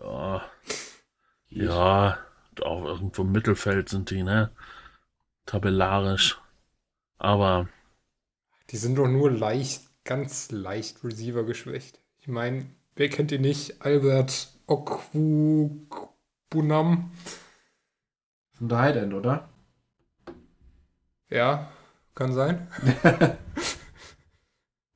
Ja. 0.00 0.42
Ja, 1.54 2.18
auch 2.62 2.84
irgendwo 2.84 3.22
im 3.22 3.32
Mittelfeld 3.32 3.88
sind 3.88 4.10
die, 4.10 4.22
ne? 4.22 4.50
Tabellarisch. 5.46 6.40
Aber. 7.18 7.68
Die 8.70 8.76
sind 8.76 8.96
doch 8.96 9.06
nur 9.06 9.30
leicht, 9.30 9.82
ganz 10.04 10.50
leicht 10.50 11.04
Receiver 11.04 11.44
geschwächt. 11.44 12.00
Ich 12.18 12.26
meine, 12.28 12.66
wer 12.96 13.08
kennt 13.08 13.30
ihn 13.32 13.42
nicht? 13.42 13.82
Albert 13.82 14.48
Okwubunam. 14.66 16.10
Ein 18.60 18.68
Tight 18.68 18.96
End, 18.96 19.14
oder? 19.14 19.48
Ja, 21.28 21.68
kann 22.14 22.32
sein. 22.32 22.68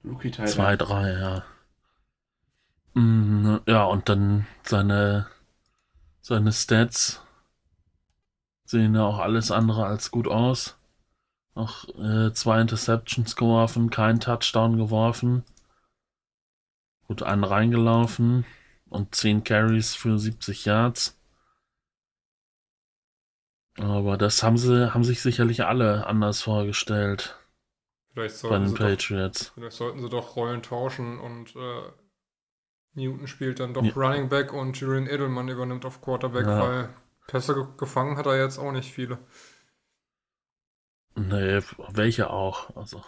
Rookie 0.04 0.30
Tight 0.30 0.48
Zwei, 0.48 0.76
drei, 0.76 1.12
ja. 1.12 1.44
Mm, 2.94 3.58
ja, 3.66 3.84
und 3.84 4.08
dann 4.08 4.46
seine, 4.64 5.26
seine 6.20 6.52
Stats 6.52 7.22
sehen 8.64 8.94
ja 8.94 9.04
auch 9.04 9.18
alles 9.18 9.50
andere 9.50 9.86
als 9.86 10.10
gut 10.10 10.28
aus. 10.28 10.76
Noch 11.54 11.88
äh, 11.98 12.32
zwei 12.34 12.60
Interceptions 12.60 13.34
geworfen, 13.34 13.90
kein 13.90 14.20
Touchdown 14.20 14.76
geworfen. 14.76 15.44
Gut, 17.06 17.22
einen 17.22 17.44
reingelaufen 17.44 18.44
und 18.88 19.14
zehn 19.14 19.42
Carries 19.42 19.94
für 19.94 20.18
70 20.18 20.66
Yards. 20.66 21.18
Aber 23.76 24.16
das 24.16 24.42
haben 24.42 24.58
sie, 24.58 24.92
haben 24.92 25.04
sich 25.04 25.20
sicherlich 25.20 25.64
alle 25.64 26.06
anders 26.06 26.42
vorgestellt. 26.42 27.38
Vielleicht 28.12 28.42
bei 28.42 28.58
den 28.58 28.74
Patriots. 28.74 29.46
Doch, 29.46 29.54
vielleicht 29.54 29.76
sollten 29.76 30.00
sie 30.00 30.08
doch 30.08 30.36
Rollen 30.36 30.62
tauschen 30.62 31.18
und 31.18 31.54
äh, 31.54 31.82
Newton 32.98 33.26
spielt 33.26 33.60
dann 33.60 33.72
doch 33.72 33.82
ja. 33.82 33.92
Running 33.94 34.28
Back 34.28 34.52
und 34.52 34.78
Julian 34.78 35.06
Edelman 35.06 35.48
übernimmt 35.48 35.84
auf 35.84 36.02
Quarterback, 36.02 36.46
ja. 36.46 36.60
weil 36.60 36.88
Pässe 37.26 37.68
gefangen 37.76 38.16
hat 38.16 38.26
er 38.26 38.38
jetzt 38.38 38.58
auch 38.58 38.72
nicht 38.72 38.92
viele. 38.92 39.18
Nee, 41.14 41.60
welche 41.90 42.30
auch, 42.30 42.76
also. 42.76 43.02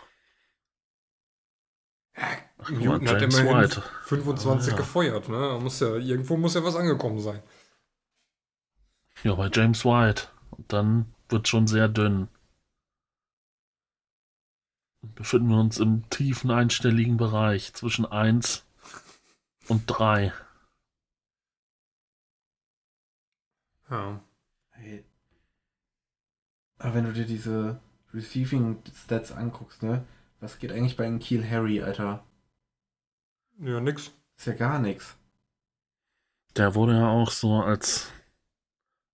Ja, 2.16 2.24
Ach, 2.59 2.70
Newton 2.70 3.09
hat 3.09 3.22
immerhin 3.22 3.47
White. 3.47 3.82
25 4.05 4.68
oh, 4.68 4.70
ja. 4.70 4.76
gefeuert, 4.76 5.28
ne? 5.28 5.59
Muss 5.61 5.80
ja, 5.80 5.95
irgendwo 5.95 6.36
muss 6.36 6.55
ja 6.55 6.64
was 6.64 6.76
angekommen 6.76 7.20
sein. 7.20 7.43
Ja, 9.22 9.34
bei 9.34 9.49
James 9.53 9.84
White. 9.84 10.28
Und 10.51 10.72
dann 10.72 11.14
wird 11.28 11.49
schon 11.49 11.66
sehr 11.66 11.88
dünn. 11.88 12.28
Befinden 15.03 15.49
wir 15.49 15.61
uns 15.61 15.78
im 15.78 16.09
tiefen 16.11 16.51
einstelligen 16.51 17.16
Bereich 17.16 17.72
zwischen 17.72 18.05
1 18.05 18.66
und 19.70 19.86
3. 19.86 20.32
Ja. 23.88 24.20
Hey. 24.70 25.04
Aber 26.78 26.94
wenn 26.94 27.04
du 27.04 27.12
dir 27.12 27.26
diese 27.26 27.80
Receiving 28.12 28.82
Stats 28.94 29.32
anguckst, 29.32 29.82
ne? 29.82 30.04
Was 30.40 30.58
geht 30.58 30.72
eigentlich 30.72 30.96
bei 30.96 31.06
einem 31.06 31.18
Kiel 31.18 31.48
Harry, 31.48 31.82
Alter? 31.82 32.24
Ja, 33.58 33.80
nix. 33.80 34.10
Ist 34.36 34.46
ja 34.46 34.54
gar 34.54 34.78
nix. 34.78 35.16
Der 36.56 36.74
wurde 36.74 36.94
ja 36.94 37.08
auch 37.08 37.30
so 37.30 37.60
als 37.62 38.10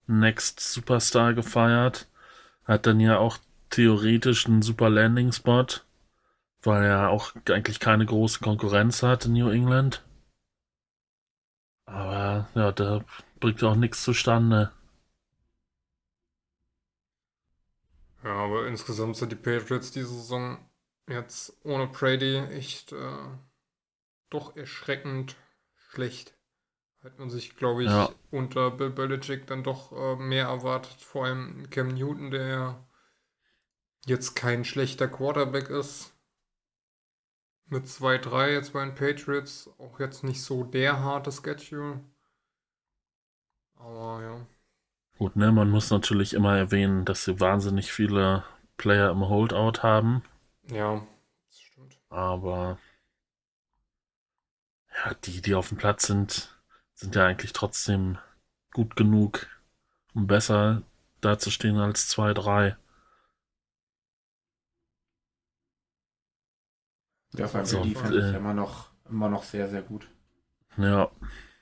Next 0.06 0.60
Superstar 0.60 1.34
gefeiert. 1.34 2.08
Hat 2.64 2.86
dann 2.86 3.00
ja 3.00 3.18
auch 3.18 3.38
theoretisch 3.70 4.46
ein 4.46 4.62
super 4.62 4.88
Landing-Spot, 4.88 5.66
weil 6.62 6.84
er 6.84 7.10
auch 7.10 7.34
eigentlich 7.50 7.80
keine 7.80 8.06
große 8.06 8.40
Konkurrenz 8.40 9.02
hat 9.02 9.26
in 9.26 9.32
New 9.32 9.50
England. 9.50 10.04
Aber 11.86 12.48
ja, 12.54 12.70
da 12.70 13.04
bringt 13.40 13.64
auch 13.64 13.74
nichts 13.74 14.04
zustande. 14.04 14.70
Ja, 18.22 18.30
aber 18.34 18.66
insgesamt 18.66 19.16
sind 19.16 19.32
die 19.32 19.36
Patriots 19.36 19.90
diese 19.90 20.08
Saison 20.08 20.58
jetzt 21.08 21.56
ohne 21.64 21.86
Brady 21.86 22.36
echt 22.36 22.92
äh, 22.92 23.28
doch 24.30 24.56
erschreckend 24.56 25.34
schlecht. 25.90 26.34
Hat 27.04 27.18
man 27.18 27.30
sich, 27.30 27.56
glaube 27.56 27.84
ich, 27.84 27.90
Ja. 27.90 28.10
unter 28.30 28.70
Bill 28.72 28.90
Belichick 28.90 29.46
dann 29.46 29.64
doch 29.64 29.92
äh, 29.92 30.16
mehr 30.16 30.46
erwartet. 30.46 31.00
Vor 31.02 31.26
allem 31.26 31.70
Cam 31.70 31.88
Newton, 31.88 32.30
der 32.32 32.46
ja 32.48 32.86
jetzt 34.06 34.34
kein 34.34 34.64
schlechter 34.64 35.06
Quarterback 35.06 35.68
ist. 35.68 36.15
Mit 37.68 37.86
2-3 37.86 38.48
jetzt 38.52 38.72
bei 38.72 38.84
den 38.84 38.94
Patriots. 38.96 39.70
Auch 39.78 40.00
jetzt 40.00 40.24
nicht 40.24 40.42
so 40.42 40.64
der 40.64 41.00
harte 41.04 41.30
Schedule. 41.30 42.00
Aber 43.76 44.22
ja. 44.22 44.46
Gut, 45.18 45.36
ne, 45.36 45.52
man 45.52 45.68
muss 45.70 45.90
natürlich 45.90 46.32
immer 46.32 46.56
erwähnen, 46.56 47.04
dass 47.04 47.24
sie 47.24 47.38
wahnsinnig 47.40 47.92
viele 47.92 48.44
Player 48.78 49.10
im 49.10 49.28
Holdout 49.28 49.82
haben, 49.82 50.22
Ja, 50.70 51.04
das 51.48 51.60
stimmt. 51.60 51.98
aber 52.10 52.78
ja, 54.94 55.14
die, 55.24 55.40
die 55.42 55.54
auf 55.54 55.68
dem 55.68 55.78
Platz 55.78 56.06
sind, 56.06 56.56
sind 56.94 57.14
ja 57.14 57.26
eigentlich 57.26 57.52
trotzdem 57.52 58.18
gut 58.72 58.96
genug, 58.96 59.46
um 60.14 60.26
besser 60.26 60.82
dazustehen 61.20 61.78
als 61.78 62.08
2-3. 62.08 62.76
Ja, 67.34 67.46
vor 67.48 67.60
allem 67.60 67.66
So, 67.66 67.82
die 67.82 67.90
Defense 67.90 68.14
und, 68.14 68.18
ist 68.18 68.24
äh, 68.24 68.32
ja 68.32 68.38
immer 68.38 68.54
noch, 68.54 68.90
immer 69.08 69.28
noch 69.28 69.42
sehr, 69.44 69.68
sehr 69.68 69.82
gut. 69.82 70.08
Ja, 70.76 71.10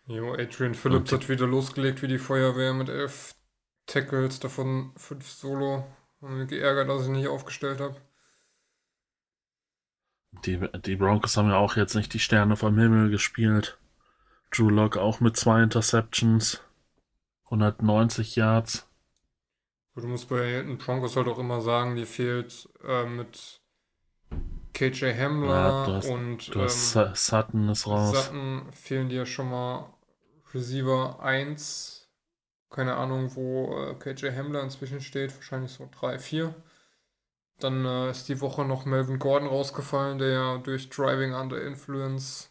Jo, 0.07 0.33
Adrian 0.35 0.75
Phillips 0.75 1.13
Und- 1.13 1.21
hat 1.23 1.29
wieder 1.29 1.47
losgelegt 1.47 2.01
wie 2.03 2.09
die 2.09 2.17
Feuerwehr 2.19 2.73
mit 2.75 2.89
elf 2.89 3.35
Tackles, 3.87 4.41
davon 4.41 4.93
fünf 4.97 5.29
Solo. 5.31 5.85
Haben 6.23 6.39
mich 6.39 6.49
geärgert, 6.49 6.89
dass 6.89 7.03
ich 7.05 7.09
nicht 7.11 7.29
aufgestellt 7.29 7.81
habe. 7.81 8.01
die, 10.45 10.61
die 10.87 10.95
Broncos 10.97 11.37
haben 11.37 11.49
ja 11.49 11.57
auch 11.57 11.77
jetzt 11.77 11.95
nicht 11.97 12.13
die 12.15 12.19
Sterne 12.21 12.57
vom 12.57 12.79
Himmel 12.79 13.11
gespielt. 13.11 13.79
Drew 14.53 14.71
Lock 14.71 14.97
auch 14.97 15.21
mit 15.21 15.37
zwei 15.37 15.63
Interceptions, 15.63 16.63
190 17.47 18.37
Yards. 18.37 18.89
Du 19.97 20.07
musst 20.07 20.29
bei 20.29 20.63
den 20.63 20.79
Broncos 20.79 21.17
halt 21.17 21.27
auch 21.29 21.39
immer 21.39 21.61
sagen, 21.61 21.97
dir 21.97 22.07
fehlt 22.07 22.69
äh, 22.85 23.07
mit 23.07 23.61
KJ 24.75 25.15
Hamler 25.19 25.81
Ja, 25.81 25.87
du 25.87 25.93
hast- 25.93 26.09
und 26.11 26.53
Du 26.53 26.61
hast 26.63 26.93
ähm, 26.93 26.93
Su- 26.93 27.15
Sutton 27.15 27.69
ist 27.71 27.87
raus. 27.87 28.17
Sutton 28.17 28.73
fehlen 28.73 29.09
dir 29.09 29.27
schon 29.27 29.51
mal 29.51 29.93
Receiver 30.55 31.21
1. 31.23 32.09
Keine 32.71 32.97
Ahnung, 32.97 33.35
wo 33.37 33.77
äh, 33.79 33.95
KJ 33.95 34.31
Hamler 34.37 34.63
inzwischen 34.63 35.01
steht. 35.01 35.35
Wahrscheinlich 35.37 35.73
so 35.73 35.89
3, 35.93 36.19
4. 36.19 36.55
Dann 37.61 37.85
äh, 37.87 38.11
ist 38.11 38.29
die 38.29 38.41
Woche 38.41 38.65
noch 38.65 38.85
Melvin 38.85 39.19
Gordon 39.19 39.49
rausgefallen, 39.49 40.19
der 40.19 40.29
ja 40.31 40.59
durch 40.59 40.89
Driving 40.91 41.35
Under 41.35 41.63
Influence 41.63 42.51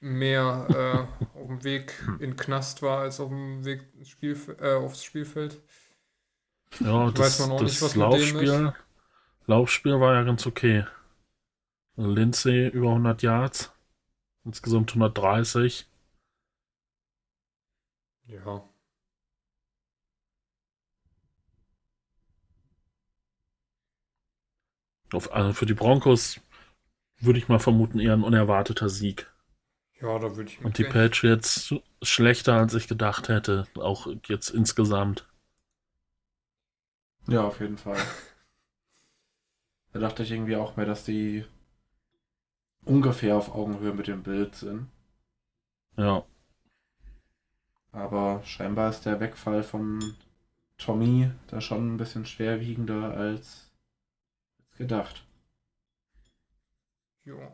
mehr 0.00 1.08
äh, 1.34 1.38
auf 1.38 1.48
dem 1.48 1.64
Weg 1.64 1.94
in 2.20 2.36
Knast 2.36 2.82
war, 2.82 3.00
als 3.00 3.20
auf 3.20 3.28
dem 3.30 3.64
Weg 3.64 3.82
Spielf 4.04 4.48
äh, 4.60 4.74
aufs 4.74 5.04
Spielfeld. 5.04 5.60
Ja, 6.80 7.10
Weiß 7.16 7.38
das, 7.38 7.38
man 7.38 7.50
auch 7.52 7.62
das 7.62 7.72
nicht, 7.72 7.82
was 7.82 7.96
mit 7.96 8.12
dem 8.12 8.36
ist. 8.36 8.64
Laufspiel, 8.64 8.74
Laufspiel 9.46 10.00
war 10.00 10.14
ja 10.14 10.24
ganz 10.24 10.46
okay. 10.46 10.84
Lindsay 11.96 12.68
über 12.68 12.90
100 12.90 13.22
Yards, 13.22 13.72
insgesamt 14.44 14.90
130. 14.90 15.88
Ja. 18.26 18.64
Auf, 25.12 25.32
also 25.32 25.52
für 25.52 25.66
die 25.66 25.74
Broncos 25.74 26.40
würde 27.20 27.38
ich 27.38 27.48
mal 27.48 27.58
vermuten 27.58 28.00
eher 28.00 28.14
ein 28.14 28.24
unerwarteter 28.24 28.88
Sieg. 28.88 29.32
Ja, 30.00 30.18
da 30.18 30.36
würde 30.36 30.50
ich 30.50 30.58
Und 30.62 30.78
die 30.78 30.84
mitgehen. 30.84 30.92
Patriots 30.92 31.74
schlechter 32.02 32.54
als 32.54 32.74
ich 32.74 32.88
gedacht 32.88 33.28
hätte, 33.28 33.66
auch 33.76 34.06
jetzt 34.26 34.50
insgesamt. 34.50 35.26
Ja, 37.28 37.44
auf 37.44 37.60
jeden 37.60 37.76
Fall. 37.78 37.98
Da 39.92 40.00
dachte 40.00 40.24
ich 40.24 40.32
irgendwie 40.32 40.56
auch 40.56 40.76
mehr, 40.76 40.86
dass 40.86 41.04
die 41.04 41.44
ungefähr 42.84 43.36
auf 43.36 43.54
Augenhöhe 43.54 43.92
mit 43.94 44.06
dem 44.06 44.22
Bild 44.22 44.54
sind. 44.54 44.88
Ja, 45.96 46.24
Aber 47.92 48.42
scheinbar 48.44 48.90
ist 48.90 49.06
der 49.06 49.20
Wegfall 49.20 49.62
von 49.62 50.16
Tommy 50.78 51.30
da 51.46 51.60
schon 51.60 51.94
ein 51.94 51.96
bisschen 51.96 52.26
schwerwiegender 52.26 53.16
als 53.16 53.70
gedacht. 54.76 55.24
Ja. 57.24 57.52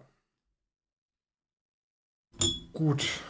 Gut. 2.73 3.21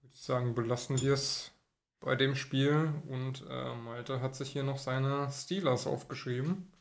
Würde 0.00 0.14
ich 0.14 0.22
sagen, 0.22 0.54
belassen 0.54 1.00
wir 1.00 1.12
es 1.12 1.52
bei 2.00 2.16
dem 2.16 2.34
Spiel. 2.34 2.92
Und 3.08 3.44
äh, 3.48 3.74
Malte 3.74 4.20
hat 4.20 4.34
sich 4.34 4.50
hier 4.50 4.62
noch 4.62 4.78
seine 4.78 5.30
Steelers 5.30 5.86
aufgeschrieben. 5.86 6.72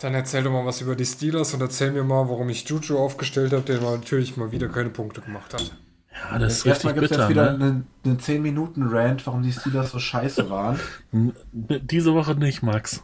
Dann 0.00 0.14
erzähl 0.14 0.42
doch 0.42 0.50
mal 0.52 0.64
was 0.66 0.80
über 0.80 0.96
die 0.96 1.04
Steelers 1.06 1.54
und 1.54 1.60
erzähl 1.60 1.92
mir 1.92 2.04
mal, 2.04 2.28
warum 2.28 2.48
ich 2.48 2.68
Juju 2.68 2.98
aufgestellt 2.98 3.52
habe, 3.52 3.62
der 3.62 3.80
mal 3.80 3.96
natürlich 3.96 4.36
mal 4.36 4.50
wieder 4.52 4.68
keine 4.68 4.90
Punkte 4.90 5.20
gemacht 5.20 5.54
hat. 5.54 5.76
ja 6.12 6.38
das 6.38 6.58
ist 6.58 6.66
Erstmal 6.66 6.94
richtig 6.94 6.94
gibt 6.94 7.04
es 7.04 7.10
bitter. 7.10 7.22
jetzt 7.22 7.30
wieder 7.30 7.52
Ne? 7.58 7.64
einen, 7.64 7.86
einen 8.04 8.18
10-Minuten-Rant, 8.18 9.26
warum 9.26 9.42
die 9.42 9.52
Steelers 9.52 9.90
so 9.92 9.98
scheiße 9.98 10.50
waren. 10.50 10.80
Diese 11.52 12.14
Woche 12.14 12.34
nicht, 12.34 12.62
Max. 12.62 13.02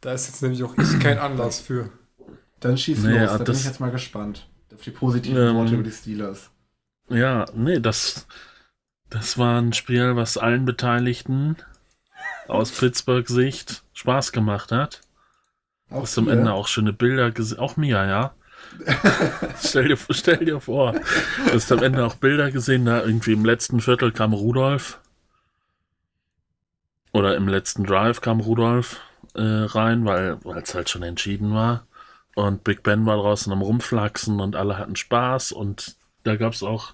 Da 0.00 0.12
ist 0.12 0.28
jetzt 0.28 0.42
nämlich 0.42 0.62
auch 0.64 0.76
echt 0.78 1.00
kein 1.00 1.18
Anlass 1.18 1.60
für. 1.60 1.90
Dann 2.60 2.78
schieß 2.78 3.02
Nee, 3.02 3.10
los, 3.12 3.18
ja, 3.32 3.38
da 3.38 3.44
bin 3.44 3.54
ich 3.54 3.64
jetzt 3.64 3.80
mal 3.80 3.90
gespannt. 3.90 4.48
Auf 4.74 4.82
die 4.82 4.90
positiven 4.90 5.48
Ähm, 5.48 5.56
Worte 5.56 5.74
über 5.74 5.82
die 5.82 5.90
Steelers. 5.92 6.50
Ja, 7.08 7.44
nee, 7.54 7.80
das, 7.80 8.26
das 9.10 9.36
war 9.36 9.60
ein 9.60 9.72
Spiel, 9.72 10.16
was 10.16 10.38
allen 10.38 10.64
Beteiligten 10.64 11.56
aus 12.50 12.70
Pittsburgh 12.72 13.26
Sicht 13.28 13.82
Spaß 13.94 14.32
gemacht 14.32 14.72
hat. 14.72 15.00
Du 15.88 15.96
Auch 15.96 16.02
hast 16.02 16.18
am. 16.18 16.28
Ende 16.28 16.52
auch 16.52 16.68
schöne 16.68 16.92
Bilder 16.92 17.30
gesehen. 17.30 17.58
Auch 17.58 17.76
Mia, 17.76 18.06
ja. 18.06 18.34
stell, 19.62 19.88
dir, 19.88 19.98
stell 20.10 20.44
dir 20.44 20.60
vor, 20.60 20.92
du 20.92 21.52
hast 21.52 21.72
am 21.72 21.82
Ende 21.82 22.04
auch 22.04 22.14
Bilder 22.16 22.50
gesehen, 22.50 22.84
da 22.84 23.02
irgendwie 23.02 23.32
im 23.32 23.44
letzten 23.44 23.80
Viertel 23.80 24.12
kam 24.12 24.32
Rudolf. 24.32 25.00
Oder 27.12 27.36
im 27.36 27.48
letzten 27.48 27.84
Drive 27.84 28.20
kam 28.20 28.40
Rudolf 28.40 29.00
äh, 29.34 29.42
rein, 29.42 30.04
weil 30.04 30.38
es 30.62 30.74
halt 30.74 30.90
schon 30.90 31.02
entschieden 31.02 31.52
war. 31.52 31.86
Und 32.36 32.62
Big 32.62 32.82
Ben 32.82 33.06
war 33.06 33.16
draußen 33.16 33.52
am 33.52 33.62
Rumflaxen 33.62 34.40
und 34.40 34.54
alle 34.54 34.78
hatten 34.78 34.96
Spaß 34.96 35.52
und 35.52 35.96
da 36.22 36.36
gab 36.36 36.52
es 36.52 36.62
auch 36.62 36.92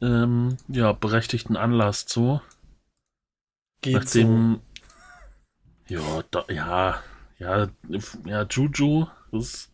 ähm, 0.00 0.56
ja, 0.68 0.92
berechtigten 0.92 1.56
Anlass 1.56 2.06
zu. 2.06 2.40
Geht 3.86 4.08
so. 4.08 4.18
Nachdem. 4.18 4.60
Ja, 5.86 6.24
da, 6.32 6.44
ja, 6.48 7.00
ja, 7.38 7.68
ja, 8.24 8.42
Juju 8.42 9.06
ist. 9.30 9.72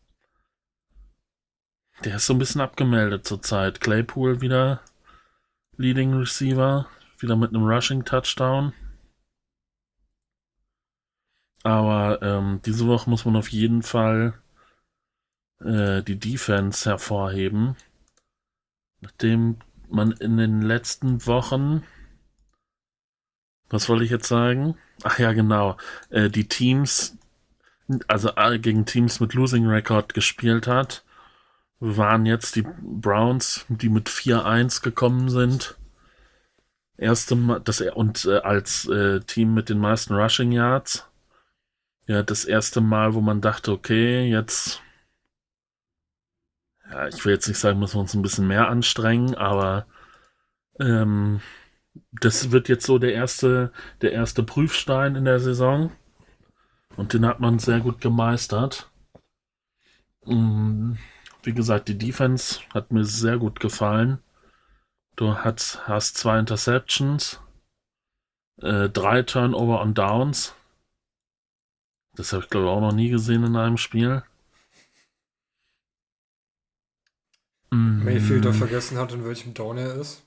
Der 2.05 2.17
ist 2.17 2.27
so 2.27 2.35
ein 2.35 2.39
bisschen 2.39 2.61
abgemeldet 2.61 3.27
zurzeit. 3.27 3.81
Claypool 3.81 4.43
wieder 4.43 4.83
Leading 5.79 6.13
Receiver, 6.13 6.87
wieder 7.21 7.37
mit 7.37 7.55
einem 7.55 7.65
Rushing 7.65 8.05
Touchdown. 8.05 8.75
Aber 11.63 12.21
ähm, 12.21 12.61
diese 12.67 12.87
Woche 12.87 13.09
muss 13.09 13.25
man 13.25 13.37
auf 13.37 13.49
jeden 13.49 13.83
Fall 13.83 14.35
äh, 15.61 16.03
die 16.03 16.19
Defense 16.19 16.91
hervorheben. 16.91 17.77
Nachdem 19.01 19.57
man 19.89 20.13
in 20.13 20.37
den 20.37 20.61
letzten 20.61 21.25
Wochen 21.27 21.83
was 23.73 23.89
wollte 23.89 24.05
ich 24.05 24.11
jetzt 24.11 24.29
sagen? 24.29 24.77
Ach 25.03 25.19
ja, 25.19 25.33
genau. 25.33 25.77
Äh, 26.11 26.29
die 26.29 26.47
Teams, 26.47 27.17
also 28.07 28.31
gegen 28.61 28.85
Teams 28.85 29.19
mit 29.19 29.35
Losing 29.35 29.67
Record 29.67 30.15
gespielt 30.15 30.67
hat, 30.67 31.03
waren 31.81 32.27
jetzt 32.27 32.55
die 32.55 32.65
Browns, 32.81 33.67
die 33.69 33.89
mit 33.89 34.09
4-1 34.09 34.83
gekommen 34.83 35.31
sind. 35.31 35.77
Erste 36.97 37.35
Mal, 37.35 37.61
das, 37.61 37.81
und 37.81 38.25
äh, 38.27 38.39
als 38.39 38.87
äh, 38.87 39.21
Team 39.21 39.55
mit 39.55 39.69
den 39.69 39.79
meisten 39.79 40.15
Rushing 40.15 40.53
Yards. 40.53 41.09
Ja, 42.07 42.23
das 42.23 42.45
erste 42.45 42.81
Mal, 42.81 43.15
wo 43.15 43.21
man 43.21 43.41
dachte, 43.41 43.73
okay, 43.73 44.29
jetzt. 44.29 44.83
Ja, 46.91 47.09
ich 47.09 47.25
will 47.25 47.33
jetzt 47.33 47.49
nicht 47.49 47.59
sagen, 47.59 47.79
müssen 47.79 47.97
wir 47.97 48.01
uns 48.03 48.15
ein 48.15 48.23
bisschen 48.23 48.47
mehr 48.47 48.69
anstrengen, 48.69 49.35
aber 49.35 49.87
ähm, 50.79 51.41
das 52.13 52.51
wird 52.51 52.69
jetzt 52.69 52.87
so 52.87 52.99
der 52.99 53.15
erste, 53.15 53.73
der 54.01 54.13
erste 54.13 54.43
Prüfstein 54.43 55.17
in 55.17 55.25
der 55.25 55.41
Saison. 55.41 55.93
Und 56.97 57.15
den 57.15 57.27
hat 57.27 57.41
man 57.41 57.59
sehr 57.59 57.81
gut 57.81 58.01
gemeistert. 58.01 58.91
Mm, 60.25 60.93
wie 61.43 61.53
gesagt, 61.53 61.89
die 61.89 61.99
Defense 61.99 62.61
hat 62.73 62.93
mir 62.93 63.05
sehr 63.05 63.39
gut 63.39 63.61
gefallen. 63.61 64.19
Du 65.17 65.35
hast, 65.35 65.87
hast 65.87 66.17
zwei 66.17 66.39
Interceptions, 66.39 67.41
äh, 68.61 68.89
drei 68.89 69.23
Turnover 69.23 69.81
und 69.83 69.99
Downs. 69.99 70.55
Das 72.15 72.33
habe 72.33 72.45
ich 72.45 72.51
glaube 72.51 72.67
ich 72.67 72.73
auch 72.73 72.81
noch 72.81 72.93
nie 72.93 73.09
gesehen 73.09 73.45
in 73.45 73.57
einem 73.57 73.79
Spiel. 73.79 74.23
Mayfielder 77.71 78.53
vergessen 78.53 78.99
hat, 78.99 79.13
in 79.13 79.25
welchem 79.25 79.55
Down 79.55 79.79
er 79.79 79.95
ist. 79.95 80.23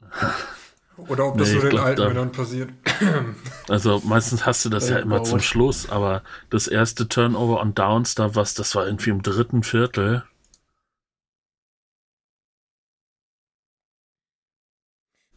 Oder 0.98 1.26
ob 1.26 1.38
das 1.38 1.48
Nee, 1.48 1.54
nur 1.54 1.70
den 1.70 1.78
alten 1.78 2.08
Männern 2.08 2.32
passiert. 2.32 2.70
Also 3.68 4.00
meistens 4.04 4.46
hast 4.46 4.64
du 4.64 4.68
das 4.68 4.88
ja 4.88 4.98
immer 5.00 5.24
zum 5.24 5.40
Schluss, 5.40 5.90
aber 5.90 6.22
das 6.50 6.68
erste 6.68 7.08
Turnover 7.08 7.60
und 7.60 7.76
Downs, 7.78 8.14
da 8.14 8.34
was, 8.36 8.54
das 8.54 8.74
war 8.76 8.86
irgendwie 8.86 9.10
im 9.10 9.22
dritten 9.22 9.64
Viertel. 9.64 10.22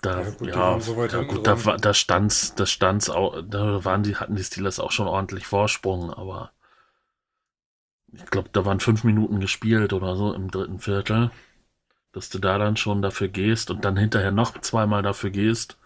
Da, 0.01 0.21
Ja, 0.21 0.29
gut, 0.29 0.47
ja, 0.47 0.79
so 0.79 1.03
ja 1.05 1.23
gut, 1.23 1.45
da, 1.47 1.65
war- 1.65 1.77
da 1.77 1.93
stand's, 1.93 2.53
da 2.55 2.65
stand's 2.65 3.09
auch, 3.09 3.41
da 3.45 3.83
waren 3.83 4.03
die, 4.03 4.15
hatten 4.15 4.35
die 4.35 4.43
Steelers 4.43 4.79
auch 4.79 4.91
schon 4.91 5.07
ordentlich 5.07 5.45
Vorsprung, 5.47 6.13
aber 6.13 6.51
ich 8.11 8.25
glaube, 8.27 8.49
da 8.51 8.65
waren 8.65 8.79
fünf 8.79 9.03
Minuten 9.03 9.39
gespielt 9.39 9.93
oder 9.93 10.15
so 10.15 10.33
im 10.33 10.51
dritten 10.51 10.79
Viertel, 10.79 11.31
dass 12.11 12.29
du 12.29 12.39
da 12.39 12.57
dann 12.57 12.77
schon 12.77 13.01
dafür 13.01 13.27
gehst 13.27 13.71
und 13.71 13.85
dann 13.85 13.97
hinterher 13.97 14.31
noch 14.31 14.59
zweimal 14.61 15.01
dafür 15.03 15.29
gehst. 15.29 15.77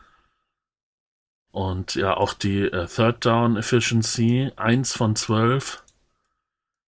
Und 1.51 1.95
ja, 1.95 2.15
auch 2.17 2.33
die 2.33 2.61
äh, 2.61 2.87
Third 2.87 3.25
Down 3.25 3.57
Efficiency, 3.57 4.51
1 4.55 4.93
von 4.93 5.15
12. 5.15 5.83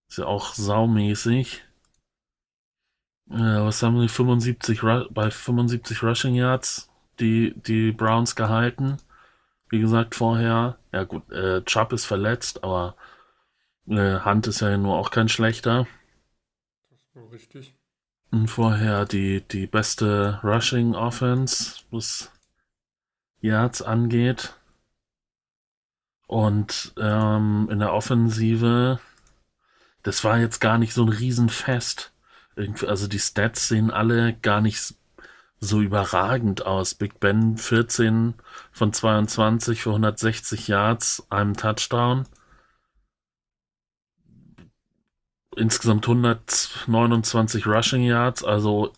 Ist 0.10 0.18
ja 0.18 0.26
auch 0.26 0.54
saumäßig. 0.54 1.64
Äh, 3.30 3.36
was 3.36 3.84
haben 3.84 4.02
die 4.02 4.08
75 4.08 4.84
Ru 4.84 5.06
bei 5.12 5.30
75 5.30 6.04
Rushing 6.04 6.36
Yards 6.36 6.90
die, 7.20 7.54
die 7.56 7.92
Browns 7.92 8.36
gehalten? 8.36 8.98
Wie 9.70 9.80
gesagt, 9.80 10.16
vorher, 10.16 10.78
ja 10.92 11.04
gut, 11.04 11.32
äh, 11.32 11.64
Chubb 11.64 11.92
ist 11.94 12.06
verletzt, 12.06 12.64
aber 12.64 12.96
äh, 13.88 14.20
Hunt 14.24 14.48
ist 14.48 14.62
ja 14.62 14.78
nur 14.78 14.96
auch 14.96 15.12
kein 15.12 15.30
schlechter. 15.30 15.88
Das 16.90 17.00
ist 17.00 17.16
wohl 17.16 17.28
richtig. 17.30 17.76
Und 18.32 18.48
vorher 18.50 19.06
die, 19.06 19.42
die 19.42 19.68
beste 19.68 20.40
Rushing 20.44 20.96
Offense, 20.96 21.84
was 21.92 22.32
Yards 23.40 23.82
angeht. 23.82 24.56
Und 26.28 26.94
ähm, 26.98 27.68
in 27.72 27.80
der 27.80 27.94
Offensive, 27.94 29.00
das 30.04 30.24
war 30.24 30.40
jetzt 30.40 30.60
gar 30.60 30.78
nicht 30.78 30.94
so 30.94 31.04
ein 31.04 31.10
Riesenfest. 31.10 32.12
Irgendwie, 32.56 32.88
also 32.88 33.08
die 33.08 33.20
Stats 33.20 33.68
sehen 33.68 33.92
alle 33.92 34.34
gar 34.34 34.62
nicht 34.62 34.96
so 35.60 35.82
überragend 35.82 36.66
aus. 36.66 36.96
Big 36.96 37.20
Ben 37.20 37.58
14 37.58 38.34
von 38.72 38.94
22 38.94 39.82
für 39.82 39.90
160 39.90 40.68
Yards, 40.68 41.26
einem 41.30 41.56
Touchdown. 41.56 42.26
Insgesamt 45.56 46.08
129 46.08 47.66
Rushing 47.68 48.04
Yards, 48.04 48.44
also 48.44 48.92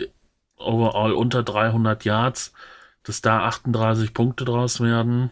overall 0.58 1.14
unter 1.14 1.44
300 1.44 2.04
Yards, 2.06 2.54
dass 3.04 3.22
da 3.22 3.42
38 3.42 4.14
Punkte 4.14 4.46
draus 4.46 4.82
werden. 4.82 5.30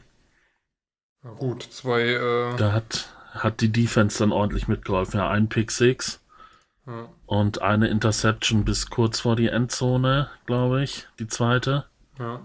Na 1.24 1.32
gut, 1.32 1.64
zwei, 1.64 2.02
äh, 2.02 2.56
Da 2.58 2.72
hat, 2.72 3.10
hat 3.32 3.62
die 3.62 3.72
Defense 3.72 4.20
dann 4.20 4.32
ordentlich 4.32 4.68
mitgeholfen. 4.68 5.20
Ja, 5.20 5.30
ein 5.30 5.50
Pick 5.50 5.72
Six 5.72 6.22
ja. 6.86 7.10
und 7.26 7.62
eine 7.62 7.88
Interception 7.88 8.64
bis 8.64 8.90
kurz 8.90 9.22
vor 9.22 9.36
die 9.36 9.48
Endzone, 9.48 10.30
glaube 10.46 10.84
ich, 10.84 11.08
die 11.20 11.28
zweite. 11.28 11.86
ja. 12.20 12.42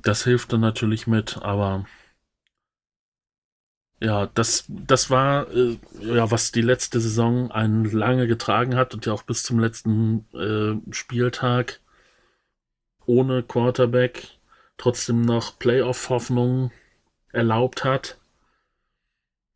Das 0.00 0.22
hilft 0.22 0.52
dann 0.52 0.60
natürlich 0.60 1.08
mit, 1.08 1.42
aber 1.42 1.84
ja, 4.00 4.26
das, 4.26 4.64
das 4.68 5.10
war 5.10 5.50
äh, 5.50 5.76
ja, 6.00 6.30
was 6.30 6.52
die 6.52 6.62
letzte 6.62 7.00
Saison 7.00 7.50
einen 7.50 7.84
lange 7.84 8.26
getragen 8.28 8.76
hat 8.76 8.94
und 8.94 9.06
ja 9.06 9.12
auch 9.12 9.22
bis 9.24 9.42
zum 9.42 9.58
letzten 9.58 10.26
äh, 10.34 10.94
Spieltag 10.94 11.80
ohne 13.06 13.42
Quarterback 13.42 14.28
trotzdem 14.76 15.22
noch 15.22 15.58
Playoff-Hoffnung 15.58 16.70
erlaubt 17.32 17.84
hat. 17.84 18.18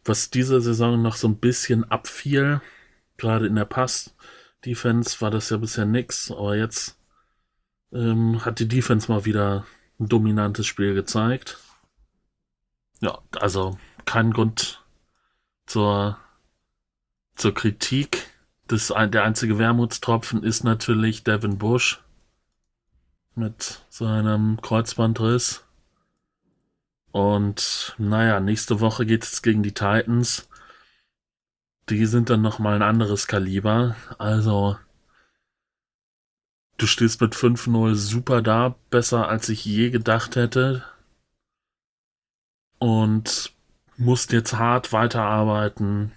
Was 0.05 0.30
diese 0.30 0.61
Saison 0.61 1.01
noch 1.01 1.14
so 1.14 1.28
ein 1.28 1.36
bisschen 1.36 1.84
abfiel, 1.84 2.61
gerade 3.16 3.47
in 3.47 3.55
der 3.55 3.64
Pass-Defense 3.64 5.20
war 5.20 5.30
das 5.30 5.51
ja 5.51 5.59
bisher 5.59 5.84
nix, 5.84 6.32
aber 6.32 6.57
jetzt 6.57 6.99
ähm, 7.93 8.45
hat 8.45 8.59
die 8.59 8.66
Defense 8.66 9.12
mal 9.12 9.24
wieder 9.24 9.64
ein 10.01 10.09
dominantes 10.09 10.66
Spiel 10.66 10.95
gezeigt. 10.95 11.59
Ja, 13.01 13.20
also 13.38 13.78
kein 14.05 14.33
Grund 14.33 14.83
zur, 15.67 16.19
zur 17.35 17.55
Kritik. 17.55 18.31
Das, 18.69 18.89
der 18.89 19.25
einzige 19.25 19.59
Wermutstropfen 19.59 20.43
ist 20.43 20.65
natürlich 20.65 21.25
Devin 21.25 21.59
Bush 21.59 22.03
mit 23.35 23.85
seinem 23.89 24.61
Kreuzbandriss. 24.61 25.65
Und 27.11 27.95
naja, 27.99 28.41
nächste 28.41 28.81
Woche 28.81 29.05
geht 29.05 29.25
es 29.25 29.43
gegen 29.43 29.63
die 29.63 29.75
Titans. 29.75 30.49
Die 31.89 32.07
sind 32.07 32.31
dann 32.31 32.41
nochmal 32.41 32.75
ein 32.75 32.83
anderes 32.83 33.27
Kaliber. 33.27 33.97
Also, 34.19 34.79
du 36.79 36.87
stehst 36.87 37.21
mit 37.21 37.35
5-0 37.35 37.95
super 37.95 38.41
da, 38.41 38.77
besser 38.91 39.29
als 39.29 39.49
ich 39.49 39.65
je 39.65 39.91
gedacht 39.91 40.37
hätte. 40.37 40.85
Und 42.79 43.52
musst 44.03 44.33
jetzt 44.33 44.55
hart 44.55 44.93
weiterarbeiten, 44.93 46.13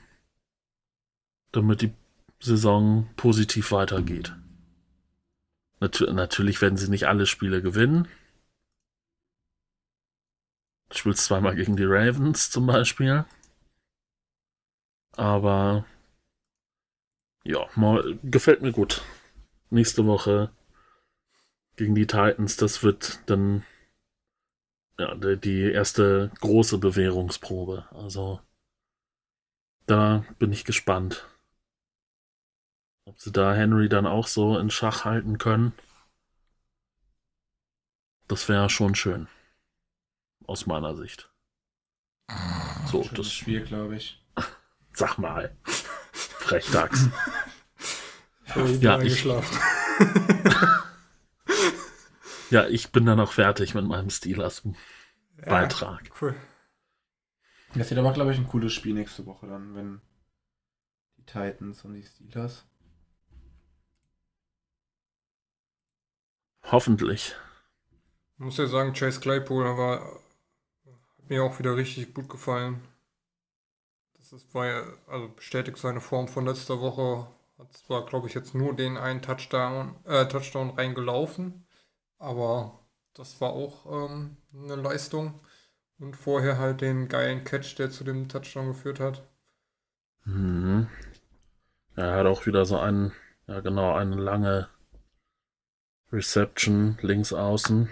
damit 1.51 1.81
die 1.81 1.93
Saison 2.39 3.07
positiv 3.15 3.71
weitergeht. 3.71 4.35
Natu 5.79 6.11
natürlich 6.11 6.61
werden 6.61 6.77
sie 6.77 6.89
nicht 6.89 7.07
alle 7.07 7.25
Spiele 7.25 7.61
gewinnen. 7.61 8.07
Du 10.89 10.97
spielst 10.97 11.25
zweimal 11.25 11.55
gegen 11.55 11.75
die 11.75 11.85
Ravens 11.85 12.49
zum 12.49 12.67
Beispiel. 12.67 13.25
Aber 15.11 15.85
ja, 17.43 17.67
mal, 17.75 18.17
gefällt 18.23 18.61
mir 18.61 18.71
gut. 18.71 19.03
Nächste 19.69 20.05
Woche 20.05 20.51
gegen 21.75 21.95
die 21.95 22.07
Titans, 22.07 22.57
das 22.57 22.83
wird 22.83 23.19
dann 23.27 23.63
ja, 24.97 25.15
die, 25.15 25.71
erste 25.71 26.31
große 26.39 26.77
Bewährungsprobe. 26.77 27.87
Also 27.91 28.39
da 29.85 30.25
bin 30.39 30.51
ich 30.51 30.65
gespannt. 30.65 31.27
Ob 33.05 33.19
sie 33.19 33.31
da 33.31 33.53
Henry 33.53 33.87
dann 33.87 34.07
auch 34.07 34.27
so 34.27 34.57
in 34.57 34.69
Schach 34.69 35.05
halten 35.05 35.37
können. 35.37 35.73
Das 38.27 38.49
wäre 38.49 38.69
schon 38.69 38.95
schön. 38.95 39.27
Aus 40.47 40.65
meiner 40.65 40.95
Sicht. 40.95 41.29
So, 42.87 43.03
Schönes 43.03 43.13
das 43.13 43.31
Spiel, 43.33 43.61
glaube 43.63 43.97
ich. 43.97 44.23
sag 44.93 45.17
mal. 45.17 45.55
Frechdachs. 46.13 47.09
Ich 48.47 48.79
Ja, 48.79 49.01
ich- 49.01 49.25
eingeschlafen. 49.25 49.59
Ja, 52.55 52.67
ich 52.69 52.93
bin 52.93 53.05
dann 53.05 53.19
auch 53.19 53.33
fertig 53.33 53.75
mit 53.75 53.83
meinem 53.83 54.09
Steelers-Beitrag. 54.09 56.09
Cool. 56.21 56.33
Das 57.73 57.89
wird 57.89 57.99
aber, 57.99 58.13
glaube 58.13 58.31
ich, 58.31 58.37
ein 58.37 58.47
cooles 58.47 58.71
Spiel 58.71 58.93
nächste 58.93 59.25
Woche 59.25 59.45
dann, 59.45 59.75
wenn 59.75 59.99
die 61.17 61.25
Titans 61.25 61.83
und 61.83 61.95
die 61.95 62.03
Steelers. 62.03 62.65
Hoffentlich. 66.63 67.35
Ich 68.35 68.39
muss 68.39 68.57
ja 68.57 68.67
sagen, 68.67 68.93
Chase 68.93 69.19
Claypool 69.19 69.65
war, 69.77 70.21
hat 70.85 71.29
mir 71.29 71.43
auch 71.43 71.59
wieder 71.59 71.75
richtig 71.75 72.13
gut 72.13 72.29
gefallen. 72.29 72.87
Das 74.17 74.31
ist, 74.31 74.53
war 74.53 74.65
ja, 74.65 74.81
also 75.07 75.27
bestätigt 75.27 75.77
seine 75.77 75.99
Form 75.99 76.29
von 76.29 76.45
letzter 76.45 76.79
Woche. 76.79 77.27
Hat 77.57 77.73
zwar, 77.73 78.05
glaube 78.05 78.29
ich, 78.29 78.33
jetzt 78.33 78.55
nur 78.55 78.73
den 78.73 78.95
einen 78.95 79.21
Touchdown, 79.21 79.97
äh, 80.05 80.25
Touchdown 80.29 80.69
reingelaufen, 80.69 81.64
aber 82.25 82.79
das 83.13 83.39
war 83.41 83.51
auch 83.53 83.85
ähm, 84.09 84.37
eine 84.53 84.75
Leistung. 84.75 85.39
Und 85.99 86.15
vorher 86.17 86.57
halt 86.59 86.81
den 86.81 87.07
geilen 87.09 87.43
Catch, 87.45 87.77
der 87.79 87.91
zu 87.91 88.03
dem 88.05 88.29
Touchdown 88.29 88.67
geführt 88.69 88.99
hat. 89.01 89.23
Mhm. 90.25 90.87
Er 91.97 92.13
hat 92.13 92.25
auch 92.25 92.45
wieder 92.45 92.63
so 92.63 92.79
einen, 92.79 93.11
ja 93.47 93.59
genau, 93.59 93.93
eine 93.95 94.15
lange 94.15 94.69
Reception 96.11 96.97
links 97.03 97.31
außen. 97.31 97.91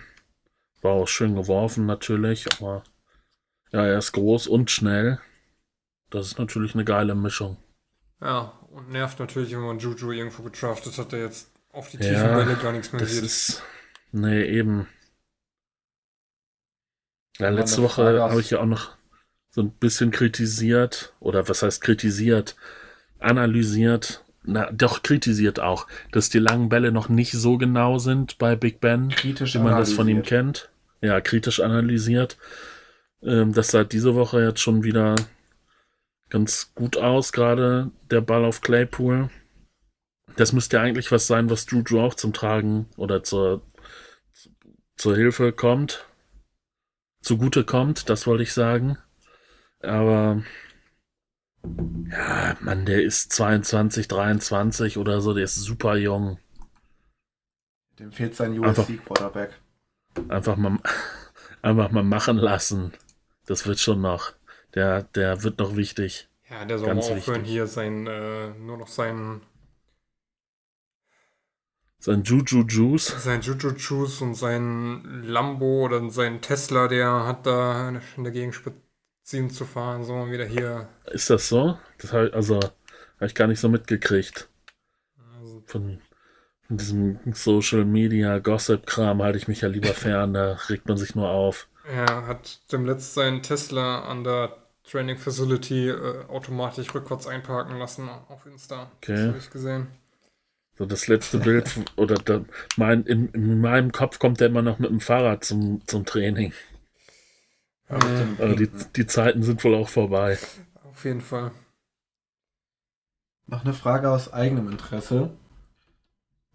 War 0.81 0.93
auch 0.93 1.07
schön 1.07 1.35
geworfen 1.35 1.85
natürlich, 1.85 2.47
aber 2.53 2.83
ja, 3.71 3.85
er 3.85 3.99
ist 3.99 4.13
groß 4.13 4.47
und 4.47 4.71
schnell. 4.71 5.21
Das 6.11 6.27
ist 6.27 6.39
natürlich 6.39 6.75
eine 6.75 6.85
geile 6.85 7.15
Mischung. 7.15 7.57
Ja, 8.21 8.53
und 8.71 8.89
nervt 8.89 9.19
natürlich, 9.19 9.51
wenn 9.51 9.59
man 9.61 9.77
Juju 9.79 10.11
irgendwo 10.11 10.41
getraftet 10.43 10.97
hat, 10.97 11.11
der 11.11 11.19
jetzt 11.19 11.51
auf 11.71 11.89
die 11.89 11.99
Ja, 11.99 11.99
tiefen 11.99 12.33
Bälle 12.33 12.55
gar 12.57 12.71
nichts 12.71 12.91
mehr 12.91 13.01
Das 13.01 13.09
sieht. 13.11 13.23
ist. 13.25 13.61
Nee, 14.13 14.43
eben. 14.45 14.87
Ja, 17.39 17.49
letzte 17.49 17.81
Woche 17.81 18.21
habe 18.21 18.39
ich 18.39 18.51
ja 18.51 18.59
auch 18.59 18.65
noch 18.65 18.95
so 19.49 19.61
ein 19.61 19.71
bisschen 19.71 20.11
kritisiert, 20.11 21.13
oder 21.19 21.49
was 21.49 21.63
heißt 21.63 21.81
kritisiert? 21.81 22.55
Analysiert, 23.19 24.23
na, 24.43 24.71
doch 24.71 25.01
kritisiert 25.01 25.59
auch, 25.59 25.87
dass 26.11 26.29
die 26.29 26.39
langen 26.39 26.69
Bälle 26.69 26.91
noch 26.91 27.09
nicht 27.09 27.31
so 27.31 27.57
genau 27.57 27.97
sind 27.97 28.37
bei 28.37 28.55
Big 28.55 28.79
Ben, 28.79 29.09
Kritisch 29.09 29.55
wie 29.55 29.59
man 29.59 29.77
das 29.77 29.93
von 29.93 30.07
ihm 30.07 30.21
kennt. 30.21 30.69
Ja, 31.01 31.19
kritisch 31.19 31.59
analysiert. 31.59 32.37
Ähm, 33.23 33.53
das 33.53 33.69
sah 33.69 33.83
diese 33.83 34.13
Woche 34.13 34.43
jetzt 34.43 34.59
schon 34.59 34.83
wieder 34.83 35.15
ganz 36.29 36.71
gut 36.75 36.97
aus, 36.97 37.31
gerade 37.31 37.89
der 38.11 38.21
Ball 38.21 38.45
auf 38.45 38.61
Claypool. 38.61 39.29
Das 40.35 40.53
müsste 40.53 40.77
ja 40.77 40.83
eigentlich 40.83 41.11
was 41.11 41.25
sein, 41.25 41.49
was 41.49 41.65
Juju 41.69 41.99
auch 41.99 42.13
zum 42.13 42.33
Tragen 42.33 42.87
oder 42.97 43.23
zur, 43.23 43.61
zur 45.03 45.17
Hilfe 45.17 45.51
kommt. 45.51 46.07
Zugute 47.21 47.65
kommt, 47.65 48.07
das 48.09 48.25
wollte 48.25 48.43
ich 48.43 48.53
sagen. 48.53 48.97
Aber 49.81 50.41
ja, 52.09 52.55
Mann, 52.61 52.85
der 52.85 53.03
ist 53.03 53.33
22, 53.33 54.07
23 54.07 54.97
oder 54.97 55.19
so, 55.19 55.33
der 55.33 55.43
ist 55.43 55.55
super 55.55 55.97
jung. 55.97 56.39
Dem 57.99 58.13
fehlt 58.13 58.33
sein 58.33 58.53
Einfach- 58.63 58.87
USC-Quarterback. 58.87 59.59
Einfach 60.29 60.55
mal, 60.55 60.79
einfach 61.61 61.91
mal 61.91 62.03
machen 62.03 62.37
lassen. 62.37 62.93
Das 63.45 63.67
wird 63.67 63.79
schon 63.79 63.99
noch. 63.99 64.31
Der, 64.73 65.03
der 65.03 65.43
wird 65.43 65.59
noch 65.59 65.75
wichtig. 65.75 66.29
Ja, 66.49 66.63
der 66.63 66.79
soll 66.79 66.87
Ganz 66.87 67.09
mal 67.09 67.17
aufhören, 67.17 67.41
wichtig. 67.41 67.51
hier 67.51 67.67
sein, 67.67 68.07
äh, 68.07 68.51
nur 68.51 68.77
noch 68.77 68.87
sein, 68.87 69.41
Sein 72.03 72.21
Juju 72.23 72.65
Juice. 72.67 73.15
sein 73.23 73.39
Juju 73.39 73.69
Juice 73.77 74.19
und 74.19 74.35
sein 74.35 75.23
Lambo 75.23 75.85
oder 75.85 76.09
sein 76.09 76.41
Tesla, 76.41 76.89
der 76.89 77.25
hat 77.25 77.45
da 77.45 77.97
in 78.17 78.25
der 78.25 78.33
Gegenspitze 78.33 79.47
zu 79.47 79.63
fahren, 79.63 80.03
soll 80.03 80.19
man 80.19 80.31
wieder 80.33 80.43
hier. 80.43 80.89
Ist 81.13 81.29
das 81.29 81.47
so? 81.47 81.77
Das 81.99 82.11
hab 82.11 82.25
ich, 82.25 82.33
also, 82.33 82.55
habe 82.57 83.25
ich 83.25 83.33
gar 83.33 83.47
nicht 83.47 83.61
so 83.61 83.69
mitgekriegt. 83.69 84.49
Also, 85.39 85.63
Von, 85.65 86.01
von 86.67 86.75
diesem 86.75 87.19
Social 87.31 87.85
Media 87.85 88.39
Gossip-Kram 88.39 89.23
halte 89.23 89.37
ich 89.37 89.47
mich 89.47 89.61
ja 89.61 89.69
lieber 89.69 89.93
fern, 89.93 90.33
da 90.33 90.57
regt 90.67 90.89
man 90.89 90.97
sich 90.97 91.15
nur 91.15 91.29
auf. 91.29 91.69
er 91.85 92.27
hat 92.27 92.69
dem 92.73 92.85
letzten 92.85 93.13
seinen 93.13 93.43
Tesla 93.43 94.01
an 94.01 94.25
der 94.25 94.57
Training 94.83 95.17
Facility 95.17 95.87
äh, 95.87 96.25
automatisch 96.27 96.93
rückwärts 96.93 97.27
einparken 97.27 97.79
lassen 97.79 98.09
auf 98.09 98.45
Insta. 98.45 98.91
Okay. 98.97 99.15
Das 99.15 99.27
habe 99.27 99.37
ich 99.37 99.49
gesehen. 99.49 99.87
So 100.77 100.85
das 100.85 101.07
letzte 101.07 101.37
Bild, 101.39 101.69
oder 101.97 102.15
da, 102.15 102.43
mein, 102.77 103.03
in, 103.03 103.29
in 103.29 103.61
meinem 103.61 103.91
Kopf 103.91 104.19
kommt 104.19 104.41
er 104.41 104.47
immer 104.47 104.61
noch 104.61 104.79
mit 104.79 104.89
dem 104.89 104.99
Fahrrad 104.99 105.43
zum, 105.43 105.81
zum 105.85 106.05
Training. 106.05 106.53
Ja, 107.89 108.53
die, 108.55 108.69
die 108.95 109.05
Zeiten 109.05 109.43
sind 109.43 109.63
wohl 109.63 109.75
auch 109.75 109.89
vorbei. 109.89 110.37
Auf 110.83 111.05
jeden 111.05 111.21
Fall. 111.21 111.51
Noch 113.45 113.63
eine 113.63 113.73
Frage 113.73 114.09
aus 114.09 114.33
eigenem 114.33 114.69
Interesse. 114.71 115.29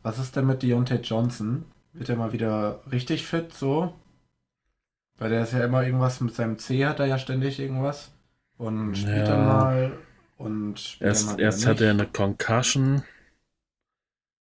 Was 0.02 0.18
ist 0.18 0.36
denn 0.36 0.46
mit 0.46 0.62
Deontay 0.62 0.96
Johnson? 0.96 1.64
Wird 1.92 2.08
er 2.08 2.16
mal 2.16 2.32
wieder 2.32 2.80
richtig 2.90 3.26
fit 3.26 3.52
so? 3.52 3.94
Weil 5.18 5.30
der 5.30 5.42
ist 5.42 5.52
ja 5.52 5.64
immer 5.64 5.84
irgendwas 5.84 6.20
mit 6.20 6.34
seinem 6.34 6.58
C 6.58 6.86
hat 6.86 7.00
er 7.00 7.06
ja 7.06 7.18
ständig 7.18 7.58
irgendwas. 7.60 8.10
Und 8.56 8.96
spielt 8.96 9.16
Ja. 9.16 9.24
dann 9.36 9.46
mal 9.46 9.92
und 10.36 10.80
spielt 10.80 11.08
Erst, 11.08 11.26
mal 11.26 11.40
erst 11.40 11.66
hat 11.66 11.80
er 11.80 11.90
eine 11.90 12.06
Concussion. 12.06 13.02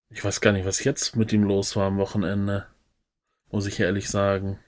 Ich 0.10 0.24
weiß 0.24 0.42
gar 0.42 0.52
nicht, 0.52 0.66
was 0.66 0.84
jetzt 0.84 1.16
mit 1.16 1.32
ihm 1.32 1.44
los 1.44 1.76
war 1.78 1.88
am 1.88 1.98
Wochenende. 1.98 2.68
Muss 3.52 3.68
ich 3.68 3.80
ehrlich 3.80 4.10
sagen. 4.10 4.60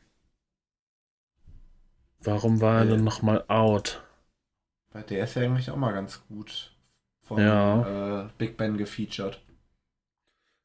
Warum 2.21 2.61
war 2.61 2.77
er 2.79 2.85
Äh. 2.85 2.89
denn 2.91 3.03
nochmal 3.03 3.43
out? 3.49 4.01
Weil 4.91 5.03
der 5.03 5.23
ist 5.23 5.35
ja 5.35 5.41
eigentlich 5.41 5.71
auch 5.71 5.75
mal 5.75 5.93
ganz 5.93 6.21
gut 6.27 6.75
von 7.23 7.39
Ja. 7.39 8.25
äh, 8.25 8.29
Big 8.37 8.55
Ben 8.57 8.77
gefeatured. 8.77 9.41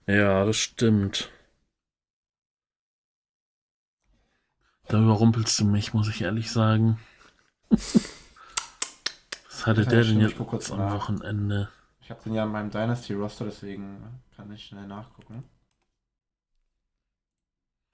Ja, 0.07 0.47
das 0.47 0.57
stimmt. 0.57 1.31
Da 4.89 4.99
überrumpelst 4.99 5.59
du 5.61 5.67
mich, 5.67 5.93
muss 5.93 6.09
ich 6.09 6.23
ehrlich 6.23 6.51
sagen. 6.51 6.99
Was 7.71 9.67
hatte 9.67 9.83
Ja, 9.83 9.89
der 9.91 10.05
denn 10.05 10.21
jetzt 10.21 10.39
am. 10.71 10.93
Wochenende? 10.93 11.69
Ich 12.01 12.11
habe 12.11 12.23
den 12.23 12.35
ja 12.35 12.45
in 12.45 12.51
meinem 12.51 12.71
Dynasty-Roster, 12.71 13.47
deswegen 13.47 14.23
kann 14.37 14.53
ich 14.53 14.65
schnell 14.65 14.87
nachgucken. 14.87 15.45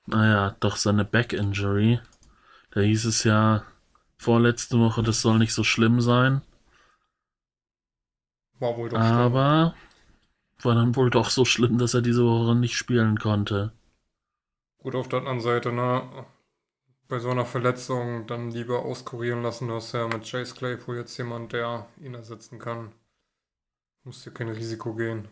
Naja, 0.07 0.57
doch 0.61 0.77
seine 0.77 1.05
Back-Injury. 1.05 2.01
Da 2.73 2.81
hieß 2.81 3.05
es 3.05 3.25
ja 3.25 3.65
vorletzte 4.19 4.79
Woche, 4.79 5.03
das 5.03 5.21
soll 5.21 5.39
nicht 5.39 5.55
so 5.55 5.65
schlimm 5.65 6.01
sein. 6.01 6.43
War 8.59 8.77
wohl 8.77 8.89
doch 8.89 8.99
Aber 8.99 9.75
war 10.63 10.75
dann 10.75 10.95
wohl 10.97 11.11
doch 11.11 11.31
so 11.31 11.45
schlimm, 11.45 11.79
dass 11.79 11.95
er 11.95 12.03
diese 12.03 12.25
Woche 12.25 12.55
nicht 12.55 12.77
spielen 12.77 13.19
konnte. 13.19 13.73
Gut 14.79 14.95
auf 14.95 15.09
der 15.09 15.21
anderen 15.21 15.41
Seite, 15.41 15.73
ne? 15.73 16.27
Bei 17.09 17.19
so 17.19 17.31
einer 17.31 17.47
Verletzung 17.47 18.27
dann 18.27 18.51
lieber 18.51 18.85
auskurieren 18.85 19.43
lassen. 19.43 19.69
Du 19.69 19.75
hast 19.75 19.93
ja 19.93 20.07
mit 20.07 20.29
Chase 20.31 20.55
Claypool 20.55 20.97
jetzt 20.97 21.17
jemand, 21.17 21.53
der 21.53 21.89
ihn 22.01 22.15
ersetzen 22.15 22.59
kann. 22.59 22.93
Musst 24.05 24.25
dir 24.25 24.31
kein 24.33 24.49
Risiko 24.49 24.95
gehen. 24.95 25.29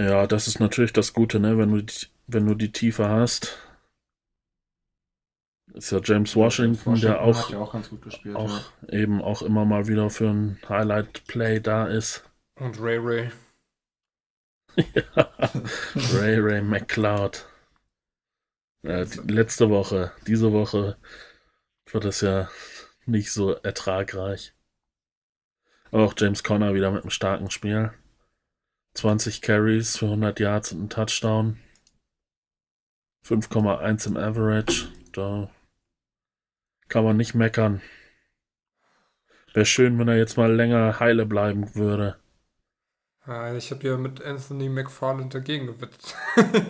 Ja, 0.00 0.26
das 0.26 0.48
ist 0.48 0.60
natürlich 0.60 0.94
das 0.94 1.12
Gute, 1.12 1.38
ne? 1.40 1.58
Wenn 1.58 1.72
du 1.72 1.82
die, 1.82 2.06
wenn 2.26 2.46
du 2.46 2.54
die 2.54 2.72
Tiefe 2.72 3.06
hast. 3.10 3.58
Ist 5.74 5.92
ja 5.92 6.00
James 6.02 6.34
Washington, 6.34 6.98
der 6.98 7.20
auch, 7.20 7.50
ja 7.50 7.58
auch 7.58 7.72
ganz 7.74 7.90
gut 7.90 8.00
gespielt. 8.00 8.34
auch 8.34 8.62
eben 8.88 9.20
auch 9.20 9.42
immer 9.42 9.66
mal 9.66 9.88
wieder 9.88 10.08
für 10.08 10.30
ein 10.30 10.58
Highlight-Play 10.66 11.60
da 11.60 11.86
ist. 11.86 12.24
Und 12.54 12.80
Ray 12.80 12.96
Ray. 12.96 13.30
Ray 16.14 16.40
Ray 16.40 16.62
McCloud. 16.62 17.46
Ja, 18.82 19.04
die, 19.04 19.18
letzte 19.30 19.68
Woche, 19.68 20.12
diese 20.26 20.50
Woche 20.52 20.96
war 21.92 22.00
das 22.00 22.22
ja 22.22 22.48
nicht 23.04 23.32
so 23.32 23.52
ertragreich. 23.52 24.54
Auch 25.90 26.14
James 26.16 26.42
Conner 26.42 26.72
wieder 26.72 26.90
mit 26.90 27.02
einem 27.02 27.10
starken 27.10 27.50
Spiel. 27.50 27.92
20 28.94 29.42
Carries 29.42 29.96
für 29.96 30.06
100 30.06 30.40
Yards 30.40 30.72
und 30.72 30.78
einen 30.80 30.90
Touchdown. 30.90 31.58
5,1 33.24 34.06
im 34.06 34.16
Average. 34.16 34.88
Da 35.12 35.50
kann 36.88 37.04
man 37.04 37.16
nicht 37.16 37.34
meckern. 37.34 37.80
Wäre 39.52 39.66
schön, 39.66 39.98
wenn 39.98 40.08
er 40.08 40.16
jetzt 40.16 40.36
mal 40.36 40.52
länger 40.52 41.00
heile 41.00 41.26
bleiben 41.26 41.74
würde. 41.74 42.16
Ich 43.56 43.70
habe 43.70 43.86
ja 43.86 43.96
mit 43.96 44.22
Anthony 44.22 44.68
McFarland 44.68 45.34
dagegen 45.34 45.66
gewettet. 45.66 46.16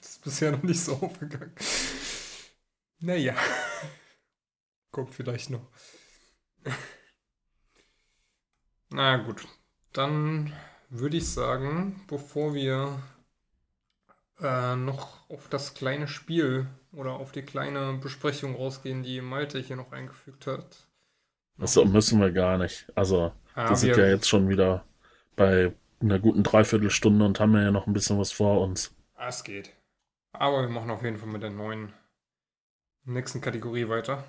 ist 0.00 0.24
bisher 0.24 0.50
noch 0.50 0.62
nicht 0.62 0.80
so 0.80 0.94
aufgegangen. 0.94 1.52
Naja. 3.00 3.34
Kommt 4.90 5.14
vielleicht 5.14 5.50
noch. 5.50 5.70
Na 8.90 9.16
gut. 9.18 9.46
Dann 9.92 10.52
würde 10.92 11.16
ich 11.16 11.28
sagen, 11.30 12.02
bevor 12.06 12.54
wir 12.54 12.98
äh, 14.40 14.76
noch 14.76 15.28
auf 15.30 15.48
das 15.48 15.74
kleine 15.74 16.06
Spiel 16.08 16.66
oder 16.92 17.12
auf 17.14 17.32
die 17.32 17.42
kleine 17.42 17.94
Besprechung 17.94 18.54
rausgehen, 18.54 19.02
die 19.02 19.20
Malte 19.20 19.58
hier 19.58 19.76
noch 19.76 19.92
eingefügt 19.92 20.46
hat. 20.46 20.86
Achso, 21.58 21.84
müssen 21.84 22.20
wir 22.20 22.32
gar 22.32 22.58
nicht. 22.58 22.90
Also, 22.94 23.32
Ah, 23.54 23.68
wir 23.68 23.76
sind 23.76 23.96
ja 23.96 24.06
jetzt 24.06 24.28
schon 24.28 24.48
wieder 24.48 24.84
bei 25.36 25.74
einer 26.00 26.18
guten 26.18 26.42
Dreiviertelstunde 26.42 27.24
und 27.24 27.38
haben 27.40 27.54
ja 27.54 27.70
noch 27.70 27.86
ein 27.86 27.92
bisschen 27.92 28.18
was 28.18 28.32
vor 28.32 28.60
uns. 28.60 28.94
Ah, 29.14 29.28
Es 29.28 29.44
geht. 29.44 29.72
Aber 30.32 30.62
wir 30.62 30.68
machen 30.68 30.90
auf 30.90 31.02
jeden 31.02 31.18
Fall 31.18 31.28
mit 31.28 31.42
der 31.42 31.50
neuen 31.50 31.92
nächsten 33.04 33.40
Kategorie 33.40 33.88
weiter. 33.88 34.24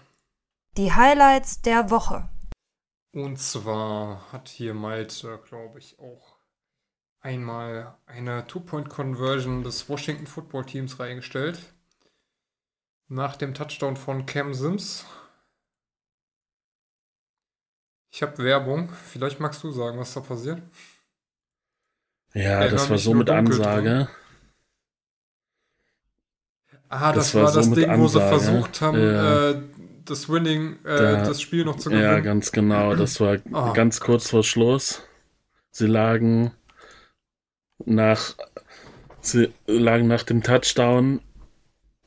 Die 0.78 0.92
Highlights 0.92 1.62
der 1.62 1.90
Woche. 1.90 2.30
Und 3.14 3.38
zwar 3.40 4.32
hat 4.32 4.50
hier 4.50 4.74
Malte, 4.74 5.40
glaube 5.48 5.80
ich, 5.80 6.00
auch 6.00 6.33
einmal 7.24 7.98
eine 8.06 8.46
Two-Point-Conversion 8.48 9.64
des 9.64 9.90
Washington 9.90 10.28
Football 10.28 10.66
Teams 10.66 11.00
reingestellt. 11.00 11.60
Nach 13.08 13.36
dem 13.36 13.54
Touchdown 13.54 13.98
von 13.98 14.26
Cam 14.26 14.54
Sims. 14.54 15.06
Ich 18.12 18.22
habe 18.22 18.38
Werbung. 18.44 18.90
Vielleicht 18.90 19.40
magst 19.40 19.64
du 19.64 19.72
sagen, 19.72 19.98
was 19.98 20.14
da 20.14 20.20
passiert. 20.20 20.62
Ja, 22.34 22.42
Erinnere 22.60 22.72
das 22.72 22.90
war 22.90 22.98
so 22.98 23.14
mit 23.14 23.30
Ansage. 23.30 24.10
Ah, 26.90 27.12
das, 27.12 27.32
Das 27.32 27.36
war 27.36 27.44
war 27.44 27.50
so 27.52 27.60
das 27.60 27.70
Ding, 27.72 28.00
wo 28.00 28.08
sie 28.08 28.22
Ansage, 28.22 28.28
versucht 28.30 28.82
haben, 28.82 28.98
ja. 29.00 29.50
äh, 29.52 29.62
das 30.06 30.30
Winning, 30.30 30.74
äh, 30.86 30.98
Da- 30.98 31.24
das 31.24 31.42
Spiel 31.42 31.66
noch 31.66 31.78
zu 31.78 31.90
gewinnen. 31.90 32.04
Ja, 32.04 32.20
ganz 32.20 32.52
genau. 32.52 32.96
Das 32.96 33.20
war 33.20 33.38
Ah. 33.52 33.74
ganz 33.74 34.00
kurz 34.00 34.30
vor 34.30 34.44
Schluss. 34.44 35.02
Sie 35.72 35.88
lagen 35.88 36.52
nach, 37.86 38.36
sie 39.22 39.52
lagen 39.68 40.08
nach 40.08 40.24
dem 40.24 40.44
Touchdown 40.44 41.22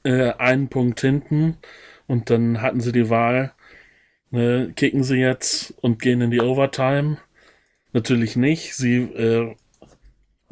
äh, 0.04 0.32
einen 0.32 0.68
Punkt 0.68 1.00
hinten 1.00 1.58
und 2.06 2.30
dann 2.30 2.62
hatten 2.62 2.80
sie 2.80 2.92
die 2.92 3.10
Wahl, 3.10 3.52
äh, 4.32 4.66
kicken 4.68 5.02
sie 5.02 5.16
jetzt 5.16 5.74
und 5.80 6.00
gehen 6.00 6.20
in 6.20 6.30
die 6.30 6.40
Overtime. 6.40 7.18
Natürlich 7.92 8.36
nicht. 8.36 8.74
Sie 8.74 8.98
äh, 8.98 9.54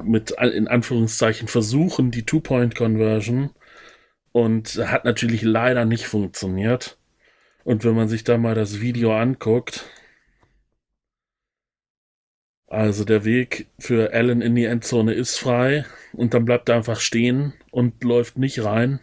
mit 0.02 0.32
in 0.32 0.68
Anführungszeichen 0.68 1.48
versuchen 1.48 2.10
die 2.10 2.24
Two-Point-Conversion 2.24 3.50
und 4.32 4.76
hat 4.86 5.04
natürlich 5.04 5.42
leider 5.42 5.84
nicht 5.84 6.06
funktioniert. 6.06 6.98
Und 7.62 7.84
wenn 7.84 7.94
man 7.94 8.08
sich 8.08 8.24
da 8.24 8.36
mal 8.36 8.54
das 8.54 8.80
Video 8.80 9.16
anguckt, 9.16 9.84
also 12.74 13.04
der 13.04 13.24
Weg 13.24 13.68
für 13.78 14.12
Allen 14.12 14.42
in 14.42 14.54
die 14.54 14.64
Endzone 14.64 15.14
ist 15.14 15.38
frei 15.38 15.84
und 16.12 16.34
dann 16.34 16.44
bleibt 16.44 16.68
er 16.68 16.76
einfach 16.76 17.00
stehen 17.00 17.54
und 17.70 18.02
läuft 18.04 18.38
nicht 18.38 18.64
rein. 18.64 19.00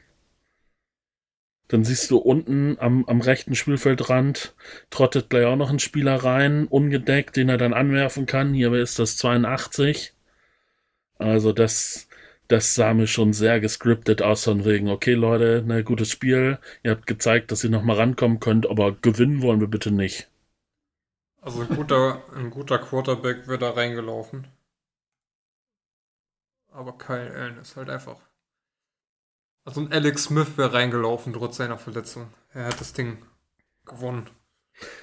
Dann 1.67 1.85
siehst 1.85 2.11
du 2.11 2.17
unten 2.17 2.77
am, 2.79 3.05
am 3.05 3.21
rechten 3.21 3.55
Spielfeldrand 3.55 4.53
trottet 4.89 5.29
gleich 5.29 5.45
auch 5.45 5.55
noch 5.55 5.69
ein 5.69 5.79
Spieler 5.79 6.17
rein, 6.17 6.67
ungedeckt, 6.67 7.37
den 7.37 7.47
er 7.47 7.57
dann 7.57 7.73
anwerfen 7.73 8.25
kann. 8.25 8.53
Hier 8.53 8.73
ist 8.73 8.99
das 8.99 9.15
82. 9.17 10.13
Also 11.17 11.53
das, 11.53 12.09
das 12.49 12.75
sah 12.75 12.93
mir 12.93 13.07
schon 13.07 13.31
sehr 13.31 13.61
gescriptet 13.61 14.21
aus 14.21 14.43
von 14.43 14.65
wegen, 14.65 14.89
okay 14.89 15.13
Leute, 15.13 15.63
ne, 15.65 15.83
gutes 15.85 16.09
Spiel. 16.09 16.59
Ihr 16.83 16.91
habt 16.91 17.07
gezeigt, 17.07 17.51
dass 17.51 17.63
ihr 17.63 17.69
nochmal 17.69 17.95
rankommen 17.95 18.41
könnt, 18.41 18.69
aber 18.69 18.91
gewinnen 19.01 19.41
wollen 19.41 19.61
wir 19.61 19.67
bitte 19.67 19.91
nicht. 19.91 20.27
Also 21.41 21.61
ein 21.61 21.69
guter, 21.69 22.23
ein 22.35 22.51
guter 22.51 22.77
Quarterback 22.77 23.47
wäre 23.47 23.57
da 23.57 23.71
reingelaufen. 23.71 24.47
Aber 26.71 26.97
Kyle 26.97 27.33
Allen 27.33 27.57
ist 27.57 27.75
halt 27.75 27.89
einfach. 27.89 28.17
Also 29.65 29.81
ein 29.81 29.91
Alex 29.91 30.25
Smith 30.25 30.57
wäre 30.57 30.73
reingelaufen 30.73 31.33
trotz 31.33 31.57
seiner 31.57 31.77
Verletzung. 31.77 32.31
Er 32.53 32.65
hat 32.65 32.79
das 32.79 32.93
Ding 32.93 33.17
gewonnen. 33.85 34.29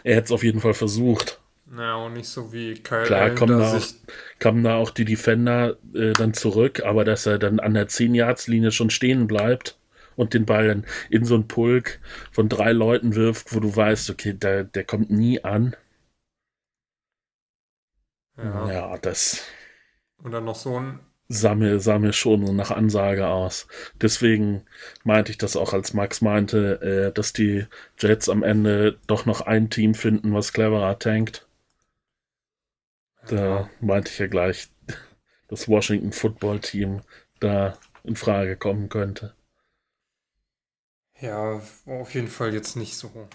Er 0.05 0.16
hätte 0.16 0.26
es 0.26 0.32
auf 0.32 0.45
jeden 0.45 0.61
Fall 0.61 0.74
versucht. 0.74 1.41
Naja, 1.66 1.97
und 1.97 2.14
nicht 2.14 2.28
so 2.28 2.53
wie 2.53 2.74
Kyle 2.74 3.05
Klar, 3.05 3.20
Allen, 3.22 3.36
kommen 3.36 3.59
da 3.59 3.78
sich 3.78 3.97
kamen 4.39 4.64
da 4.64 4.76
auch 4.76 4.91
die 4.91 5.05
Defender 5.05 5.76
äh, 5.93 6.12
dann 6.14 6.32
zurück, 6.32 6.82
aber 6.84 7.05
dass 7.05 7.26
er 7.26 7.39
dann 7.39 7.61
an 7.61 7.74
der 7.74 7.89
10-Yards-Linie 7.89 8.72
schon 8.72 8.91
stehen 8.91 9.26
bleibt 9.26 9.78
und 10.16 10.34
den 10.34 10.47
Ball 10.47 10.68
dann 10.68 10.86
in 11.11 11.24
so 11.24 11.34
einen 11.34 11.47
Pulk 11.47 12.01
von 12.32 12.49
drei 12.49 12.72
Leuten 12.72 13.14
wirft, 13.16 13.55
wo 13.55 13.61
du 13.61 13.74
weißt, 13.74 14.09
okay, 14.11 14.32
der, 14.32 14.64
der 14.64 14.84
kommt 14.84 15.11
nie 15.11 15.45
an. 15.45 15.76
Ja, 18.39 18.72
Ja, 18.72 18.99
das 18.99 19.43
und 20.22 20.32
dann 20.32 20.45
noch 20.45 20.57
so 20.57 20.78
ein 20.78 21.01
sah 21.28 21.55
mir, 21.55 21.80
sah 21.80 21.99
mir 21.99 22.12
schon 22.12 22.47
so 22.47 22.53
nach 22.53 22.70
Ansage 22.70 23.28
aus. 23.28 23.66
Deswegen 24.01 24.64
meinte 25.05 25.30
ich 25.30 25.39
das 25.39 25.57
auch, 25.57 25.72
als 25.72 25.93
Max 25.95 26.20
meinte, 26.20 26.80
äh, 27.11 27.12
dass 27.12 27.32
die 27.32 27.66
Jets 27.99 28.28
am 28.28 28.43
Ende 28.43 28.99
doch 29.07 29.26
noch 29.26 29.43
ein 29.43 29.70
Team 29.70 29.95
finden, 29.95 30.32
was 30.34 30.53
cleverer 30.53 30.99
tankt. 30.99 31.47
Da 33.28 33.68
meinte 33.80 34.11
ich 34.11 34.18
ja 34.18 34.26
gleich, 34.26 34.68
das 35.49 35.68
Washington 35.68 36.12
Football 36.12 36.61
Team 36.61 37.03
da 37.41 37.76
in 38.05 38.16
Frage 38.16 38.57
kommen 38.57 38.89
könnte. 38.89 39.34
Ja, 41.20 41.61
auf 41.86 42.14
jeden 42.14 42.28
Fall 42.28 42.55
jetzt 42.55 42.76
nicht 42.76 42.97
so. 42.97 43.28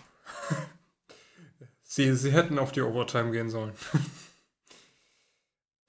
sie, 1.84 2.16
sie 2.16 2.32
hätten 2.32 2.58
auf 2.58 2.72
die 2.72 2.82
Overtime 2.82 3.32
gehen 3.32 3.50
sollen. 3.50 3.74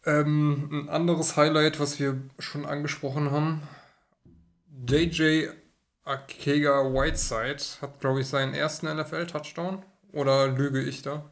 ähm, 0.07 0.69
ein 0.71 0.89
anderes 0.89 1.37
Highlight, 1.37 1.81
was 1.81 1.99
wir 1.99 2.21
schon 2.39 2.67
angesprochen 2.67 3.31
haben. 3.31 3.63
JJ 4.87 5.49
Akega 6.05 6.93
Whiteside 6.93 7.63
hat, 7.81 8.01
glaube 8.01 8.21
ich, 8.21 8.27
seinen 8.27 8.55
ersten 8.55 8.87
NFL-Touchdown. 8.87 9.83
Oder 10.13 10.49
lüge 10.49 10.83
ich 10.83 11.03
da? 11.03 11.31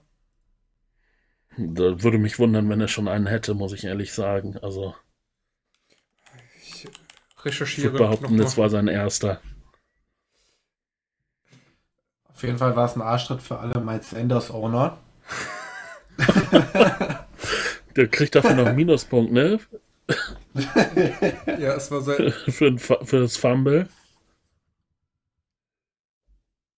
Da 1.56 2.02
würde 2.02 2.18
mich 2.18 2.38
wundern, 2.38 2.68
wenn 2.70 2.80
er 2.80 2.88
schon 2.88 3.08
einen 3.08 3.26
hätte, 3.26 3.54
muss 3.54 3.74
ich 3.74 3.84
ehrlich 3.84 4.14
sagen. 4.14 4.56
Also, 4.62 4.94
Ich 6.62 6.84
ich 6.86 7.44
recherchiere 7.44 7.92
würde 7.92 8.04
behaupten, 8.04 8.36
noch 8.36 8.44
das 8.44 8.56
war 8.56 8.70
sein 8.70 8.88
erster. 8.88 9.40
Auf 12.32 12.42
jeden 12.42 12.58
Fall 12.58 12.74
war 12.74 12.86
es 12.86 12.96
ein 12.96 13.02
Arschtritt 13.02 13.42
für 13.42 13.58
alle 13.58 13.78
Miles 13.80 14.10
Sanders 14.10 14.50
Owner. 14.50 14.98
Der 17.96 18.08
kriegt 18.08 18.34
dafür 18.34 18.54
noch 18.54 18.66
einen 18.66 18.76
Minuspunkt, 18.76 19.32
ne? 19.32 19.58
Ja, 21.56 21.74
es 21.74 21.90
war 21.90 22.00
sein. 22.02 22.18
Für, 22.48 22.78
für 22.78 23.20
das 23.20 23.36
Fumble. 23.36 23.88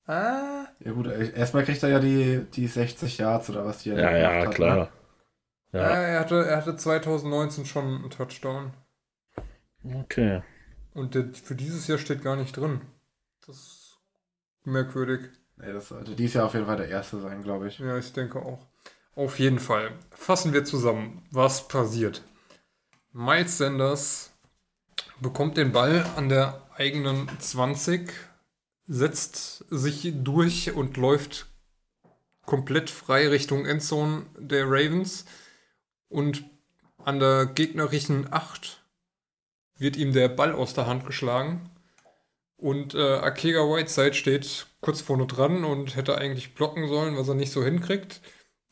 Ah, 0.07 0.67
Ja 0.81 0.93
gut, 0.93 1.07
erstmal 1.07 1.65
kriegt 1.65 1.83
er 1.83 1.89
ja 1.91 1.99
die, 2.01 2.45
die 2.55 2.67
60 2.67 3.19
Yards 3.19 3.51
oder 3.51 3.65
was 3.65 3.83
die 3.83 3.91
er 3.91 3.99
Ja, 3.99 4.17
ja, 4.17 4.47
hat, 4.47 4.49
ne? 4.49 4.51
klar. 4.55 4.93
ja. 5.73 5.81
Ja, 5.81 5.97
er, 6.03 6.21
hatte, 6.21 6.47
er 6.47 6.57
hatte 6.59 6.77
2019 6.77 7.67
schon 7.67 7.85
einen 7.87 8.11
Touchdown. 8.11 8.73
okay. 10.01 10.43
Und 10.95 11.15
der 11.15 11.35
für 11.35 11.55
dieses 11.55 11.87
Jahr 11.89 11.99
steht 11.99 12.23
gar 12.23 12.37
nicht 12.37 12.57
drin. 12.57 12.81
Das 13.47 13.57
ist 13.57 13.99
merkwürdig. 14.65 15.31
Nee, 15.57 15.73
das 15.73 15.89
sollte 15.89 16.15
dies 16.15 16.35
Jahr 16.35 16.47
auf 16.47 16.55
jeden 16.55 16.67
Fall 16.67 16.77
der 16.77 16.89
erste 16.89 17.21
sein, 17.21 17.43
glaube 17.43 17.67
ich. 17.69 17.79
Ja, 17.81 17.99
ich 17.99 18.13
denke 18.13 18.41
auch. 18.41 18.67
Auf 19.17 19.39
jeden 19.39 19.61
Fall. 19.61 19.93
Fassen 20.11 20.53
wir 20.53 20.65
zusammen, 20.65 21.23
was 21.31 21.69
passiert. 21.69 22.23
Miles 23.13 23.59
Sanders 23.59 24.33
bekommt 25.21 25.57
den 25.57 25.71
Ball 25.71 26.05
an 26.17 26.29
der 26.29 26.61
eigenen 26.77 27.29
20, 27.39 28.11
setzt 28.89 29.65
sich 29.71 30.13
durch 30.17 30.73
und 30.73 30.97
läuft 30.97 31.47
komplett 32.45 32.91
frei 32.91 33.29
Richtung 33.29 33.67
Endzone 33.67 34.27
der 34.37 34.65
Ravens. 34.67 35.27
Und 36.09 36.45
an 37.05 37.21
der 37.21 37.47
gegnerischen 37.47 38.33
8 38.33 38.83
wird 39.79 39.97
ihm 39.97 40.13
der 40.13 40.29
Ball 40.29 40.53
aus 40.53 40.75
der 40.75 40.87
Hand 40.87 41.07
geschlagen. 41.07 41.71
Und 42.57 42.95
äh, 42.95 43.17
Akega 43.19 43.61
Whiteside 43.61 44.15
steht 44.15 44.67
kurz 44.81 45.01
vorne 45.01 45.27
dran 45.27 45.65
und 45.65 45.95
hätte 45.95 46.19
eigentlich 46.19 46.55
blocken 46.55 46.89
sollen, 46.89 47.17
was 47.17 47.29
er 47.29 47.35
nicht 47.35 47.53
so 47.53 47.63
hinkriegt. 47.63 48.21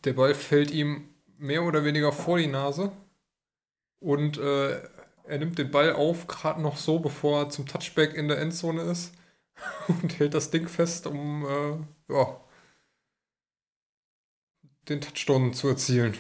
Der 0.05 0.13
Ball 0.15 0.35
fällt 0.35 0.71
ihm 0.71 1.09
mehr 1.39 1.63
oder 1.63 1.85
weniger 1.85 2.13
vor 2.13 2.39
die 2.39 2.47
Nase. 2.47 2.93
Und 4.01 4.39
äh, 4.39 4.83
er 5.25 5.39
nimmt 5.39 5.59
den 5.59 5.71
Ball 5.71 5.93
auf, 5.93 6.27
gerade 6.27 6.61
noch 6.61 6.77
so, 6.77 6.99
bevor 6.99 7.43
er 7.43 7.51
zum 7.51 7.67
Touchback 7.67 8.15
in 8.15 8.29
der 8.29 8.39
Endzone 8.39 8.83
ist. 8.83 9.15
Und 9.89 10.19
hält 10.19 10.35
das 10.35 10.51
Ding 10.51 10.69
fest, 10.69 11.07
um 11.07 11.47
äh, 11.47 12.13
ja, 12.13 12.41
den 14.89 15.01
Touchdown 15.01 15.55
zu 15.55 15.69
erzielen. 15.69 16.17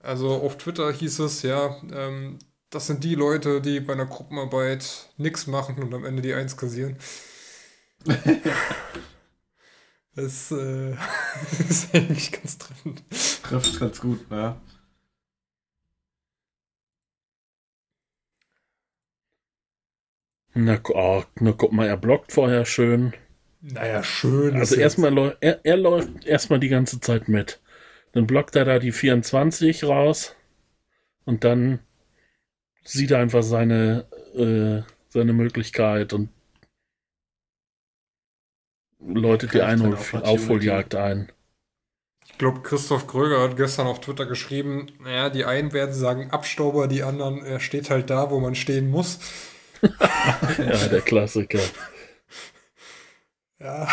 Also 0.00 0.30
auf 0.30 0.58
Twitter 0.58 0.92
hieß 0.92 1.20
es, 1.20 1.42
ja, 1.42 1.80
ähm, 1.92 2.38
das 2.70 2.86
sind 2.88 3.04
die 3.04 3.14
Leute, 3.14 3.60
die 3.60 3.80
bei 3.80 3.92
einer 3.92 4.06
Gruppenarbeit 4.06 5.10
nichts 5.16 5.46
machen 5.46 5.80
und 5.80 5.94
am 5.94 6.04
Ende 6.04 6.22
die 6.22 6.34
Eins 6.34 6.56
kassieren. 6.56 6.96
Das 10.14 10.50
äh, 10.52 10.92
ist 11.68 11.94
eigentlich 11.94 12.32
ganz 12.32 12.58
treffend. 12.58 13.02
Trifft 13.42 13.80
ganz 13.80 14.00
gut, 14.00 14.30
ne? 14.30 14.56
Na, 20.54 20.78
oh, 20.94 21.22
na 21.40 21.52
guck 21.52 21.72
mal, 21.72 21.86
er 21.88 21.96
blockt 21.96 22.32
vorher 22.32 22.64
schön. 22.64 23.12
Naja, 23.60 24.02
schön. 24.02 24.56
Also 24.56 24.76
erstmal 24.76 25.12
läu- 25.12 25.36
er, 25.40 25.60
er 25.64 25.76
läuft 25.76 26.26
erstmal 26.26 26.58
die 26.60 26.68
ganze 26.68 27.00
Zeit 27.00 27.28
mit. 27.28 27.60
Dann 28.12 28.26
blockt 28.26 28.56
er 28.56 28.64
da 28.64 28.78
die 28.78 28.92
24 28.92 29.84
raus 29.84 30.34
und 31.24 31.44
dann 31.44 31.80
sieht 32.84 33.10
er 33.10 33.18
einfach 33.18 33.42
seine, 33.42 34.06
äh, 34.34 34.82
seine 35.08 35.32
Möglichkeit 35.32 36.12
und 36.12 36.30
läutet 39.06 39.54
die 39.54 39.62
Einhol. 39.62 39.96
Aufholjagd 40.12 40.94
ein. 40.94 41.30
Ich 42.26 42.38
glaube, 42.38 42.62
Christoph 42.62 43.06
Kröger 43.06 43.40
hat 43.40 43.56
gestern 43.56 43.86
auf 43.86 44.00
Twitter 44.00 44.26
geschrieben, 44.26 44.86
naja, 45.00 45.28
die 45.30 45.44
einen 45.44 45.72
werden 45.72 45.94
sagen 45.94 46.30
Abstauber, 46.30 46.88
die 46.88 47.02
anderen, 47.02 47.44
er 47.44 47.60
steht 47.60 47.90
halt 47.90 48.10
da, 48.10 48.30
wo 48.30 48.40
man 48.40 48.54
stehen 48.54 48.90
muss. 48.90 49.18
Ja, 50.58 50.88
der 50.88 51.00
Klassiker. 51.00 51.58
Ja. 53.58 53.88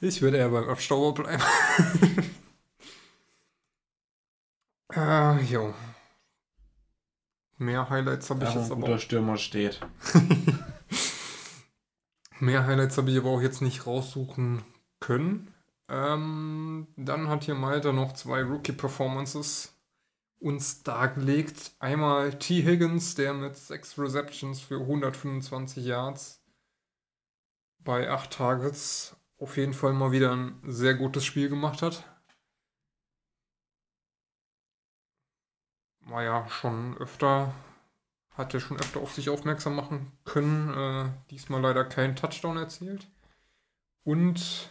Ich 0.00 0.22
würde 0.22 0.36
eher 0.36 0.48
beim 0.48 0.68
Abstauber 0.68 1.24
bleiben. 1.24 1.42
ah, 4.94 5.38
jo. 5.50 5.74
Mehr 7.58 7.90
Highlights 7.90 8.30
habe 8.30 8.44
ich 8.44 8.50
Ja, 8.50 8.56
wo 8.56 8.60
jetzt 8.60 8.70
aber 8.70 8.80
guter. 8.82 8.98
Stürmer 8.98 9.36
steht. 9.38 9.80
mehr 12.44 12.66
Highlights 12.66 12.98
habe 12.98 13.10
ich 13.10 13.18
aber 13.18 13.30
auch 13.30 13.42
jetzt 13.42 13.62
nicht 13.62 13.86
raussuchen 13.86 14.62
können. 15.00 15.52
Ähm, 15.88 16.86
dann 16.96 17.28
hat 17.28 17.44
hier 17.44 17.54
Malta 17.54 17.92
noch 17.92 18.12
zwei 18.12 18.42
Rookie-Performances 18.42 19.74
uns 20.40 20.82
dargelegt. 20.82 21.72
Einmal 21.78 22.38
T. 22.38 22.62
Higgins, 22.62 23.14
der 23.14 23.34
mit 23.34 23.56
sechs 23.56 23.98
Receptions 23.98 24.60
für 24.60 24.80
125 24.80 25.84
Yards 25.84 26.44
bei 27.84 28.10
acht 28.10 28.32
Targets 28.32 29.16
auf 29.38 29.56
jeden 29.56 29.74
Fall 29.74 29.92
mal 29.92 30.12
wieder 30.12 30.34
ein 30.34 30.58
sehr 30.64 30.94
gutes 30.94 31.24
Spiel 31.24 31.48
gemacht 31.48 31.82
hat. 31.82 32.04
War 36.06 36.22
ja 36.22 36.48
schon 36.48 36.96
öfter, 36.98 37.54
hat 38.34 38.52
er 38.52 38.60
schon 38.60 38.78
öfter 38.78 39.00
auf 39.00 39.14
sich 39.14 39.28
aufmerksam 39.28 39.76
machen 39.76 40.12
können. 40.24 40.70
Äh, 40.74 41.10
diesmal 41.30 41.60
leider 41.60 41.84
keinen 41.84 42.16
Touchdown 42.16 42.56
erzielt. 42.56 43.06
Und 44.02 44.70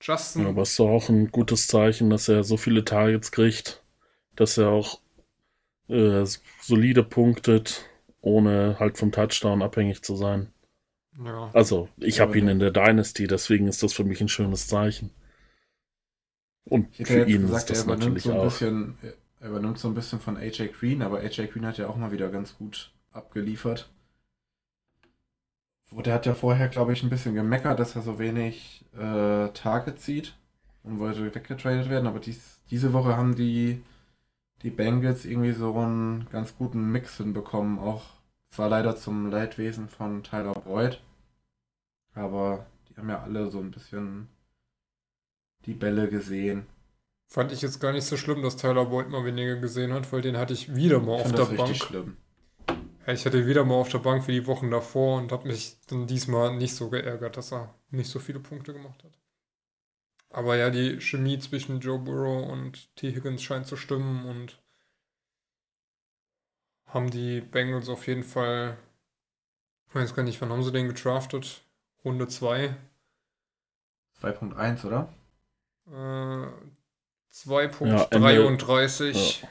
Justin. 0.00 0.42
Ja, 0.42 0.48
aber 0.48 0.62
es 0.62 0.70
ist 0.70 0.78
doch 0.78 0.88
auch 0.88 1.08
ein 1.08 1.30
gutes 1.30 1.66
Zeichen, 1.66 2.10
dass 2.10 2.28
er 2.28 2.44
so 2.44 2.56
viele 2.56 2.84
Targets 2.84 3.32
kriegt, 3.32 3.82
dass 4.36 4.58
er 4.58 4.68
auch 4.68 5.00
äh, 5.88 6.24
solide 6.60 7.02
punktet, 7.02 7.84
ohne 8.20 8.78
halt 8.78 8.96
vom 8.96 9.12
Touchdown 9.12 9.62
abhängig 9.62 10.02
zu 10.02 10.16
sein. 10.16 10.52
Ja. 11.22 11.50
Also, 11.52 11.88
ich 11.98 12.20
habe 12.20 12.38
ihn 12.38 12.48
in 12.48 12.58
der 12.58 12.70
Dynasty, 12.70 13.26
deswegen 13.26 13.68
ist 13.68 13.82
das 13.82 13.92
für 13.92 14.04
mich 14.04 14.20
ein 14.20 14.28
schönes 14.28 14.66
Zeichen. 14.66 15.10
Und 16.64 16.94
für 16.96 17.24
ihn 17.24 17.42
gesagt, 17.42 17.70
ist 17.70 17.86
er 17.86 17.86
das 17.86 17.98
natürlich 17.98 18.24
so 18.24 18.32
ein 18.32 18.38
auch. 18.38 18.44
bisschen, 18.44 18.98
er 19.44 19.50
übernimmt 19.50 19.78
so 19.78 19.88
ein 19.88 19.94
bisschen 19.94 20.20
von 20.20 20.38
AJ 20.38 20.68
Green, 20.68 21.02
aber 21.02 21.18
AJ 21.18 21.48
Green 21.48 21.66
hat 21.66 21.76
ja 21.76 21.86
auch 21.86 21.96
mal 21.96 22.10
wieder 22.10 22.30
ganz 22.30 22.56
gut 22.56 22.90
abgeliefert. 23.12 23.90
Wo 25.90 26.00
Der 26.00 26.14
hat 26.14 26.24
ja 26.24 26.32
vorher, 26.32 26.68
glaube 26.68 26.94
ich, 26.94 27.02
ein 27.02 27.10
bisschen 27.10 27.34
gemeckert, 27.34 27.78
dass 27.78 27.94
er 27.94 28.00
so 28.00 28.18
wenig 28.18 28.86
äh, 28.94 29.48
Targets 29.50 30.06
sieht 30.06 30.34
und 30.82 30.98
wollte 30.98 31.34
weggetradet 31.34 31.90
werden, 31.90 32.06
aber 32.06 32.20
dies, 32.20 32.62
diese 32.70 32.94
Woche 32.94 33.18
haben 33.18 33.34
die, 33.36 33.82
die 34.62 34.70
Bengals 34.70 35.26
irgendwie 35.26 35.52
so 35.52 35.76
einen 35.76 36.26
ganz 36.30 36.56
guten 36.56 36.90
Mix 36.90 37.18
hinbekommen, 37.18 37.78
auch 37.78 38.02
zwar 38.48 38.70
leider 38.70 38.96
zum 38.96 39.30
Leidwesen 39.30 39.90
von 39.90 40.22
Tyler 40.22 40.54
Boyd, 40.54 41.02
aber 42.14 42.64
die 42.88 42.96
haben 42.96 43.10
ja 43.10 43.22
alle 43.22 43.50
so 43.50 43.60
ein 43.60 43.72
bisschen 43.72 44.28
die 45.66 45.74
Bälle 45.74 46.08
gesehen. 46.08 46.66
Fand 47.26 47.50
ich 47.52 47.62
jetzt 47.62 47.80
gar 47.80 47.92
nicht 47.92 48.04
so 48.04 48.16
schlimm, 48.16 48.42
dass 48.42 48.56
Tyler 48.56 48.86
Boyd 48.86 49.08
mal 49.08 49.24
weniger 49.24 49.56
gesehen 49.56 49.92
hat, 49.92 50.12
weil 50.12 50.22
den 50.22 50.36
hatte 50.36 50.52
ich 50.52 50.74
wieder 50.74 51.00
mal 51.00 51.18
Ich 51.20 51.26
auf 51.26 51.32
der 51.32 51.56
Bank. 51.56 51.76
schlimm. 51.76 52.16
Ich 53.06 53.26
hatte 53.26 53.40
ihn 53.40 53.46
wieder 53.46 53.64
mal 53.64 53.74
auf 53.74 53.88
der 53.90 53.98
Bank 53.98 54.26
wie 54.28 54.32
die 54.32 54.46
Wochen 54.46 54.70
davor 54.70 55.18
und 55.18 55.30
habe 55.32 55.48
mich 55.48 55.76
dann 55.88 56.06
diesmal 56.06 56.56
nicht 56.56 56.74
so 56.74 56.88
geärgert, 56.88 57.36
dass 57.36 57.52
er 57.52 57.74
nicht 57.90 58.08
so 58.10 58.18
viele 58.18 58.40
Punkte 58.40 58.72
gemacht 58.72 59.02
hat. 59.04 59.12
Aber 60.30 60.56
ja, 60.56 60.70
die 60.70 61.00
Chemie 61.00 61.38
zwischen 61.38 61.80
Joe 61.80 61.98
Burrow 61.98 62.50
und 62.50 62.94
T. 62.96 63.14
Higgins 63.14 63.42
scheint 63.42 63.66
zu 63.66 63.76
stimmen 63.76 64.24
und 64.26 64.58
haben 66.86 67.10
die 67.10 67.40
Bengals 67.40 67.88
auf 67.88 68.06
jeden 68.06 68.24
Fall, 68.24 68.78
ich 69.88 69.94
weiß 69.94 70.14
gar 70.14 70.22
nicht, 70.22 70.40
wann 70.40 70.50
haben 70.50 70.62
sie 70.62 70.72
den 70.72 70.88
gedraftet? 70.88 71.62
Runde 72.04 72.26
2. 72.26 72.74
2.1, 74.20 74.86
oder? 74.86 75.12
Äh, 75.86 76.46
Ja, 77.80 78.04
Ende- 78.10 78.28
2.33. 78.28 79.44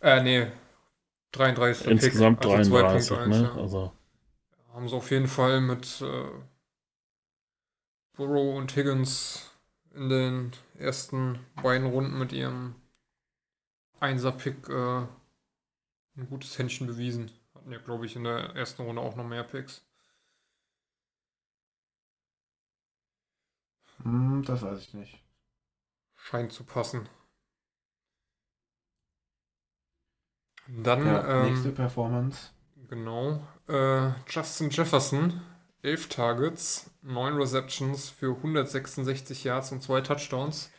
äh, 0.00 0.22
nee. 0.22 0.50
33. 1.32 1.86
Insgesamt 1.86 2.40
Pick, 2.40 2.50
also 2.50 2.70
33, 2.70 3.16
2.1, 3.18 3.28
ne? 3.28 3.42
ja. 3.44 3.54
Also, 3.54 3.92
Haben 4.72 4.88
sie 4.88 4.96
auf 4.96 5.10
jeden 5.10 5.28
Fall 5.28 5.60
mit 5.60 6.00
äh, 6.00 6.30
Burrow 8.16 8.56
und 8.56 8.74
Higgins 8.74 9.50
in 9.94 10.08
den 10.08 10.52
ersten 10.78 11.38
beiden 11.62 11.86
Runden 11.86 12.18
mit 12.18 12.32
ihrem 12.32 12.74
Einser-Pick 14.00 14.68
äh, 14.68 15.06
ein 16.16 16.28
gutes 16.28 16.58
Händchen 16.58 16.86
bewiesen. 16.86 17.30
Hatten 17.54 17.72
ja, 17.72 17.78
glaube 17.78 18.06
ich, 18.06 18.16
in 18.16 18.24
der 18.24 18.54
ersten 18.56 18.82
Runde 18.82 19.02
auch 19.02 19.16
noch 19.16 19.24
mehr 19.26 19.44
Picks. 19.44 19.84
Hm, 24.02 24.42
das 24.44 24.62
weiß 24.62 24.80
ich 24.80 24.94
nicht. 24.94 25.25
Scheint 26.26 26.50
zu 26.50 26.64
passen. 26.64 27.08
Dann, 30.66 31.06
Ja, 31.06 31.42
ähm, 31.44 31.50
nächste 31.50 31.70
Performance. 31.70 32.50
Genau. 32.88 33.46
Äh, 33.68 34.10
Justin 34.28 34.70
Jefferson, 34.70 35.40
11 35.82 36.08
Targets, 36.08 36.90
9 37.02 37.34
Receptions 37.36 38.08
für 38.08 38.34
166 38.34 39.44
Yards 39.44 39.70
und 39.70 39.84
2 39.84 40.00
Touchdowns. 40.00 40.72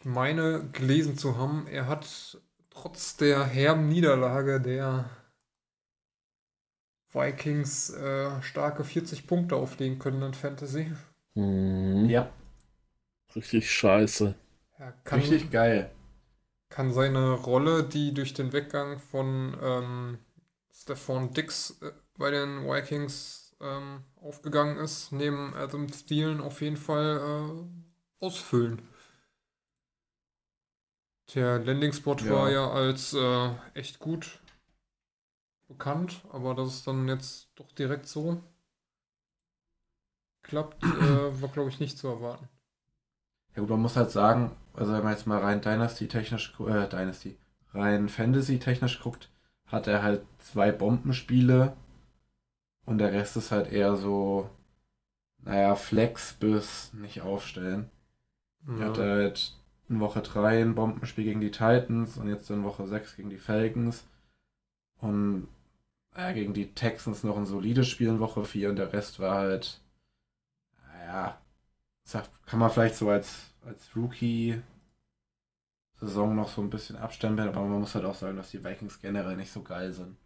Ich 0.00 0.04
meine, 0.04 0.68
gelesen 0.72 1.16
zu 1.16 1.38
haben, 1.38 1.68
er 1.68 1.86
hat 1.86 2.42
trotz 2.70 3.16
der 3.16 3.44
herben 3.44 3.88
Niederlage 3.88 4.60
der 4.60 5.08
Vikings 7.12 7.90
äh, 7.90 8.42
starke 8.42 8.82
40 8.82 9.28
Punkte 9.28 9.54
auflegen 9.54 10.00
können 10.00 10.20
in 10.22 10.34
Fantasy. 10.34 10.92
hm, 11.36 12.08
Ja, 12.08 12.32
richtig 13.36 13.70
scheiße. 13.70 14.34
Er 14.78 14.92
kann, 15.04 15.20
richtig 15.20 15.50
geil. 15.50 15.90
kann 16.68 16.92
seine 16.92 17.32
Rolle, 17.34 17.84
die 17.84 18.12
durch 18.14 18.34
den 18.34 18.52
Weggang 18.52 18.98
von 18.98 19.56
ähm, 19.62 20.18
Stephon 20.72 21.32
Dix 21.32 21.80
äh, 21.82 21.92
bei 22.18 22.30
den 22.30 22.66
Vikings 22.66 23.56
ähm, 23.60 24.04
aufgegangen 24.16 24.78
ist, 24.78 25.12
neben 25.12 25.54
Adam 25.54 25.86
Thielen 25.88 26.40
auf 26.40 26.60
jeden 26.60 26.76
Fall 26.76 27.62
äh, 28.20 28.24
ausfüllen. 28.24 28.82
Der 31.34 31.58
Landing-Spot 31.58 32.16
Ja. 32.20 32.30
war 32.30 32.50
ja 32.50 32.70
als 32.70 33.12
äh, 33.12 33.50
echt 33.74 33.98
gut 33.98 34.40
bekannt, 35.68 36.24
aber 36.30 36.54
dass 36.54 36.68
es 36.68 36.84
dann 36.84 37.06
jetzt 37.06 37.50
doch 37.56 37.70
direkt 37.72 38.06
so 38.06 38.42
klappt, 40.42 40.92
äh, 40.92 41.40
war 41.42 41.48
glaube 41.48 41.70
ich 41.70 41.80
nicht 41.80 41.98
zu 41.98 42.06
erwarten. 42.08 42.48
Ja 43.54 43.60
gut, 43.60 43.70
man 43.70 43.80
muss 43.82 43.96
halt 43.96 44.10
sagen, 44.10 44.50
also 44.74 44.92
wenn 44.92 45.04
man 45.04 45.12
jetzt 45.12 45.26
mal 45.26 45.38
rein 45.40 45.60
Dynasty-technisch, 45.60 46.54
gu- 46.56 46.66
äh, 46.68 46.88
Dynasty, 46.88 47.36
rein 47.72 48.08
Fantasy-technisch 48.08 49.00
guckt, 49.00 49.30
hat 49.66 49.86
er 49.86 50.02
halt 50.02 50.22
zwei 50.38 50.72
Bombenspiele 50.72 51.76
und 52.84 52.98
der 52.98 53.12
Rest 53.12 53.36
ist 53.36 53.50
halt 53.52 53.70
eher 53.72 53.96
so, 53.96 54.50
naja, 55.42 55.74
Flex 55.76 56.34
bis 56.34 56.92
nicht 56.94 57.22
aufstellen. 57.22 57.90
Er 58.66 58.78
Ja. 58.78 58.84
hat 58.88 58.98
halt 58.98 59.56
in 59.88 60.00
Woche 60.00 60.22
3 60.22 60.60
ein 60.62 60.74
Bombenspiel 60.74 61.24
gegen 61.24 61.40
die 61.40 61.50
Titans 61.50 62.16
und 62.16 62.28
jetzt 62.28 62.50
in 62.50 62.64
Woche 62.64 62.86
6 62.86 63.16
gegen 63.16 63.30
die 63.30 63.38
Falcons. 63.38 64.04
Und 65.00 65.48
äh, 66.14 66.32
gegen 66.34 66.54
die 66.54 66.72
Texans 66.72 67.24
noch 67.24 67.36
ein 67.36 67.46
solides 67.46 67.88
Spiel 67.88 68.08
in 68.08 68.20
Woche 68.20 68.44
4 68.44 68.70
und 68.70 68.76
der 68.76 68.92
Rest 68.92 69.20
war 69.20 69.36
halt, 69.36 69.80
naja, 70.92 71.38
sag- 72.04 72.30
kann 72.46 72.58
man 72.60 72.70
vielleicht 72.70 72.96
so 72.96 73.08
als, 73.10 73.52
als 73.64 73.94
Rookie-Saison 73.96 74.62
noch 76.36 76.48
so 76.48 76.62
ein 76.62 76.70
bisschen 76.70 76.94
abstempeln, 76.96 77.48
aber 77.48 77.62
man 77.62 77.80
muss 77.80 77.96
halt 77.96 78.04
auch 78.04 78.14
sagen, 78.14 78.36
dass 78.36 78.50
die 78.52 78.62
Vikings 78.62 79.00
generell 79.00 79.36
nicht 79.36 79.50
so 79.50 79.62
geil 79.62 79.92
sind. 79.92 80.16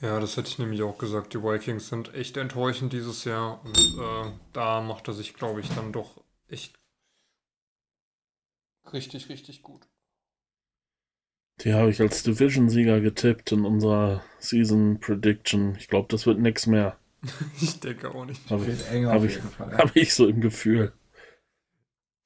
Ja, 0.00 0.20
das 0.20 0.36
hätte 0.36 0.48
ich 0.48 0.58
nämlich 0.58 0.82
auch 0.82 0.98
gesagt. 0.98 1.34
Die 1.34 1.42
Vikings 1.42 1.88
sind 1.88 2.14
echt 2.14 2.36
enttäuschend 2.36 2.92
dieses 2.92 3.24
Jahr 3.24 3.64
und 3.64 3.76
äh, 3.98 4.32
da 4.52 4.80
macht 4.80 5.08
er 5.08 5.14
sich, 5.14 5.34
glaube 5.34 5.60
ich, 5.60 5.68
dann 5.70 5.92
doch 5.92 6.22
echt 6.48 6.78
richtig, 8.94 9.28
richtig 9.28 9.60
gut. 9.62 9.86
Die 11.62 11.72
habe 11.74 11.90
ich 11.90 12.00
als 12.00 12.22
Division-Sieger 12.22 13.00
getippt 13.00 13.50
in 13.50 13.64
unserer 13.64 14.22
Season 14.38 15.00
Prediction. 15.00 15.74
Ich 15.74 15.88
glaube, 15.88 16.06
das 16.08 16.26
wird 16.26 16.38
nichts 16.38 16.68
mehr. 16.68 16.96
ich 17.60 17.80
denke 17.80 18.10
auch 18.14 18.24
nicht. 18.24 18.40
Habe 18.48 18.64
Wird 18.64 18.80
ich, 18.80 19.06
hab 19.08 19.22
auf 19.22 19.24
ich, 19.24 19.34
jeden 19.34 19.50
Fall. 19.50 19.72
hab 19.76 19.96
ich 19.96 20.14
so 20.14 20.26
im 20.28 20.40
Gefühl. 20.40 20.92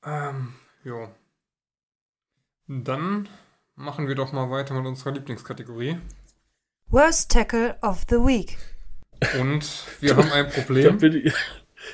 Ähm, 0.04 0.54
ja. 0.84 1.10
Dann 2.66 3.28
machen 3.74 4.08
wir 4.08 4.14
doch 4.14 4.32
mal 4.32 4.50
weiter 4.50 4.74
mit 4.74 4.86
unserer 4.86 5.12
Lieblingskategorie. 5.12 5.98
Worst 6.88 7.30
Tackle 7.30 7.76
of 7.82 8.04
the 8.08 8.16
Week. 8.16 8.58
Und 9.40 9.84
wir 10.00 10.16
haben 10.16 10.30
ein 10.32 10.48
Problem. 10.50 10.98
ich, 11.02 11.34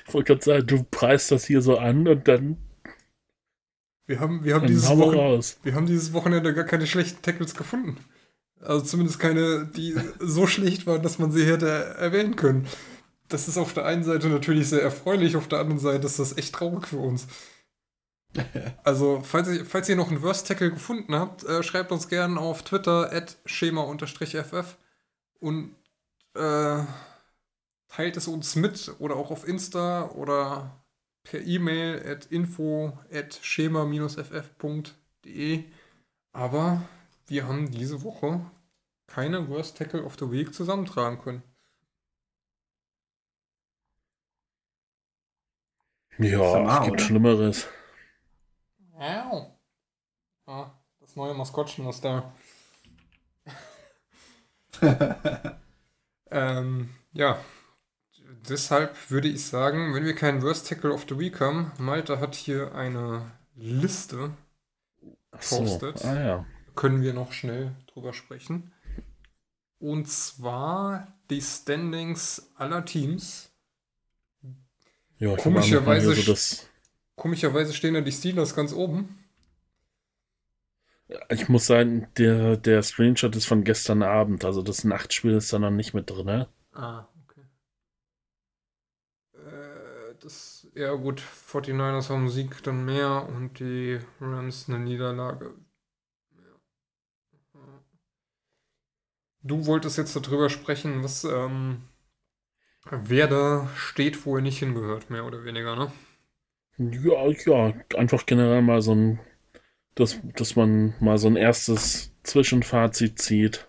ich 0.06 0.14
wollte 0.14 0.32
gerade 0.32 0.44
sagen, 0.44 0.66
du 0.66 0.84
preist 0.84 1.30
das 1.30 1.44
hier 1.46 1.62
so 1.62 1.78
an 1.78 2.06
und 2.06 2.28
dann, 2.28 2.58
Wir 4.06 4.20
haben, 4.20 4.44
wir 4.44 4.54
haben, 4.54 4.66
dieses 4.66 4.88
Wochen, 4.88 5.16
raus. 5.16 5.58
wir 5.62 5.74
haben 5.74 5.86
dieses 5.86 6.12
Wochenende 6.12 6.54
gar 6.54 6.64
keine 6.64 6.86
schlechten 6.86 7.22
Tackles 7.22 7.54
gefunden. 7.54 7.98
Also 8.60 8.84
zumindest 8.84 9.18
keine, 9.18 9.66
die 9.66 9.94
so 10.20 10.46
schlecht 10.46 10.86
waren, 10.86 11.02
dass 11.02 11.18
man 11.18 11.32
sie 11.32 11.44
hätte 11.46 11.68
erwähnen 11.68 12.36
können. 12.36 12.66
Das 13.28 13.48
ist 13.48 13.58
auf 13.58 13.72
der 13.74 13.84
einen 13.84 14.04
Seite 14.04 14.28
natürlich 14.28 14.68
sehr 14.68 14.82
erfreulich, 14.82 15.36
auf 15.36 15.48
der 15.48 15.58
anderen 15.60 15.80
Seite 15.80 16.06
ist 16.06 16.18
das 16.18 16.36
echt 16.36 16.54
traurig 16.54 16.86
für 16.86 16.98
uns. 16.98 17.26
Also, 18.84 19.22
falls 19.22 19.48
ihr, 19.48 19.64
falls 19.64 19.88
ihr 19.88 19.96
noch 19.96 20.10
einen 20.10 20.22
Worst 20.22 20.46
Tackle 20.46 20.70
gefunden 20.70 21.14
habt, 21.14 21.44
äh, 21.44 21.62
schreibt 21.62 21.92
uns 21.92 22.08
gerne 22.08 22.38
auf 22.38 22.62
Twitter 22.62 23.10
at 23.12 23.36
schema-ff 23.46 24.76
und 25.40 25.74
äh, 26.34 26.82
teilt 27.88 28.16
es 28.16 28.28
uns 28.28 28.56
mit 28.56 28.94
oder 28.98 29.16
auch 29.16 29.30
auf 29.30 29.46
Insta 29.46 30.10
oder 30.10 30.84
per 31.22 31.40
E-Mail 31.40 32.04
at 32.06 32.26
info 32.26 32.98
at 33.12 33.38
schema-ff.de. 33.42 34.94
Aber 36.32 36.82
wir 37.26 37.46
haben 37.48 37.70
diese 37.70 38.02
Woche 38.02 38.40
keine 39.06 39.48
Worst 39.48 39.78
Tackle 39.78 40.04
of 40.04 40.16
the 40.18 40.30
Week 40.30 40.52
zusammentragen 40.52 41.18
können. 41.20 41.42
Ja, 46.18 46.80
es 46.80 46.86
gibt 46.86 47.00
Schlimmeres. 47.00 47.66
Au. 48.98 49.58
Ah, 50.46 50.70
das 51.00 51.16
neue 51.16 51.34
Maskottchen 51.34 51.88
ist 51.88 52.04
da. 52.04 52.32
ähm, 56.30 56.90
ja, 57.12 57.38
deshalb 58.48 59.10
würde 59.10 59.28
ich 59.28 59.44
sagen, 59.46 59.94
wenn 59.94 60.04
wir 60.04 60.14
keinen 60.14 60.42
Worst 60.42 60.68
Tackle 60.68 60.92
of 60.92 61.06
the 61.08 61.18
Week 61.18 61.40
haben, 61.40 61.72
Malte 61.78 62.20
hat 62.20 62.34
hier 62.34 62.74
eine 62.74 63.30
Liste 63.54 64.30
gepostet. 65.30 65.98
So. 65.98 66.08
Ah, 66.08 66.20
ja. 66.20 66.46
Können 66.74 67.02
wir 67.02 67.14
noch 67.14 67.32
schnell 67.32 67.74
drüber 67.86 68.12
sprechen. 68.12 68.72
Und 69.78 70.08
zwar 70.08 71.08
die 71.30 71.40
Standings 71.40 72.50
aller 72.56 72.84
Teams. 72.84 73.50
Ja, 75.18 75.36
komischerweise, 75.36 76.14
so 76.14 76.34
komischerweise 77.16 77.72
stehen 77.72 77.94
da 77.94 78.00
die 78.00 78.12
Steelers 78.12 78.54
ganz 78.54 78.72
oben. 78.72 79.18
Ich 81.30 81.48
muss 81.48 81.66
sagen, 81.66 82.08
der, 82.16 82.56
der 82.56 82.82
Screenshot 82.82 83.36
ist 83.36 83.46
von 83.46 83.62
gestern 83.62 84.02
Abend, 84.02 84.44
also 84.44 84.62
das 84.62 84.84
Nachtspiel 84.84 85.32
ist 85.32 85.52
da 85.52 85.58
noch 85.58 85.70
nicht 85.70 85.92
mit 85.92 86.08
drin. 86.08 86.26
Ne? 86.26 86.48
Ah, 86.72 87.06
okay. 87.24 87.42
Äh, 89.34 90.14
das, 90.20 90.66
ja 90.74 90.94
gut, 90.94 91.20
49ers 91.20 92.08
haben 92.08 92.30
Sieg 92.30 92.62
dann 92.62 92.84
mehr 92.84 93.28
und 93.28 93.58
die 93.60 94.00
Rams 94.20 94.68
eine 94.68 94.78
Niederlage. 94.78 95.54
Du 99.42 99.66
wolltest 99.66 99.98
jetzt 99.98 100.16
darüber 100.16 100.48
sprechen, 100.48 101.04
was 101.04 101.22
ähm, 101.24 101.82
wer 102.90 103.28
da 103.28 103.68
steht, 103.76 104.24
wo 104.24 104.36
er 104.36 104.42
nicht 104.42 104.58
hingehört, 104.58 105.10
mehr 105.10 105.26
oder 105.26 105.44
weniger, 105.44 105.76
ne? 105.76 105.92
Ja, 106.78 107.28
ja, 107.46 107.74
einfach 107.96 108.26
generell 108.26 108.62
mal 108.62 108.80
so 108.82 108.94
ein 108.94 109.20
dass, 109.94 110.20
dass 110.36 110.56
man 110.56 110.94
mal 111.00 111.18
so 111.18 111.28
ein 111.28 111.36
erstes 111.36 112.12
Zwischenfazit 112.24 113.18
zieht. 113.20 113.68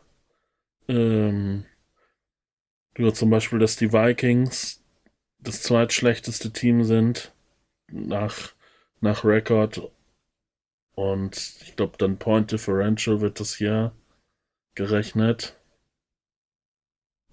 Ähm, 0.88 1.66
ja, 2.98 3.14
zum 3.14 3.30
Beispiel, 3.30 3.60
dass 3.60 3.76
die 3.76 3.92
Vikings 3.94 4.84
das 5.40 5.62
zweitschlechteste 5.62 6.52
Team 6.52 6.84
sind 6.84 7.34
nach, 7.92 8.54
nach 9.02 9.24
Record. 9.24 9.92
Und 10.96 11.38
ich 11.62 11.76
glaube, 11.76 11.98
dann 11.98 12.18
Point 12.18 12.52
Differential 12.52 13.22
wird 13.22 13.40
das 13.40 13.56
hier 13.56 13.92
gerechnet. 14.76 15.58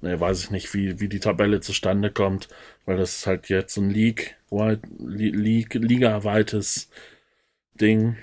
Ne, 0.02 0.20
weiß 0.20 0.44
ich 0.44 0.50
nicht, 0.50 0.74
wie, 0.74 1.00
wie 1.00 1.08
die 1.08 1.20
Tabelle 1.20 1.60
zustande 1.60 2.10
kommt, 2.10 2.48
weil 2.86 2.96
das 2.96 3.18
ist 3.18 3.26
halt 3.26 3.48
jetzt 3.48 3.76
ein 3.76 3.88
League, 3.90 4.36
League, 4.98 5.74
Liga-weites 5.74 6.90
Ding 7.74 8.16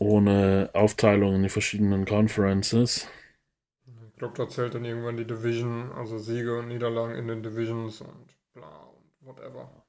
ohne 0.00 0.70
Aufteilung 0.74 1.34
in 1.34 1.42
die 1.42 1.48
verschiedenen 1.48 2.04
Conferences. 2.04 3.08
Ich 4.12 4.18
glaube, 4.18 4.34
da 4.36 4.48
zählt 4.48 4.74
dann 4.74 4.84
irgendwann 4.84 5.16
die 5.16 5.26
Division, 5.26 5.92
also 5.92 6.18
Siege 6.18 6.58
und 6.58 6.68
Niederlagen 6.68 7.14
in 7.16 7.28
den 7.28 7.42
Divisions 7.42 8.00
und 8.00 8.28
bla 8.52 8.68
und 8.68 9.26
whatever. 9.26 9.84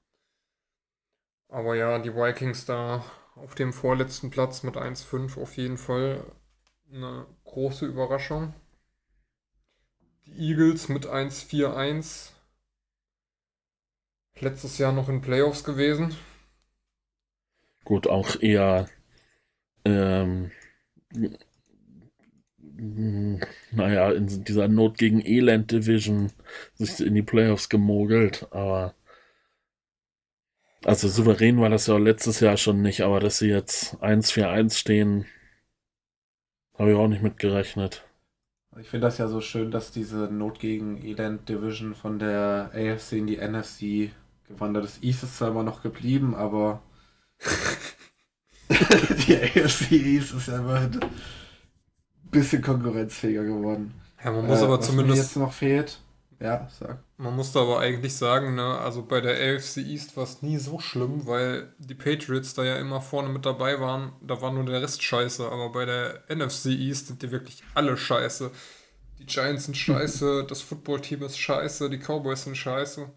Aber 1.49 1.76
ja, 1.76 1.99
die 1.99 2.15
Vikings 2.15 2.65
da 2.65 3.03
auf 3.36 3.55
dem 3.55 3.74
vorletzten 3.74 4.30
Platz 4.30 4.63
mit 4.63 4.78
1-5 4.78 5.38
auf 5.38 5.57
jeden 5.57 5.78
Fall 5.78 6.24
eine 6.91 7.26
große 7.45 7.86
Überraschung. 7.86 8.53
Die 10.38 10.49
Eagles 10.49 10.89
mit 10.89 11.07
1-4-1. 11.07 12.32
Letztes 14.39 14.77
Jahr 14.77 14.93
noch 14.93 15.09
in 15.09 15.21
Playoffs 15.21 15.63
gewesen. 15.63 16.15
Gut, 17.84 18.07
auch 18.07 18.39
eher 18.41 18.88
ähm, 19.86 20.51
naja, 23.71 24.11
in 24.11 24.43
dieser 24.43 24.67
Not 24.67 24.97
gegen 24.97 25.25
Elend 25.25 25.71
Division 25.71 26.32
sich 26.75 26.99
in 27.05 27.15
die 27.15 27.21
Playoffs 27.21 27.69
gemogelt, 27.69 28.47
aber 28.51 28.95
also 30.86 31.09
souverän 31.09 31.59
war 31.59 31.69
das 31.69 31.88
ja 31.88 31.97
letztes 31.97 32.39
Jahr 32.39 32.57
schon 32.57 32.82
nicht, 32.82 33.01
aber 33.01 33.19
dass 33.19 33.39
sie 33.39 33.49
jetzt 33.49 33.95
1-4-1 34.01 34.77
stehen, 34.77 35.25
habe 36.77 36.91
ich 36.91 36.97
auch 36.97 37.07
nicht 37.07 37.21
mitgerechnet. 37.21 38.09
Ich 38.78 38.88
finde 38.88 39.07
das 39.07 39.17
ja 39.17 39.28
so 39.28 39.41
schön, 39.41 39.72
dass 39.72 39.91
diese 39.91 40.30
Not 40.32 40.59
gegen 40.59 41.03
Elend 41.03 41.49
Division 41.49 41.95
von 41.95 42.20
der 42.20 42.72
AFC 42.74 43.13
in 43.13 43.28
die 43.28 43.38
NFC 43.38 44.11
gewandert 44.47 44.86
ist. 44.86 45.03
East 45.03 45.24
ist 45.24 45.38
zwar 45.38 45.49
immer 45.49 45.63
noch 45.63 45.82
geblieben, 45.82 46.36
aber 46.36 46.82
die 48.70 49.36
AFC 49.36 49.91
East 49.91 50.34
ist 50.34 50.47
ja 50.47 50.59
immerhin 50.59 51.01
ein 51.01 51.09
bisschen 52.30 52.61
konkurrenzfähiger 52.61 53.43
geworden. 53.43 53.93
Ja, 54.24 54.32
man 54.32 54.45
muss 54.45 54.61
äh, 54.61 54.65
aber 54.65 54.80
was 54.80 54.86
zumindest. 54.86 55.17
Mir 55.17 55.24
jetzt 55.24 55.38
noch 55.38 55.53
fehlt. 55.53 55.99
Ja, 56.39 56.69
sag. 56.69 57.03
Man 57.17 57.35
musste 57.35 57.59
aber 57.59 57.79
eigentlich 57.79 58.15
sagen, 58.15 58.55
ne, 58.55 58.77
also 58.79 59.03
bei 59.03 59.19
der 59.19 59.33
AFC 59.33 59.77
East 59.77 60.15
war 60.15 60.23
es 60.23 60.41
nie 60.41 60.57
so 60.57 60.79
schlimm, 60.79 61.27
weil 61.27 61.73
die 61.79 61.95
Patriots 61.95 62.53
da 62.53 62.63
ja 62.63 62.77
immer 62.77 63.01
vorne 63.01 63.27
mit 63.27 63.45
dabei 63.45 63.79
waren. 63.81 64.13
Da 64.21 64.41
war 64.41 64.51
nur 64.51 64.63
der 64.65 64.81
Rest 64.81 65.03
scheiße. 65.03 65.45
Aber 65.49 65.71
bei 65.71 65.85
der 65.85 66.23
NFC 66.33 66.67
East 66.67 67.07
sind 67.07 67.21
die 67.21 67.31
wirklich 67.31 67.63
alle 67.73 67.97
scheiße. 67.97 68.51
Die 69.19 69.25
Giants 69.25 69.65
sind 69.65 69.75
scheiße, 69.75 70.45
das 70.47 70.61
Footballteam 70.61 71.23
ist 71.23 71.37
scheiße, 71.37 71.89
die 71.89 71.99
Cowboys 71.99 72.45
sind 72.45 72.55
scheiße 72.55 73.11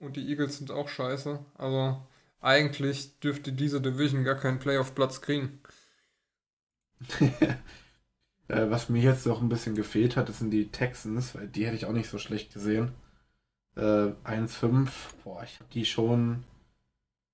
und 0.00 0.16
die 0.16 0.28
Eagles 0.28 0.58
sind 0.58 0.72
auch 0.72 0.88
scheiße. 0.88 1.38
Also 1.54 2.04
eigentlich 2.40 3.20
dürfte 3.20 3.52
diese 3.52 3.80
Division 3.80 4.24
gar 4.24 4.34
keinen 4.34 4.58
Playoff-Platz 4.58 5.20
kriegen. 5.20 5.60
Äh, 8.48 8.70
was 8.70 8.88
mir 8.88 9.02
jetzt 9.02 9.26
noch 9.26 9.42
ein 9.42 9.48
bisschen 9.48 9.74
gefehlt 9.74 10.16
hat, 10.16 10.28
das 10.28 10.38
sind 10.38 10.50
die 10.50 10.68
Texans, 10.68 11.34
weil 11.34 11.48
die 11.48 11.66
hätte 11.66 11.76
ich 11.76 11.86
auch 11.86 11.92
nicht 11.92 12.08
so 12.08 12.18
schlecht 12.18 12.52
gesehen. 12.52 12.92
Äh, 13.76 14.12
1-5, 14.24 14.88
boah, 15.24 15.42
ich 15.42 15.58
habe 15.58 15.70
die 15.72 15.84
schon, 15.84 16.44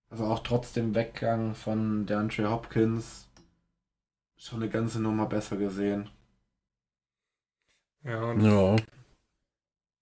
also 0.09 0.25
auch 0.25 0.41
trotz 0.41 0.73
dem 0.73 0.95
Weggang 0.95 1.55
von 1.55 2.07
DeAndre 2.07 2.51
Hopkins, 2.51 3.29
schon 4.37 4.63
eine 4.63 4.71
ganze 4.71 5.01
Nummer 5.01 5.27
besser 5.27 5.57
gesehen. 5.57 6.11
Ja, 8.05 8.35
das, 8.35 8.45
ja. 8.45 8.77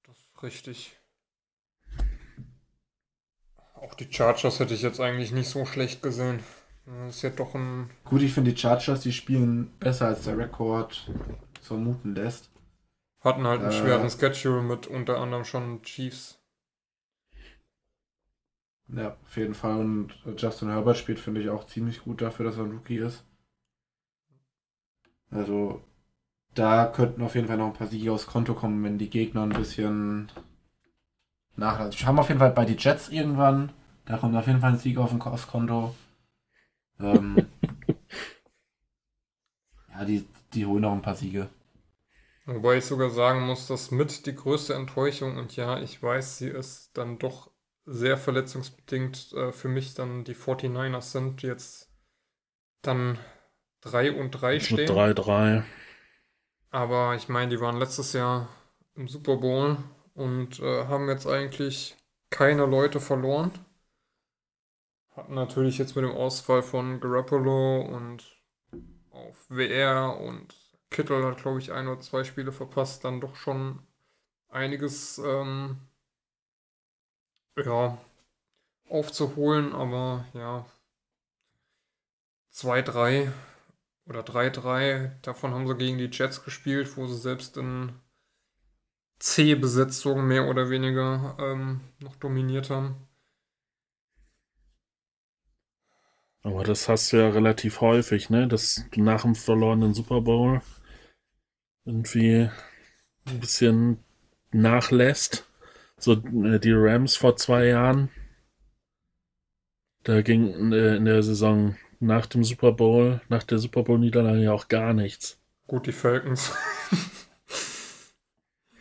das 0.07 0.17
ist 0.17 0.43
richtig. 0.43 0.97
Auch 3.75 3.95
die 3.95 4.11
Chargers 4.11 4.61
hätte 4.61 4.75
ich 4.75 4.83
jetzt 4.83 5.01
eigentlich 5.01 5.33
nicht 5.33 5.49
so 5.49 5.67
schlecht 5.67 6.03
gesehen. 6.03 6.41
Das 6.91 7.17
ist 7.17 7.23
ja 7.23 7.31
doch 7.31 7.55
ein. 7.55 7.89
Gut, 8.05 8.23
ich 8.23 8.33
finde 8.33 8.53
die 8.53 8.59
Chargers, 8.59 9.01
die 9.01 9.13
spielen 9.13 9.71
besser 9.79 10.09
als 10.09 10.25
der 10.25 10.37
Rekord 10.37 11.09
vermuten 11.61 12.15
lässt. 12.15 12.51
Hatten 13.21 13.47
halt 13.47 13.61
einen 13.61 13.71
äh, 13.71 13.75
schweren 13.75 14.11
Schedule 14.11 14.63
mit 14.63 14.87
unter 14.87 15.19
anderem 15.19 15.45
schon 15.45 15.83
Chiefs. 15.83 16.39
Ja, 18.89 19.17
auf 19.23 19.37
jeden 19.37 19.55
Fall. 19.55 19.79
Und 19.79 20.15
Justin 20.37 20.71
Herbert 20.71 20.97
spielt, 20.97 21.21
finde 21.21 21.41
ich, 21.41 21.49
auch 21.49 21.65
ziemlich 21.65 22.03
gut 22.03 22.23
dafür, 22.23 22.47
dass 22.47 22.57
er 22.57 22.65
ein 22.65 22.73
Rookie 22.73 22.97
ist. 22.97 23.25
Also, 25.31 25.81
da 26.55 26.87
könnten 26.87 27.23
auf 27.23 27.37
jeden 27.37 27.47
Fall 27.47 27.59
noch 27.59 27.69
ein 27.69 27.73
paar 27.75 27.87
Siege 27.87 28.11
aufs 28.11 28.27
Konto 28.27 28.55
kommen, 28.55 28.83
wenn 28.83 28.99
die 28.99 29.11
Gegner 29.11 29.43
ein 29.43 29.51
bisschen 29.51 30.33
nachlassen. 31.55 32.01
Wir 32.01 32.07
haben 32.09 32.19
auf 32.19 32.29
jeden 32.29 32.41
Fall 32.41 32.51
bei 32.51 32.65
die 32.65 32.77
Jets 32.77 33.11
irgendwann. 33.11 33.71
Da 34.07 34.17
kommt 34.17 34.35
auf 34.35 34.49
jeden 34.49 34.61
Fall 34.61 34.73
ein 34.73 34.79
Sieg 34.79 34.99
auf 34.99 35.11
dem 35.11 35.21
Konto. 35.21 35.95
Ähm, 37.01 37.47
ja, 39.89 40.05
die, 40.05 40.27
die 40.53 40.67
holen 40.67 40.83
noch 40.83 40.93
ein 40.93 41.03
paar 41.03 41.17
Siege. 41.17 41.49
Wobei 42.47 42.79
ich 42.79 42.85
sogar 42.85 43.11
sagen 43.11 43.43
muss, 43.43 43.67
dass 43.67 43.91
mit 43.91 44.27
die 44.27 44.35
größte 44.35 44.75
Enttäuschung, 44.75 45.37
und 45.37 45.55
ja, 45.57 45.81
ich 45.81 46.03
weiß, 46.03 46.39
sie 46.39 46.49
ist 46.49 46.91
dann 46.95 47.19
doch 47.19 47.51
sehr 47.87 48.17
verletzungsbedingt 48.17 49.33
äh, 49.33 49.53
für 49.53 49.69
mich 49.69 49.95
dann 49.95 50.25
die 50.25 50.35
49ers 50.35 51.13
sind, 51.13 51.43
die 51.43 51.47
jetzt 51.47 51.91
dann 52.83 53.19
3 53.83 54.13
und 54.13 54.31
3 54.33 54.61
stehen. 54.61 54.87
3, 54.87 55.15
3. 55.15 55.65
Aber 56.71 57.15
ich 57.15 57.29
meine, 57.29 57.51
die 57.51 57.61
waren 57.61 57.79
letztes 57.79 58.13
Jahr 58.13 58.49
im 58.95 59.09
Super 59.09 59.37
Bowl 59.37 59.79
und 60.15 60.61
äh, 60.61 60.85
haben 60.87 61.09
jetzt 61.09 61.27
eigentlich 61.27 61.97
keine 62.31 62.67
Leute 62.67 63.01
verloren. 63.01 63.51
Hatten 65.21 65.35
natürlich 65.35 65.77
jetzt 65.77 65.97
mit 65.97 66.07
dem 66.07 66.13
Ausfall 66.17 66.63
von 66.63 66.99
Garoppolo 66.99 67.83
und 67.83 68.25
auf 69.11 69.37
WR 69.51 70.19
und 70.19 70.55
Kittel 70.89 71.23
hat, 71.27 71.43
glaube 71.43 71.59
ich, 71.59 71.73
ein 71.73 71.89
oder 71.89 72.01
zwei 72.01 72.25
Spiele 72.25 72.53
verpasst, 72.53 73.05
dann 73.05 73.21
doch 73.21 73.37
schon 73.37 73.81
einiges 74.49 75.19
ähm, 75.19 75.77
ja, 77.63 77.99
aufzuholen, 78.89 79.75
aber 79.75 80.25
ja, 80.33 80.65
2-3 82.55 83.31
oder 84.07 84.21
3-3, 84.21 85.21
davon 85.21 85.53
haben 85.53 85.67
sie 85.67 85.77
gegen 85.77 85.99
die 85.99 86.09
Jets 86.11 86.43
gespielt, 86.43 86.97
wo 86.97 87.07
sie 87.07 87.19
selbst 87.19 87.59
in 87.59 87.93
C-Besetzung 89.19 90.27
mehr 90.27 90.49
oder 90.49 90.71
weniger 90.71 91.37
ähm, 91.39 91.83
noch 91.99 92.17
dominiert 92.17 92.71
haben. 92.71 93.07
Aber 96.43 96.65
das 96.65 96.89
hast 96.89 97.13
du 97.13 97.19
ja 97.19 97.29
relativ 97.29 97.81
häufig, 97.81 98.31
ne? 98.31 98.49
Dass 98.49 98.87
du 98.93 99.03
nach 99.03 99.23
dem 99.23 99.35
verlorenen 99.35 99.95
Super 99.95 100.23
Bowl 100.23 100.63
irgendwie 101.85 102.49
ein 103.27 103.41
bisschen 103.41 103.99
nachlässt. 104.53 105.47
So 105.99 106.13
äh, 106.13 106.59
die 106.59 106.73
Rams 106.73 107.17
vor 107.17 107.37
zwei 107.37 107.67
Jahren. 107.67 108.11
Da 110.03 110.23
ging 110.23 110.73
in 110.73 111.05
der 111.05 111.23
Saison 111.23 111.77
nach 111.99 112.25
dem 112.25 112.43
Super 112.43 112.73
Bowl, 112.73 113.21
nach 113.29 113.43
der 113.43 113.59
Super 113.59 113.83
Bowl-Niederlage 113.83 114.43
ja 114.43 114.53
auch 114.53 114.69
gar 114.69 114.95
nichts. 114.95 115.39
Gut, 115.67 115.87
die 115.87 115.93
Falcons. 115.93 116.53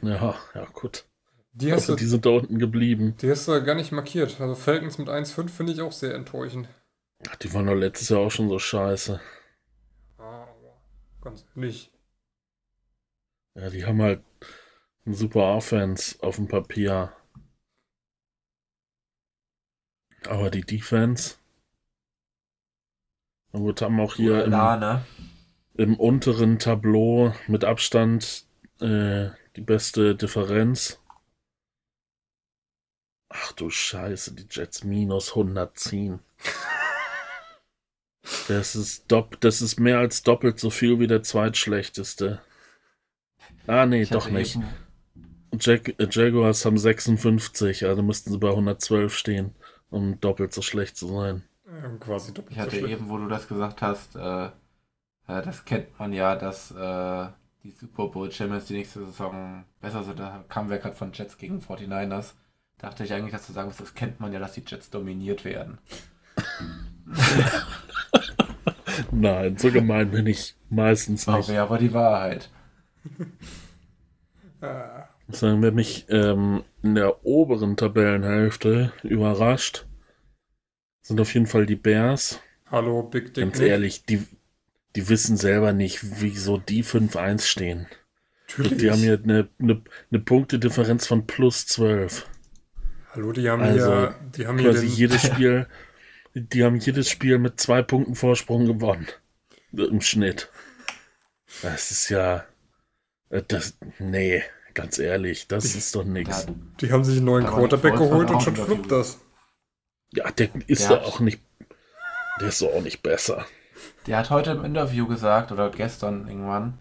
ja, 0.01 0.35
ja, 0.55 0.65
gut. 0.71 1.05
Die, 1.51 1.73
Also, 1.73 1.93
du, 1.93 1.99
die 1.99 2.05
sind 2.05 2.25
da 2.25 2.29
unten 2.29 2.57
geblieben. 2.57 3.15
die 3.21 3.29
hast 3.29 3.49
du 3.49 3.63
gar 3.63 3.75
nicht 3.75 3.91
markiert. 3.91 4.39
Also 4.39 4.55
Falcons 4.55 4.97
mit 4.97 5.09
1-5 5.09 5.49
finde 5.49 5.73
ich 5.73 5.81
auch 5.81 5.91
sehr 5.91 6.15
enttäuschend. 6.15 6.69
Ach, 7.27 7.35
die 7.35 7.53
waren 7.53 7.65
doch 7.65 7.75
letztes 7.75 8.09
Jahr 8.09 8.21
auch 8.21 8.31
schon 8.31 8.49
so 8.49 8.59
scheiße. 8.59 9.19
Ah, 10.17 10.43
aber 10.43 10.81
ganz 11.21 11.45
ehrlich. 11.55 11.91
Ja, 13.55 13.69
die 13.69 13.85
haben 13.85 14.01
halt 14.01 14.23
eine 15.05 15.15
super 15.15 15.55
Offense 15.55 16.21
auf 16.23 16.37
dem 16.37 16.47
Papier. 16.47 17.11
Aber 20.27 20.49
die 20.49 20.61
Defense. 20.61 21.35
Na 23.51 23.59
gut, 23.59 23.81
haben 23.81 23.99
auch 23.99 24.15
hier 24.15 24.45
im, 24.45 24.51
ne? 24.51 25.05
im 25.73 25.99
unteren 25.99 26.59
Tableau 26.59 27.33
mit 27.47 27.65
Abstand 27.65 28.45
äh, 28.79 29.29
die 29.55 29.61
beste 29.61 30.15
Differenz. 30.15 31.01
Ach 33.29 33.51
du 33.53 33.69
Scheiße, 33.69 34.35
die 34.35 34.47
Jets 34.49 34.83
minus 34.83 35.29
110. 35.29 36.19
Das 38.47 38.75
ist, 38.75 39.11
dopp 39.11 39.39
das 39.41 39.61
ist 39.61 39.79
mehr 39.79 39.99
als 39.99 40.23
doppelt 40.23 40.59
so 40.59 40.69
viel 40.69 40.99
wie 40.99 41.07
der 41.07 41.23
zweitschlechteste. 41.23 42.41
Ah, 43.67 43.85
nee, 43.85 44.01
Ich 44.03 44.09
doch 44.09 44.25
hatte 44.25 44.33
nicht. 44.35 44.59
Jag 45.59 45.87
äh, 45.99 46.07
Jaguars 46.09 46.65
haben 46.65 46.77
56, 46.77 47.85
also 47.85 48.01
müssten 48.03 48.31
sie 48.31 48.37
bei 48.37 48.49
112 48.49 49.15
stehen, 49.15 49.55
um 49.89 50.19
doppelt 50.19 50.53
so 50.53 50.61
schlecht 50.61 50.95
zu 50.97 51.07
sein. 51.07 51.43
Ähm, 51.67 51.99
quasi 51.99 52.33
doppelt 52.33 52.51
Ich 52.51 52.57
so 52.57 52.61
hatte 52.61 52.77
schlimm. 52.77 52.91
eben, 52.91 53.09
wo 53.09 53.17
du 53.17 53.27
das 53.27 53.47
gesagt 53.47 53.81
hast, 53.81 54.15
äh, 54.15 54.45
äh, 54.47 54.51
das 55.27 55.65
kennt 55.65 55.97
man 55.99 56.13
ja, 56.13 56.35
dass 56.35 56.71
äh, 56.71 57.27
die 57.63 57.71
Super 57.71 58.07
Bowl 58.07 58.31
Champions 58.31 58.65
die 58.65 58.73
nächste 58.73 59.05
Saison 59.05 59.65
besser 59.81 60.03
sind. 60.03 60.19
Da 60.19 60.43
kamen 60.49 60.69
wir 60.69 60.77
gerade 60.77 60.95
von 60.95 61.11
Jets 61.13 61.37
gegen 61.37 61.59
49ers. 61.61 62.33
Dachte 62.77 63.03
ich 63.03 63.13
eigentlich, 63.13 63.33
dass 63.33 63.47
du 63.47 63.53
sagen 63.53 63.67
musst, 63.67 63.81
das 63.81 63.93
kennt 63.95 64.19
man 64.19 64.31
ja, 64.33 64.39
dass 64.39 64.53
die 64.53 64.63
Jets 64.65 64.89
dominiert 64.89 65.45
werden. 65.45 65.79
Nein, 69.11 69.57
so 69.57 69.71
gemein 69.71 70.11
bin 70.11 70.27
ich 70.27 70.55
meistens 70.69 71.27
Aber 71.27 71.37
nicht. 71.37 71.49
ja, 71.49 71.63
aber 71.63 71.77
die 71.77 71.93
Wahrheit. 71.93 72.49
Ah, 74.61 75.07
Sagen, 75.31 75.61
wer 75.61 75.71
mich 75.71 76.05
ähm, 76.09 76.63
in 76.81 76.95
der 76.95 77.23
oberen 77.25 77.77
Tabellenhälfte 77.77 78.91
überrascht, 79.03 79.85
sind 81.01 81.21
auf 81.21 81.33
jeden 81.33 81.45
Fall 81.45 81.65
die 81.65 81.75
Bears. 81.75 82.39
hallo, 82.71 83.03
Big 83.03 83.33
Dick 83.35 83.43
Ganz 83.43 83.59
ehrlich, 83.59 84.05
die, 84.05 84.25
die 84.95 85.07
wissen 85.07 85.37
selber 85.37 85.71
nicht, 85.71 85.99
wieso 86.21 86.57
die 86.57 86.83
5-1 86.83 87.41
stehen. 87.41 87.87
Natürlich. 88.47 88.77
Die 88.79 88.89
haben 88.89 88.99
hier 88.99 89.19
eine, 89.23 89.47
eine, 89.59 89.81
eine 90.11 90.19
Punktedifferenz 90.19 91.05
von 91.05 91.27
plus 91.27 91.67
12. 91.67 92.27
hallo, 93.13 93.31
die 93.31 93.47
haben 93.49 93.61
Also, 93.61 93.85
hier, 93.87 94.15
die 94.35 94.47
haben 94.47 94.57
hier 94.57 94.71
Quasi 94.71 94.87
den, 94.87 94.95
jedes 94.95 95.21
Spiel, 95.27 95.67
die 96.39 96.63
haben 96.63 96.77
jedes 96.77 97.09
Spiel 97.09 97.37
mit 97.37 97.59
zwei 97.59 97.81
Punkten 97.81 98.15
Vorsprung 98.15 98.65
gewonnen. 98.65 99.07
Im 99.71 100.01
Schnitt. 100.01 100.49
Das 101.61 101.91
ist 101.91 102.09
ja. 102.09 102.45
äh, 103.29 103.41
Das, 103.47 103.77
nee, 103.99 104.43
ganz 104.73 104.99
ehrlich, 104.99 105.47
das 105.47 105.75
ist 105.75 105.95
doch. 105.95 106.05
Ja, 106.05 106.45
die 106.81 106.91
haben 106.91 107.03
sich 107.03 107.17
einen 107.17 107.25
neuen 107.25 107.45
Quarterback 107.45 107.95
geholt 107.95 108.29
und 108.31 108.41
schon 108.41 108.55
fluppt 108.55 108.91
das. 108.91 109.19
Ja, 110.13 110.31
der 110.31 110.49
ist 110.67 110.89
Der 110.89 110.97
doch 110.97 111.05
auch 111.05 111.19
nicht. 111.19 111.41
Der 112.39 112.47
ist 112.47 112.61
doch 112.61 112.73
auch 112.73 112.81
nicht 112.81 113.03
besser. 113.03 113.45
Der 114.07 114.17
hat 114.17 114.29
heute 114.29 114.51
im 114.51 114.65
Interview 114.65 115.07
gesagt, 115.07 115.51
oder 115.51 115.69
gestern 115.69 116.27
irgendwann, 116.27 116.79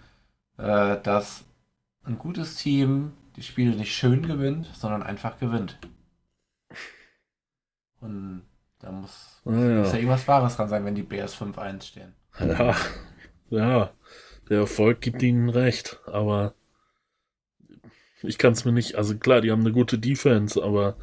äh, 0.56 1.00
dass 1.02 1.44
ein 2.04 2.18
gutes 2.18 2.56
Team 2.56 3.12
die 3.36 3.42
Spiele 3.42 3.76
nicht 3.76 3.94
schön 3.94 4.26
gewinnt, 4.26 4.70
sondern 4.74 5.02
einfach 5.02 5.38
gewinnt. 5.38 5.78
Und 8.00 8.42
da 8.80 8.92
muss, 8.92 9.40
muss 9.44 9.54
ja 9.54 9.60
Naja, 9.60 9.94
irgendwas 9.94 10.28
Wahres 10.28 10.56
dran 10.56 10.68
sein, 10.68 10.84
wenn 10.84 10.94
die 10.94 11.02
Bears 11.02 11.34
5-1 11.34 11.82
stehen. 11.86 12.14
ja, 12.40 12.76
ja, 13.50 13.90
der 14.48 14.58
Erfolg 14.58 15.00
gibt 15.00 15.22
ihnen 15.22 15.48
recht, 15.48 16.00
aber 16.06 16.54
ich 18.22 18.38
kann 18.38 18.52
es 18.52 18.64
mir 18.64 18.72
nicht. 18.72 18.94
Also 18.96 19.16
klar, 19.16 19.40
die 19.40 19.50
haben 19.50 19.60
eine 19.60 19.72
gute 19.72 19.98
Defense, 19.98 20.62
aber 20.62 20.96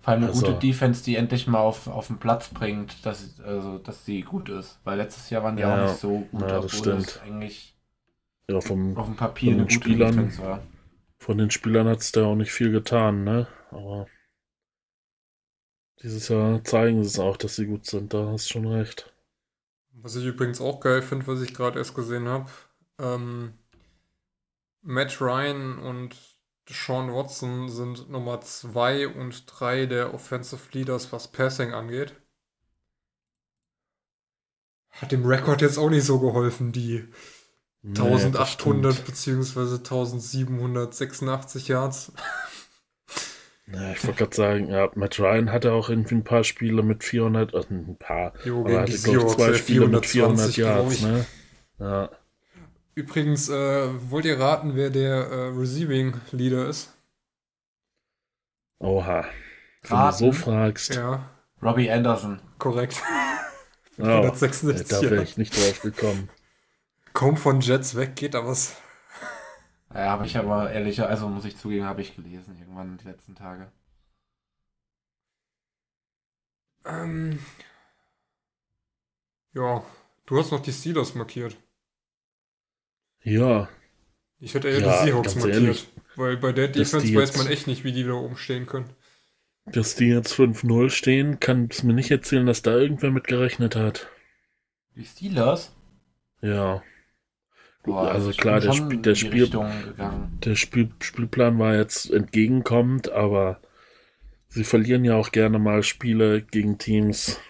Vor 0.00 0.12
allem 0.14 0.22
eine 0.24 0.32
Also- 0.32 0.46
gute 0.46 0.58
Defense, 0.58 1.04
die 1.04 1.14
endlich 1.16 1.46
mal 1.46 1.60
auf, 1.60 1.86
auf 1.86 2.08
den 2.08 2.18
Platz 2.18 2.48
bringt, 2.48 3.06
dass, 3.06 3.40
also, 3.40 3.78
dass 3.78 4.04
sie 4.04 4.22
gut 4.22 4.48
ist. 4.48 4.80
Weil 4.84 4.96
letztes 4.98 5.30
Jahr 5.30 5.44
waren 5.44 5.54
die 5.56 5.62
Ja, 5.62 5.84
auch 5.84 5.88
nicht 5.88 6.00
so 6.00 6.26
gut, 6.32 6.40
ja, 6.40 6.48
das 6.60 6.64
obwohl 6.80 7.00
stimmt. 7.02 7.20
eigentlich 7.24 7.76
ja, 8.50 8.60
vom, 8.60 8.96
auf 8.96 9.06
dem 9.06 9.14
Papier 9.16 9.52
Von 9.52 9.60
eine 9.60 9.68
den 9.68 9.74
gute 9.78 9.88
Spielern- 9.90 10.16
Defense 10.16 10.42
war. 10.42 10.62
von 11.18 11.38
den 11.38 11.50
Spielern 11.52 11.86
hat 11.86 12.00
es 12.00 12.10
da 12.10 12.24
auch 12.24 12.34
nicht 12.34 12.50
viel 12.50 12.72
getan, 12.72 13.22
ne? 13.22 13.46
Aber 13.70 14.06
dieses 16.02 16.28
Jahr 16.28 16.62
zeigen 16.64 17.02
sie 17.02 17.08
es 17.08 17.18
auch, 17.18 17.36
dass 17.36 17.56
sie 17.56 17.66
gut 17.66 17.86
sind, 17.86 18.14
da 18.14 18.28
hast 18.28 18.46
du 18.48 18.52
schon 18.54 18.66
recht. 18.66 19.12
Was 19.94 20.16
ich 20.16 20.24
übrigens 20.26 20.60
auch 20.60 20.80
geil 20.80 21.02
finde, 21.02 21.26
was 21.26 21.40
ich 21.40 21.54
gerade 21.54 21.78
erst 21.78 21.94
gesehen 21.94 22.28
habe. 22.28 22.50
Ähm, 22.98 23.54
Matt 24.82 25.20
Ryan 25.20 25.78
und 25.78 26.16
Sean 26.68 27.12
Watson 27.12 27.68
sind 27.68 28.08
Nummer 28.10 28.40
2 28.40 29.08
und 29.08 29.44
3 29.46 29.86
der 29.86 30.14
Offensive 30.14 30.68
Leaders, 30.72 31.12
was 31.12 31.32
Passing 31.32 31.72
angeht. 31.72 32.14
Hat 34.90 35.10
dem 35.12 35.24
Rekord 35.26 35.60
jetzt 35.62 35.78
auch 35.78 35.90
nicht 35.90 36.04
so 36.04 36.20
geholfen, 36.20 36.70
die 36.72 37.08
Nee, 37.82 38.32
das 38.32 38.46
1800 38.46 38.94
stimmt. 38.94 39.06
bzw. 39.06 39.78
1786 39.78 41.68
Yards. 41.68 42.12
Ja, 43.74 43.92
ich 43.92 44.04
wollte 44.06 44.18
gerade 44.18 44.36
sagen, 44.36 44.68
ja, 44.70 44.90
Matt 44.94 45.18
Ryan 45.18 45.50
hatte 45.50 45.72
auch 45.72 45.88
irgendwie 45.88 46.14
ein 46.16 46.24
paar 46.24 46.44
Spiele 46.44 46.82
mit 46.82 47.04
400, 47.04 47.54
also 47.54 47.68
ein 47.70 47.96
paar, 47.98 48.32
Jo, 48.44 48.60
aber 48.60 48.70
er 48.70 48.80
hatte, 48.82 48.98
glaube 48.98 49.18
ich, 49.20 49.26
zwei 49.28 49.48
äh, 49.50 49.54
Spiele 49.54 49.88
mit 49.88 50.06
400 50.06 50.52
420, 50.52 50.56
glaub 50.56 50.90
Yards, 50.90 51.00
ne? 51.00 51.26
Ja, 51.78 52.10
Übrigens, 52.94 53.48
äh, 53.48 53.88
wollt 54.10 54.24
ihr 54.26 54.38
raten, 54.38 54.76
wer 54.76 54.90
der 54.90 55.14
äh, 55.14 55.48
Receiving 55.48 56.14
Leader 56.30 56.68
ist? 56.68 56.92
oha. 58.80 59.24
Wenn 59.82 59.98
du 59.98 60.12
so 60.12 60.32
fragst, 60.32 60.94
Ja, 60.94 61.30
Robbie 61.62 61.90
Anderson. 61.90 62.40
korrekt. 62.58 63.02
oh, 63.98 64.02
166 64.04 64.88
da 64.88 65.02
wäre 65.10 65.22
ich 65.22 65.36
nicht 65.38 65.56
drauf 65.56 65.80
gekommen. 65.80 66.28
Kaum 67.14 67.36
von 67.36 67.60
Jets 67.60 67.94
weg 67.96 68.16
geht 68.16 68.34
da 68.34 68.46
was. 68.46 68.76
Ja, 69.94 70.10
habe 70.10 70.26
ich 70.26 70.36
aber 70.36 70.70
ehrlicher, 70.72 71.08
also 71.08 71.28
muss 71.28 71.44
ich 71.44 71.56
zugeben, 71.56 71.84
habe 71.86 72.00
ich 72.02 72.16
gelesen 72.16 72.56
irgendwann 72.58 72.98
die 72.98 73.04
letzten 73.06 73.34
Tage. 73.34 73.70
Ähm, 76.84 77.38
ja, 79.54 79.82
du 80.26 80.38
hast 80.38 80.50
noch 80.52 80.60
die 80.60 80.72
Steelers 80.74 81.14
markiert. 81.14 81.56
Ja, 83.24 83.68
Ich 84.40 84.52
hätte 84.54 84.68
eher 84.68 84.80
Ja, 84.80 85.00
die 85.00 85.06
Seahawks 85.06 85.34
markiert. 85.36 85.54
ehrlich, 85.54 85.88
weil 86.16 86.36
bei 86.36 86.52
der 86.52 86.68
Defense 86.68 87.14
weiß 87.14 87.38
man 87.38 87.46
echt 87.46 87.66
nicht, 87.66 87.82
wie 87.82 87.92
die 87.92 88.04
da 88.04 88.12
oben 88.12 88.36
stehen 88.36 88.66
können. 88.66 88.90
dass 89.66 89.96
die 89.96 90.06
jetzt 90.06 90.32
5-0 90.32 90.88
stehen, 90.88 91.40
kann 91.40 91.66
es 91.68 91.82
mir 91.82 91.94
nicht 91.94 92.12
erzählen, 92.12 92.46
dass 92.46 92.62
da 92.62 92.76
irgendwer 92.76 93.10
mit 93.10 93.26
gerechnet 93.26 93.74
hat. 93.74 94.08
Die 94.96 95.04
Steelers? 95.04 95.70
Ja. 96.42 96.82
Boah, 97.84 98.12
also 98.12 98.30
klar, 98.30 98.60
der, 98.60 98.72
in 98.72 99.02
der, 99.02 99.14
Spiel, 99.16 99.50
der 99.50 100.54
Spiel, 100.54 100.92
Spielplan 101.00 101.58
war 101.58 101.74
jetzt 101.74 102.10
entgegenkommend, 102.10 103.10
aber 103.10 103.60
sie 104.48 104.64
verlieren 104.64 105.04
ja 105.04 105.16
auch 105.16 105.32
gerne 105.32 105.58
mal 105.58 105.82
Spiele 105.82 106.42
gegen 106.42 106.78
Teams, 106.78 107.40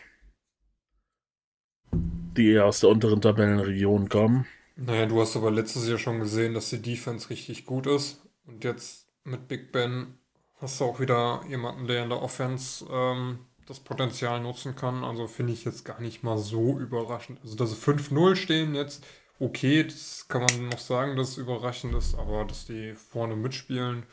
die 1.92 2.52
eher 2.52 2.64
aus 2.64 2.80
der 2.80 2.90
unteren 2.90 3.20
Tabellenregion 3.20 4.08
kommen. 4.08 4.46
Naja, 4.76 5.04
du 5.04 5.20
hast 5.20 5.36
aber 5.36 5.50
letztes 5.50 5.86
Jahr 5.86 5.98
schon 5.98 6.20
gesehen, 6.20 6.54
dass 6.54 6.70
die 6.70 6.80
Defense 6.80 7.28
richtig 7.28 7.66
gut 7.66 7.86
ist. 7.86 8.22
Und 8.46 8.64
jetzt 8.64 9.06
mit 9.24 9.48
Big 9.48 9.70
Ben 9.70 10.18
hast 10.56 10.80
du 10.80 10.84
auch 10.84 10.98
wieder 10.98 11.42
jemanden, 11.48 11.86
der 11.86 12.04
in 12.04 12.08
der 12.08 12.22
Offense 12.22 12.86
ähm, 12.90 13.40
das 13.66 13.80
Potenzial 13.80 14.40
nutzen 14.40 14.74
kann. 14.74 15.04
Also 15.04 15.26
finde 15.26 15.52
ich 15.52 15.64
jetzt 15.64 15.84
gar 15.84 16.00
nicht 16.00 16.22
mal 16.22 16.38
so 16.38 16.78
überraschend. 16.78 17.40
Also, 17.42 17.54
dass 17.56 17.70
sie 17.70 17.76
5-0 17.76 18.34
stehen 18.36 18.74
jetzt, 18.74 19.04
okay, 19.42 19.84
das 19.84 20.28
kann 20.28 20.42
man 20.42 20.68
noch 20.68 20.78
sagen, 20.78 21.16
dass 21.16 21.30
es 21.30 21.38
überraschend 21.38 21.94
ist, 21.94 22.14
aber 22.14 22.44
dass 22.44 22.66
die 22.66 22.94
vorne 22.94 23.34
mitspielen, 23.36 24.04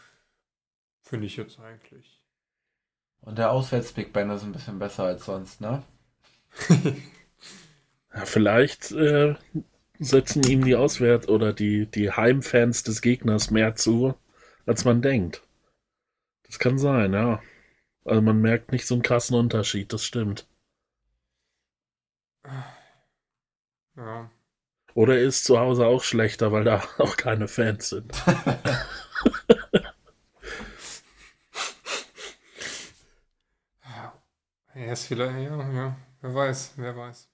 finde 1.01 1.27
ich 1.27 1.37
jetzt 1.37 1.59
eigentlich. 1.59 2.23
Und 3.21 3.37
der 3.37 3.51
Auswärts-Big 3.51 4.11
Ben 4.13 4.29
ist 4.31 4.43
ein 4.43 4.53
bisschen 4.53 4.79
besser 4.79 5.03
als 5.03 5.25
sonst, 5.25 5.61
ne? 5.61 5.83
Ja, 8.13 8.25
vielleicht 8.25 8.91
äh, 8.91 9.35
setzen 9.99 10.43
ihm 10.43 10.65
die 10.65 10.75
Auswärt- 10.75 11.29
oder 11.29 11.53
die, 11.53 11.85
die 11.85 12.11
Heimfans 12.11 12.81
des 12.83 13.01
Gegners 13.01 13.51
mehr 13.51 13.75
zu, 13.75 14.15
als 14.65 14.83
man 14.83 15.01
denkt. 15.03 15.43
Das 16.43 16.59
kann 16.59 16.79
sein, 16.79 17.13
ja. 17.13 17.41
Also 18.05 18.21
man 18.21 18.41
merkt 18.41 18.71
nicht 18.71 18.87
so 18.87 18.95
einen 18.95 19.03
krassen 19.03 19.35
Unterschied, 19.37 19.93
das 19.93 20.03
stimmt. 20.03 20.47
Ja. 23.95 24.31
Oder 24.99 25.15
er 25.15 25.21
ist 25.23 25.45
zu 25.45 25.57
Hause 25.57 25.85
auch 25.85 26.03
schlechter, 26.03 26.51
weil 26.51 26.65
da 26.65 26.83
auch 26.97 27.15
keine 27.15 27.47
Fans 27.47 27.87
sind. 27.87 28.11
Er 34.73 34.93
ist 34.93 35.05
vielleicht, 35.07 35.33
ja, 35.39 35.71
ja, 35.73 35.97
wer 36.21 36.35
weiß, 36.35 36.73
wer 36.77 36.95
weiß. 36.95 37.27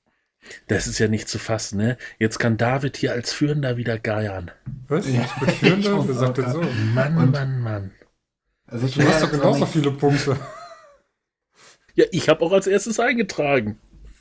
Das 0.67 0.87
ist 0.87 0.99
ja 0.99 1.07
nicht 1.07 1.27
zu 1.27 1.39
fassen, 1.39 1.77
ne? 1.77 1.97
Jetzt 2.19 2.37
kann 2.39 2.57
David 2.57 2.97
hier 2.97 3.11
als 3.13 3.33
Führender 3.33 3.77
wieder 3.77 3.97
geiern. 3.99 4.51
Was? 4.87 5.07
Ja, 5.07 5.21
Ich 5.25 5.39
bin 5.39 5.49
Führender? 5.81 6.07
Wer 6.07 6.15
sagt 6.15 6.37
denn 6.37 6.51
so? 6.51 6.61
Mann, 6.93 7.17
Und- 7.17 7.31
Mann, 7.31 7.59
Mann. 7.61 7.91
Also 8.67 8.87
ich 8.87 8.95
Du 8.95 9.07
hast 9.07 9.21
doch 9.21 9.31
genauso 9.31 9.65
viele 9.65 9.91
Punkte. 9.91 10.37
Ja, 11.93 12.05
ich 12.11 12.29
habe 12.29 12.41
auch 12.43 12.51
als 12.51 12.67
erstes 12.67 12.99
eingetragen. 12.99 13.79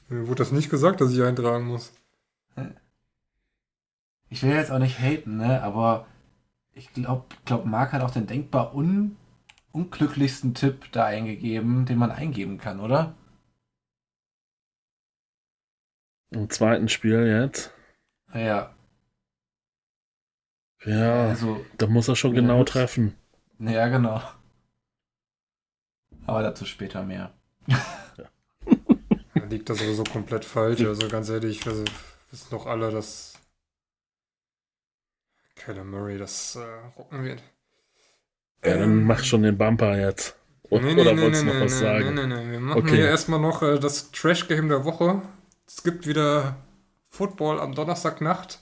Mir 0.08 0.26
wurde 0.28 0.38
das 0.44 0.52
nicht 0.52 0.68
gesagt, 0.70 1.00
dass 1.00 1.12
ich 1.12 1.22
eintragen 1.22 1.64
muss. 1.66 1.92
Ich 4.34 4.42
will 4.42 4.50
jetzt 4.50 4.72
auch 4.72 4.80
nicht 4.80 4.98
haten, 4.98 5.36
ne? 5.36 5.62
Aber 5.62 6.06
ich 6.72 6.92
glaube, 6.92 7.24
glaub, 7.44 7.66
Marc 7.66 7.92
hat 7.92 8.02
auch 8.02 8.10
den 8.10 8.26
denkbar 8.26 8.74
un 8.74 9.16
unglücklichsten 9.72 10.54
Tipp 10.54 10.90
da 10.92 11.04
eingegeben, 11.06 11.86
den 11.86 11.98
man 11.98 12.10
eingeben 12.10 12.58
kann, 12.58 12.80
oder? 12.80 13.14
Im 16.32 16.50
zweiten 16.50 16.90
Spiel 16.90 17.26
jetzt. 17.26 17.72
Ja, 18.34 18.74
Ja, 20.86 21.28
also, 21.28 21.64
da 21.78 21.86
muss 21.88 22.08
er 22.08 22.16
schon 22.16 22.34
Ja, 22.34 22.40
genau 22.40 22.58
gut. 22.58 22.68
treffen. 22.68 23.16
ja, 23.58 23.88
genau. 23.88 24.20
Aber 26.26 26.42
dazu 26.42 26.66
später 26.66 27.02
mehr. 27.02 27.32
Da 29.36 29.44
liegt 29.44 29.68
das 29.68 29.78
sowieso 29.78 30.04
komplett 30.04 30.44
falsch. 30.44 30.82
Also 30.84 31.08
ganz 31.08 31.28
ehrlich, 31.28 31.64
wir 31.66 31.84
wissen 32.30 32.48
doch 32.50 32.66
alle, 32.66 32.90
dass 32.90 33.33
Kyler 35.64 35.84
Murray 35.84 36.18
das 36.18 36.56
äh, 36.56 36.60
rocken 36.98 37.24
wird. 37.24 37.42
Ja, 38.64 38.74
dann 38.74 38.82
Ähm, 38.82 39.04
mach 39.04 39.22
schon 39.24 39.42
den 39.42 39.56
Bumper 39.58 39.98
jetzt. 39.98 40.36
O- 40.70 40.78
Nee, 40.78 40.94
nee, 40.94 41.00
Oder 41.02 41.14
nee, 41.14 41.22
wolltest 41.22 41.42
du 41.42 41.46
noch 41.46 41.60
was 41.60 41.78
sagen? 41.78 42.14
Nee, 42.14 42.26
nee, 42.26 42.44
nee. 42.44 42.50
Wir 42.52 42.60
machen 42.60 42.78
Okay. 42.82 42.96
hier 42.96 43.06
erstmal 43.08 43.40
noch 43.40 43.62
äh, 43.62 43.78
das 43.78 44.10
Trash-Game 44.10 44.68
der 44.68 44.84
Woche. 44.84 45.20
Es 45.66 45.82
gibt 45.82 46.06
wieder 46.06 46.56
Football 47.10 47.60
am 47.60 47.74
Donnerstagnacht. 47.74 48.58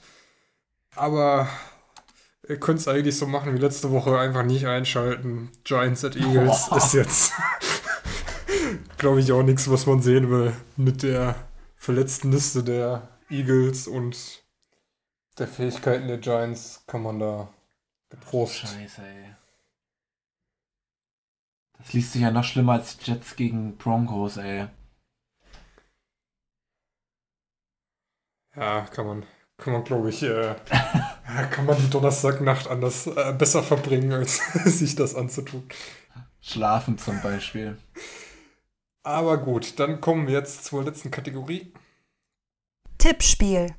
Aber 0.95 1.47
ihr 2.47 2.59
könnt 2.59 2.79
es 2.79 2.87
eigentlich 2.87 3.17
so 3.17 3.25
machen 3.25 3.53
wie 3.53 3.57
letzte 3.59 3.91
Woche. 3.91 4.17
Einfach 4.19 4.43
nicht 4.43 4.67
einschalten. 4.67 5.49
Giants 5.63 6.03
at 6.05 6.15
Eagles 6.15 6.67
Oh. 6.71 6.75
ist 6.77 6.93
jetzt, 6.93 7.31
glaube 8.97 9.19
ich, 9.21 9.31
auch 9.31 9.43
nichts, 9.43 9.69
was 9.71 9.85
man 9.85 10.01
sehen 10.01 10.29
will. 10.29 10.53
Mit 10.77 11.03
der 11.03 11.35
verletzten 11.77 12.31
Liste 12.31 12.63
der 12.63 13.07
Eagles 13.29 13.87
und 13.87 14.42
der 15.37 15.47
Fähigkeiten 15.47 16.07
der 16.07 16.17
Giants 16.17 16.83
kann 16.87 17.03
man 17.03 17.19
da 17.19 17.53
getrost. 18.09 18.57
Scheiße, 18.57 19.01
ey. 19.01 19.35
Das 21.77 21.93
liest 21.93 22.13
sich 22.13 22.21
ja 22.21 22.31
noch 22.31 22.43
schlimmer 22.43 22.73
als 22.73 22.97
Jets 23.03 23.35
gegen 23.35 23.77
Broncos, 23.77 24.37
ey. 24.37 24.67
Ja, 28.55 28.81
kann 28.85 29.07
man, 29.07 29.25
kann 29.57 29.73
man, 29.73 29.83
glaube 29.83 30.09
ich, 30.09 30.21
äh, 30.21 30.55
ja, 30.71 31.45
kann 31.49 31.65
man 31.65 31.77
die 31.77 31.89
Donnerstagnacht 31.89 32.67
anders 32.67 33.07
äh, 33.07 33.33
besser 33.33 33.63
verbringen, 33.63 34.13
als 34.13 34.37
sich 34.65 34.95
das 34.95 35.15
anzutun. 35.15 35.67
Schlafen 36.39 36.97
zum 36.97 37.21
Beispiel. 37.21 37.77
Aber 39.01 39.37
gut, 39.37 39.79
dann 39.79 39.99
kommen 39.99 40.27
wir 40.27 40.35
jetzt 40.35 40.65
zur 40.65 40.83
letzten 40.83 41.09
Kategorie. 41.09 41.73
Tippspiel. 42.97 43.75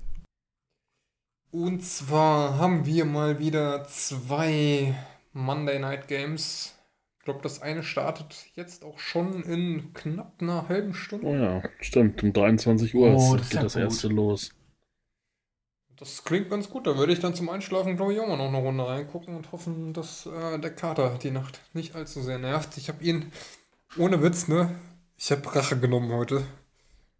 Und 1.55 1.85
zwar 1.85 2.59
haben 2.59 2.85
wir 2.85 3.05
mal 3.05 3.39
wieder 3.39 3.85
zwei 3.85 4.93
Monday 5.33 5.79
Night 5.79 6.09
Games. 6.09 6.75
Ich 7.21 7.25
glaube, 7.25 7.43
das 7.45 7.63
eine 7.63 7.85
startet 7.85 8.35
jetzt 8.57 8.85
auch 8.85 8.99
schon 8.99 9.45
in 9.45 9.95
knapp 9.95 10.33
einer 10.41 10.69
halben 10.69 10.95
Stunde. 10.95 11.27
Oh 11.29 11.37
ja, 11.37 11.63
stimmt. 11.81 12.21
Um 12.25 12.33
23 12.33 12.93
Uhr 12.97 13.07
Oh, 13.15 13.37
ist- 13.37 13.41
das 13.41 13.49
geht 13.51 13.55
ja 13.59 13.63
das 13.63 13.75
gut. 13.75 13.83
erste 13.83 14.09
los. 14.09 14.51
Das 15.97 16.25
klingt 16.25 16.51
ganz 16.51 16.69
gut. 16.69 16.89
Da 16.89 16.99
würde 16.99 17.13
ich 17.13 17.21
dann 17.21 17.37
zum 17.37 17.49
Einschlafen, 17.49 17.95
glaube 17.95 18.15
ich, 18.15 18.19
auch 18.19 18.27
mal 18.27 18.37
noch 18.37 18.49
eine 18.49 18.59
Runde 18.59 18.85
reingucken 18.85 19.37
und 19.37 19.53
hoffen, 19.53 19.93
dass 19.93 20.27
äh, 20.27 20.59
der 20.59 20.75
Kater 20.75 21.19
die 21.23 21.31
Nacht 21.31 21.61
nicht 21.73 21.95
allzu 21.95 22.21
sehr 22.21 22.41
nervt. 22.41 22.77
Ich 22.79 22.89
habe 22.89 23.03
ihn, 23.05 23.31
ohne 23.97 24.21
Witz, 24.25 24.49
ne? 24.49 24.75
Ich 25.17 25.31
habe 25.31 25.55
Rache 25.55 25.79
genommen 25.79 26.11
heute. 26.11 26.43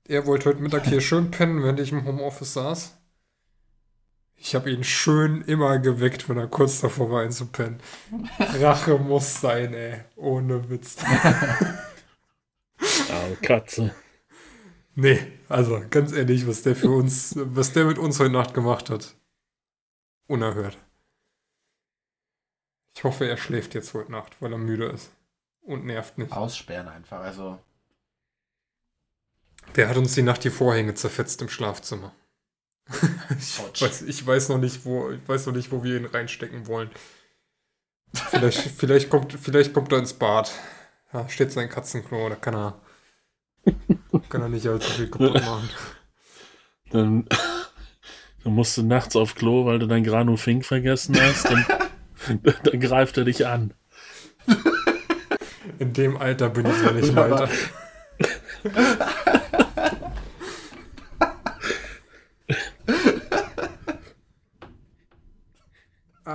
Er 0.09 0.27
wollte 0.27 0.47
heute 0.51 0.61
Mittag 0.61 0.87
hier 0.89 1.01
schön 1.01 1.31
pennen, 1.31 1.63
während 1.63 1.79
ich 1.79 1.93
im 1.93 2.05
Homeoffice 2.05 2.55
saß. 2.55 2.97
Ich 4.37 4.55
habe 4.55 4.71
ihn 4.71 4.85
schön 4.85 5.43
immer 5.43 5.79
geweckt, 5.79 6.29
wenn 6.29 6.37
er 6.37 6.49
kurz 6.49 6.81
davor 6.81 7.11
war, 7.11 7.23
einzupennen. 7.23 7.81
Rache 8.39 8.99
muss 8.99 9.41
sein, 9.41 9.73
ey. 9.73 10.01
Ohne 10.17 10.69
Witz. 10.71 10.97
Ah, 13.11 13.37
Katze. 13.41 13.95
Nee, 14.95 15.21
also 15.49 15.83
ganz 15.91 16.13
ehrlich, 16.13 16.47
was 16.47 16.63
der 16.63 16.77
für 16.77 16.91
uns, 16.91 17.35
was 17.37 17.73
der 17.73 17.85
mit 17.85 17.99
uns 17.99 18.19
heute 18.21 18.33
Nacht 18.33 18.55
gemacht 18.55 18.91
hat. 18.91 19.15
Unerhört. 20.27 20.77
Ich 22.97 23.05
hoffe, 23.05 23.29
er 23.29 23.37
schläft 23.37 23.75
jetzt 23.75 23.95
heute 23.95 24.13
Nacht, 24.13 24.37
weil 24.41 24.53
er 24.53 24.59
müde 24.59 24.87
ist. 24.87 25.11
Und 25.63 25.85
nervt 25.85 26.19
nicht. 26.19 26.33
Aussperren 26.33 26.89
einfach, 26.89 27.21
also. 27.21 27.59
Der 29.77 29.89
hat 29.89 29.97
uns 29.97 30.15
die 30.15 30.23
Nacht 30.23 30.45
die 30.45 30.51
Vorhänge 30.51 30.95
zerfetzt 30.95 31.41
im 31.43 31.49
Schlafzimmer. 31.49 32.13
Ich, 33.39 33.83
weiß, 33.83 34.03
ich 34.03 34.27
weiß 34.27 34.49
noch 34.51 34.59
nicht, 34.59 34.85
wo, 34.85 35.11
ich 35.11 35.27
weiß 35.27 35.47
noch 35.47 35.55
nicht, 35.55 35.73
wo 35.73 35.83
wir 35.83 35.97
ihn 35.97 36.05
reinstecken 36.07 36.67
wollen. 36.67 36.91
Vielleicht, 38.13 38.59
vielleicht, 38.77 39.11
kommt, 39.11 39.33
vielleicht 39.33 39.73
kommt 39.73 39.93
er 39.93 39.99
ins 39.99 40.13
Bad. 40.15 40.53
Da 41.13 41.29
steht 41.29 41.53
sein 41.53 41.69
Katzenklo, 41.69 42.29
da 42.29 42.35
kann 42.37 42.55
er, 42.55 42.81
kann 44.29 44.43
er 44.43 44.49
nicht 44.49 44.67
allzu 44.67 44.91
viel 44.91 45.09
kaputt 45.09 45.35
machen. 45.45 45.71
Dann, 46.91 47.29
dann 48.45 48.53
musst 48.53 48.77
du 48.77 48.83
nachts 48.83 49.17
auf 49.17 49.35
Klo, 49.35 49.65
weil 49.65 49.79
du 49.79 49.87
dein 49.87 50.05
Granu 50.05 50.37
Fink 50.37 50.65
vergessen 50.65 51.17
hast. 51.21 51.47
Dann, 51.47 51.67
dann 52.65 52.81
greift 52.81 53.17
er 53.17 53.25
dich 53.25 53.47
an. 53.47 53.75
In 55.79 55.93
dem 55.93 56.17
Alter 56.17 56.51
bin 56.51 56.67
ich 56.67 56.83
ja 56.83 56.93
nicht, 56.93 57.13
Ja. 57.15 57.49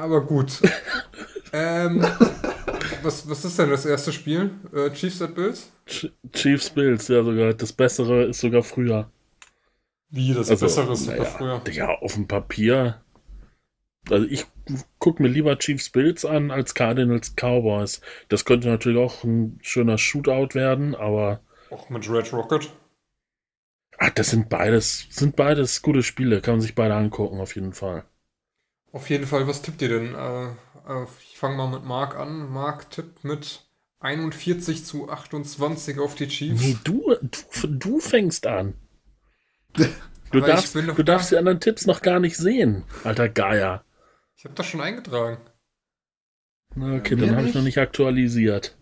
Aber 0.02 0.22
gut. 0.26 0.62
ähm, 1.54 2.06
was, 3.04 3.30
was 3.30 3.46
ist 3.46 3.60
denn 3.60 3.70
das 3.70 3.86
erste 3.86 4.12
Spiel? 4.14 4.52
Äh, 4.74 4.92
Chiefs 4.92 5.22
at 5.22 5.36
Bills? 5.36 5.70
Ch- 5.86 6.14
Chiefs 6.32 6.70
Bills, 6.70 7.10
ja 7.10 7.22
sogar. 7.22 7.54
Das 7.54 7.74
Bessere 7.74 8.24
ist 8.24 8.40
sogar 8.40 8.64
früher. 8.64 9.12
Wie, 10.12 10.36
das 10.36 10.52
Also, 10.52 10.66
Bessere 10.66 10.94
ist 10.94 11.06
sogar 11.06 11.26
naja, 11.26 11.26
früher. 11.26 11.64
Ja, 11.66 11.90
auf 12.00 12.14
dem 12.16 12.28
Papier. 12.28 13.04
Also 14.10 14.28
ich 14.28 14.46
gucke 15.00 15.24
mir 15.24 15.30
lieber 15.30 15.58
Chiefs 15.58 15.90
Bills 15.90 16.26
an 16.26 16.52
als 16.52 16.76
Cardinals 16.76 17.36
Cowboys. 17.38 18.02
Das 18.28 18.44
könnte 18.46 18.68
natürlich 18.68 18.98
auch 19.00 19.24
ein 19.24 19.58
schöner 19.62 19.98
Shootout 19.98 20.54
werden, 20.54 20.96
aber 20.96 21.42
Auch 21.72 21.90
mit 21.90 22.08
Red 22.08 22.32
Rocket. 22.32 22.70
ach, 24.00 24.10
das 24.10 24.32
sind 24.32 24.50
beides, 24.50 25.06
sind 25.12 25.36
beides 25.36 25.82
gute 25.84 26.02
Spiele. 26.04 26.42
Kann 26.42 26.56
man 26.56 26.62
sich 26.62 26.74
beide 26.76 26.96
angucken, 26.96 27.40
auf 27.40 27.54
jeden 27.56 27.74
Fall. 27.74 28.04
Auf 28.92 29.10
jeden 29.10 29.28
Fall, 29.28 29.48
was 29.48 29.62
tippt 29.62 29.82
ihr 29.82 29.90
denn? 29.90 30.16
Äh, 30.16 30.48
äh, 30.88 31.06
ich 31.30 31.38
fange 31.38 31.58
mal 31.58 31.70
mit 31.70 31.84
Marc 31.84 32.16
an. 32.16 32.50
Marc 32.52 32.90
tippt 32.92 33.24
mit 33.24 33.68
41 34.00 34.86
zu 34.86 35.10
28 35.10 36.00
auf 36.00 36.16
die 36.16 36.28
Chiefs. 36.28 36.62
Nee, 36.62 36.78
du, 36.84 37.16
du, 37.22 37.68
du 37.68 38.00
fängst 38.00 38.48
an. 38.48 38.76
Du 40.32 40.42
darfst, 40.42 40.76
du 40.76 41.04
darfst 41.04 41.32
da. 41.32 41.36
die 41.36 41.40
anderen 41.40 41.60
Tipps 41.60 41.88
noch 41.88 42.04
gar 42.04 42.20
nicht 42.20 42.38
sehen, 42.38 42.84
alter 43.04 43.30
Geier. 43.30 43.84
Ich 44.36 44.46
habe 44.46 44.54
das 44.54 44.68
schon 44.68 44.80
eingetragen. 44.80 45.40
Na, 46.76 46.98
Okay, 46.98 47.16
mir 47.16 47.26
dann 47.26 47.36
habe 47.36 47.48
ich 47.48 47.56
noch 47.56 47.64
nicht 47.64 47.80
aktualisiert. 47.80 48.78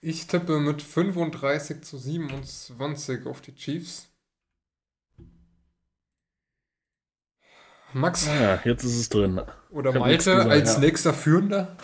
Ich 0.00 0.28
tippe 0.28 0.60
mit 0.60 0.82
35 0.82 1.82
zu 1.82 1.98
27 1.98 3.26
auf 3.26 3.40
die 3.40 3.56
Chiefs. 3.56 4.08
Max 7.96 8.28
Ah, 8.28 8.60
jetzt 8.64 8.84
ist 8.84 8.96
es 8.98 9.08
drin. 9.08 9.40
oder 9.70 9.92
Malte 9.98 10.16
gesagt, 10.18 10.50
als 10.50 10.74
ja. 10.74 10.80
nächster 10.80 11.14
Führender? 11.14 11.76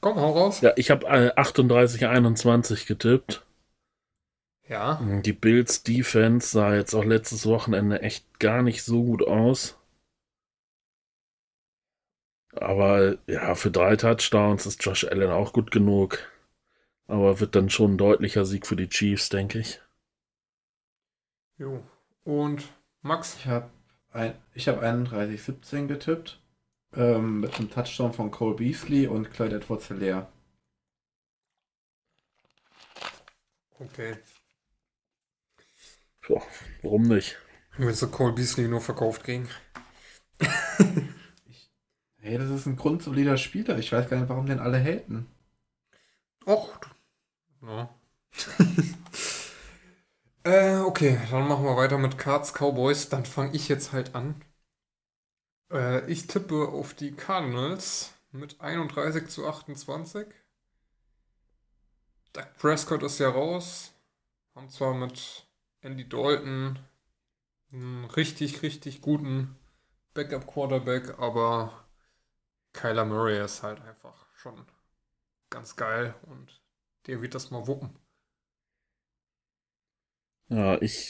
Komm, 0.00 0.16
hau 0.16 0.32
raus. 0.32 0.60
Ja, 0.60 0.72
ich 0.76 0.90
habe 0.90 1.06
äh, 1.06 1.32
38, 1.34 2.06
21 2.06 2.86
getippt. 2.86 3.46
Ja, 4.68 5.00
Die 5.24 5.32
Bills 5.32 5.82
Defense 5.82 6.48
sah 6.48 6.74
jetzt 6.74 6.94
auch 6.94 7.04
letztes 7.04 7.46
Wochenende 7.46 8.02
echt 8.02 8.38
gar 8.38 8.62
nicht 8.62 8.82
so 8.84 9.02
gut 9.04 9.26
aus. 9.26 9.78
Aber 12.54 13.16
ja, 13.26 13.54
für 13.54 13.70
drei 13.70 13.96
Touchdowns 13.96 14.66
ist 14.66 14.84
Josh 14.84 15.04
Allen 15.04 15.30
auch 15.30 15.52
gut 15.54 15.70
genug. 15.70 16.18
Aber 17.06 17.40
wird 17.40 17.54
dann 17.56 17.70
schon 17.70 17.94
ein 17.94 17.98
deutlicher 17.98 18.44
Sieg 18.44 18.66
für 18.66 18.76
die 18.76 18.88
Chiefs, 18.90 19.30
denke 19.30 19.58
ich. 19.58 19.80
Jo. 21.58 21.82
Und 22.24 22.72
Max? 23.02 23.36
Ich 23.36 23.46
habe 23.46 23.70
ein, 24.12 24.34
ich 24.54 24.68
hab 24.68 24.82
31-17 24.82 25.86
getippt. 25.86 26.40
Ähm, 26.94 27.40
mit 27.40 27.58
einem 27.58 27.70
Touchdown 27.70 28.12
von 28.12 28.30
Cole 28.30 28.54
Beasley 28.54 29.06
und 29.06 29.30
Clyde 29.32 29.56
Edwards 29.56 29.88
Hilaire. 29.88 30.30
Okay. 33.78 34.18
Boah, 36.28 36.42
warum 36.82 37.02
nicht? 37.04 37.38
Willst 37.78 38.02
du 38.02 38.08
Cole 38.08 38.34
Beasley 38.34 38.68
nur 38.68 38.82
verkauft 38.82 39.24
kriegen? 39.24 39.48
Hey, 42.24 42.38
das 42.38 42.50
ist 42.50 42.66
ein 42.66 42.76
grundsolider 42.76 43.36
Spieler. 43.36 43.78
Ich 43.78 43.90
weiß 43.90 44.08
gar 44.08 44.16
nicht, 44.16 44.28
warum 44.28 44.46
den 44.46 44.60
alle 44.60 44.78
haten. 44.78 45.26
Och. 46.46 46.78
Ja. 47.62 47.92
äh, 50.44 50.78
okay, 50.78 51.18
dann 51.30 51.48
machen 51.48 51.64
wir 51.64 51.76
weiter 51.76 51.98
mit 51.98 52.18
Cards 52.18 52.52
Cowboys. 52.52 53.08
Dann 53.08 53.24
fange 53.26 53.54
ich 53.54 53.68
jetzt 53.68 53.92
halt 53.92 54.14
an. 54.14 54.42
Äh, 55.72 56.10
ich 56.10 56.26
tippe 56.26 56.68
auf 56.68 56.94
die 56.94 57.12
Cardinals 57.12 58.14
mit 58.30 58.60
31 58.60 59.28
zu 59.28 59.46
28. 59.46 60.26
Doug 62.32 62.46
Prescott 62.58 63.02
ist 63.02 63.18
ja 63.18 63.28
raus. 63.28 63.92
Haben 64.54 64.70
zwar 64.70 64.94
mit 64.94 65.46
Andy 65.80 66.08
Dalton 66.08 66.78
einen 67.72 68.04
richtig, 68.04 68.62
richtig 68.62 69.00
guten 69.00 69.56
Backup-Quarterback, 70.14 71.18
aber 71.18 71.86
Kyler 72.72 73.04
Murray 73.04 73.42
ist 73.42 73.62
halt 73.62 73.80
einfach 73.82 74.26
schon 74.34 74.66
ganz 75.50 75.76
geil 75.76 76.14
und 76.22 76.62
der 77.06 77.22
wird 77.22 77.34
das 77.34 77.50
mal 77.50 77.66
wuppen. 77.66 78.01
Ja, 80.52 80.80
ich 80.80 81.08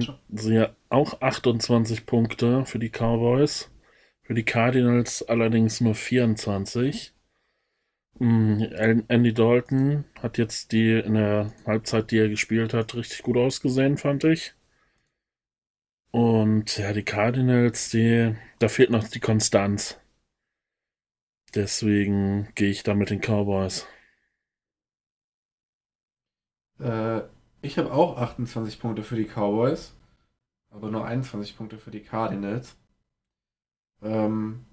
schon. 0.00 0.18
sehe 0.30 0.74
auch 0.88 1.20
28 1.20 2.06
Punkte 2.06 2.64
für 2.66 2.80
die 2.80 2.90
Cowboys. 2.90 3.70
Für 4.22 4.34
die 4.34 4.42
Cardinals 4.44 5.22
allerdings 5.28 5.80
nur 5.80 5.94
24. 5.94 7.12
Mm, 8.20 8.62
Al- 8.76 9.04
Andy 9.08 9.34
Dalton 9.34 10.04
hat 10.22 10.38
jetzt 10.38 10.72
die 10.72 10.92
in 11.00 11.14
der 11.14 11.52
Halbzeit, 11.66 12.10
die 12.12 12.18
er 12.18 12.28
gespielt 12.30 12.74
hat, 12.74 12.94
richtig 12.96 13.22
gut 13.22 13.36
ausgesehen, 13.38 13.98
fand 13.98 14.24
ich. 14.24 14.54
Und 16.10 16.76
ja, 16.76 16.92
die 16.92 17.02
Cardinals, 17.02 17.88
die, 17.88 18.34
da 18.58 18.68
fehlt 18.68 18.90
noch 18.90 19.08
die 19.08 19.20
Konstanz. 19.20 19.98
Deswegen 21.54 22.48
gehe 22.54 22.70
ich 22.70 22.84
da 22.84 22.94
mit 22.94 23.10
den 23.10 23.20
Cowboys. 23.20 23.86
Äh, 26.80 27.20
ich 27.62 27.78
habe 27.78 27.92
auch 27.92 28.18
28 28.18 28.80
Punkte 28.80 29.02
für 29.02 29.16
die 29.16 29.26
Cowboys, 29.26 29.94
aber 30.70 30.90
nur 30.90 31.04
21 31.04 31.56
Punkte 31.56 31.78
für 31.78 31.90
die 31.90 32.02
Cardinals. 32.02 32.76
Ähm, 34.02 34.64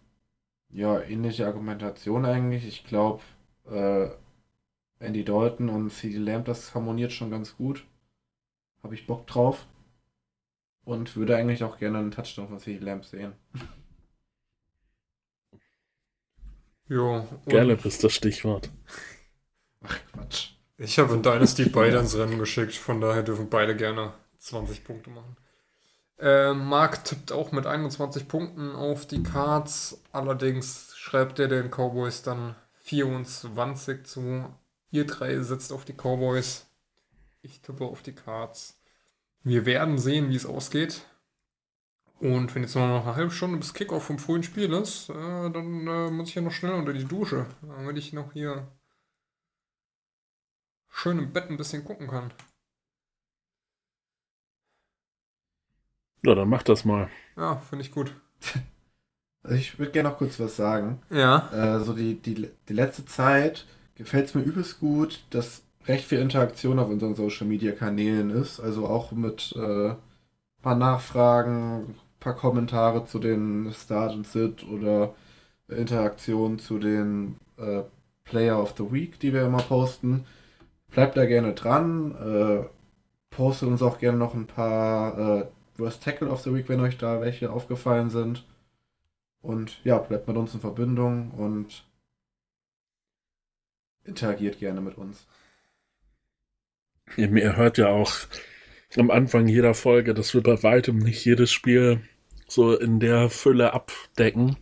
ja, 0.70 1.02
ähnliche 1.02 1.46
Argumentation 1.46 2.26
eigentlich. 2.26 2.68
Ich 2.68 2.86
glaube, 2.86 3.24
äh, 3.70 4.10
Andy 5.00 5.24
Dalton 5.24 5.70
und 5.70 5.90
CeeDee 5.90 6.18
Lamb, 6.18 6.46
das 6.46 6.76
harmoniert 6.76 7.12
schon 7.12 7.32
ganz 7.32 7.56
gut. 7.56 7.86
Habe 8.84 8.96
ich 8.96 9.08
Bock 9.08 9.26
drauf. 9.28 9.68
Und 10.84 11.16
würde 11.16 11.36
eigentlich 11.36 11.64
auch 11.64 11.78
gerne 11.80 11.98
einen 11.98 12.12
Touchdown 12.12 12.48
von 12.48 12.60
CeeDee 12.60 12.84
Lamb 12.86 13.06
sehen. 13.06 13.34
Jo, 16.88 17.28
Gallup 17.48 17.84
ist 17.86 18.04
das 18.04 18.14
Stichwort. 18.14 18.70
Ach, 19.82 20.00
Quatsch. 20.12 20.55
Ich 20.78 21.00
habe 21.00 21.14
in 21.14 21.24
Dynasty 21.24 21.70
beide 21.70 21.98
ins 21.98 22.18
Rennen 22.18 22.40
geschickt, 22.40 22.76
von 22.76 23.02
daher 23.02 23.24
dürfen 23.24 23.50
beide 23.50 23.76
gerne 23.76 24.14
20 24.40 24.84
Punkte 24.84 25.10
machen. 25.10 25.38
Äh, 26.18 26.54
Marc 26.54 27.04
tippt 27.04 27.32
auch 27.32 27.52
mit 27.52 27.66
21 27.66 28.28
Punkten 28.28 28.76
auf 28.76 29.06
die 29.06 29.24
Cards, 29.24 30.02
allerdings 30.12 30.96
schreibt 30.96 31.40
er 31.40 31.48
den 31.48 31.70
Cowboys 31.70 32.22
dann 32.22 32.56
24 32.84 34.06
zu. 34.06 34.46
Ihr 34.92 35.06
drei 35.06 35.40
setzt 35.40 35.74
auf 35.74 35.86
die 35.86 35.94
Cowboys. 35.94 36.68
Ich 37.42 37.62
tippe 37.62 37.84
auf 37.84 38.02
die 38.02 38.16
Cards. 38.16 38.80
Wir 39.44 39.66
werden 39.66 39.98
sehen, 39.98 40.30
wie 40.30 40.36
es 40.36 40.46
ausgeht. 40.46 41.02
Und 42.20 42.56
wenn 42.56 42.64
jetzt 42.64 42.76
nur 42.76 42.88
noch 42.88 43.06
eine 43.06 43.16
halbe 43.16 43.32
Stunde 43.32 43.58
bis 43.58 43.74
Kickoff 43.74 44.04
vom 44.04 44.20
frühen 44.20 44.44
Spiel 44.44 44.72
ist, 44.74 45.10
äh, 45.10 45.14
dann 45.50 45.88
äh, 45.88 46.10
muss 46.10 46.30
ich 46.30 46.36
ja 46.36 46.42
noch 46.42 46.52
schnell 46.52 46.74
unter 46.74 46.94
die 46.94 47.04
Dusche, 47.04 47.46
damit 47.62 47.98
ich 47.98 48.14
noch 48.14 48.32
hier 48.34 48.68
schön 50.96 51.20
im 51.20 51.34
Bett 51.34 51.50
ein 51.50 51.58
bisschen 51.58 51.84
gucken 51.84 52.08
kann. 52.08 52.32
Ja, 56.24 56.34
dann 56.34 56.50
mach 56.50 56.64
das 56.64 56.86
mal. 56.86 57.10
Ja, 57.36 57.58
finde 57.58 57.86
ich 57.86 57.92
gut. 57.92 58.16
Also 59.44 59.58
ich 59.58 59.78
würde 59.78 59.92
gerne 59.92 60.10
noch 60.10 60.18
kurz 60.18 60.40
was 60.40 60.56
sagen. 60.56 61.04
Ja. 61.12 61.50
Äh, 61.52 61.80
so 61.84 61.94
die, 61.94 62.16
die, 62.16 62.50
die 62.68 62.74
letzte 62.74 63.06
Zeit 63.06 63.68
gefällt 63.94 64.26
es 64.26 64.34
mir 64.34 64.42
übelst 64.42 64.80
gut, 64.80 65.24
dass 65.30 65.62
recht 65.86 66.06
viel 66.06 66.18
Interaktion 66.18 66.80
auf 66.80 66.90
unseren 66.90 67.14
Social 67.14 67.46
Media 67.46 67.72
Kanälen 67.74 68.32
ist. 68.32 68.60
Also 68.60 68.88
auch 68.88 69.12
mit 69.12 69.54
äh, 69.56 69.94
paar 70.64 70.76
Nachfragen, 70.76 71.96
paar 72.20 72.36
Kommentare 72.36 73.06
zu 73.06 73.20
den 73.20 73.72
Start 73.72 74.14
and 74.14 74.26
Sit 74.26 74.68
oder 74.68 75.14
Interaktion 75.68 76.58
zu 76.58 76.80
den 76.80 77.38
äh, 77.58 77.84
Player 78.24 78.60
of 78.60 78.74
the 78.78 78.92
Week, 78.92 79.20
die 79.20 79.32
wir 79.32 79.46
immer 79.46 79.62
posten. 79.62 80.26
Bleibt 80.96 81.18
da 81.18 81.26
gerne 81.26 81.54
dran. 81.54 82.16
Äh, 82.16 82.70
postet 83.30 83.68
uns 83.68 83.82
auch 83.82 84.00
gerne 84.00 84.18
noch 84.18 84.34
ein 84.34 84.48
paar 84.48 85.42
äh, 85.42 85.46
Worst 85.76 86.02
Tackle 86.02 86.30
of 86.30 86.40
the 86.40 86.54
Week, 86.54 86.70
wenn 86.70 86.80
euch 86.80 86.98
da 86.98 87.20
welche 87.20 87.52
aufgefallen 87.52 88.10
sind. 88.10 88.46
Und 89.42 89.84
ja, 89.84 89.98
bleibt 89.98 90.30
mit 90.30 90.38
uns 90.38 90.54
in 90.54 90.62
Verbindung 90.62 91.32
und 91.32 91.86
interagiert 94.06 94.60
gerne 94.60 94.80
mit 94.80 94.98
uns. 94.98 95.28
Ihr, 97.18 97.58
hört 97.58 97.78
ja 97.78 97.90
auch 97.90 98.14
am 98.96 99.12
Anfang 99.12 99.50
jeder 99.50 99.74
Folge, 99.74 100.14
dass 100.14 100.34
wir 100.34 100.42
bei 100.42 100.64
weitem 100.64 101.00
nicht 101.00 101.26
jedes 101.26 101.52
Spiel 101.52 102.04
so 102.48 102.74
in 102.74 103.02
der 103.02 103.30
Fülle 103.30 103.74
abdecken. 103.74 104.56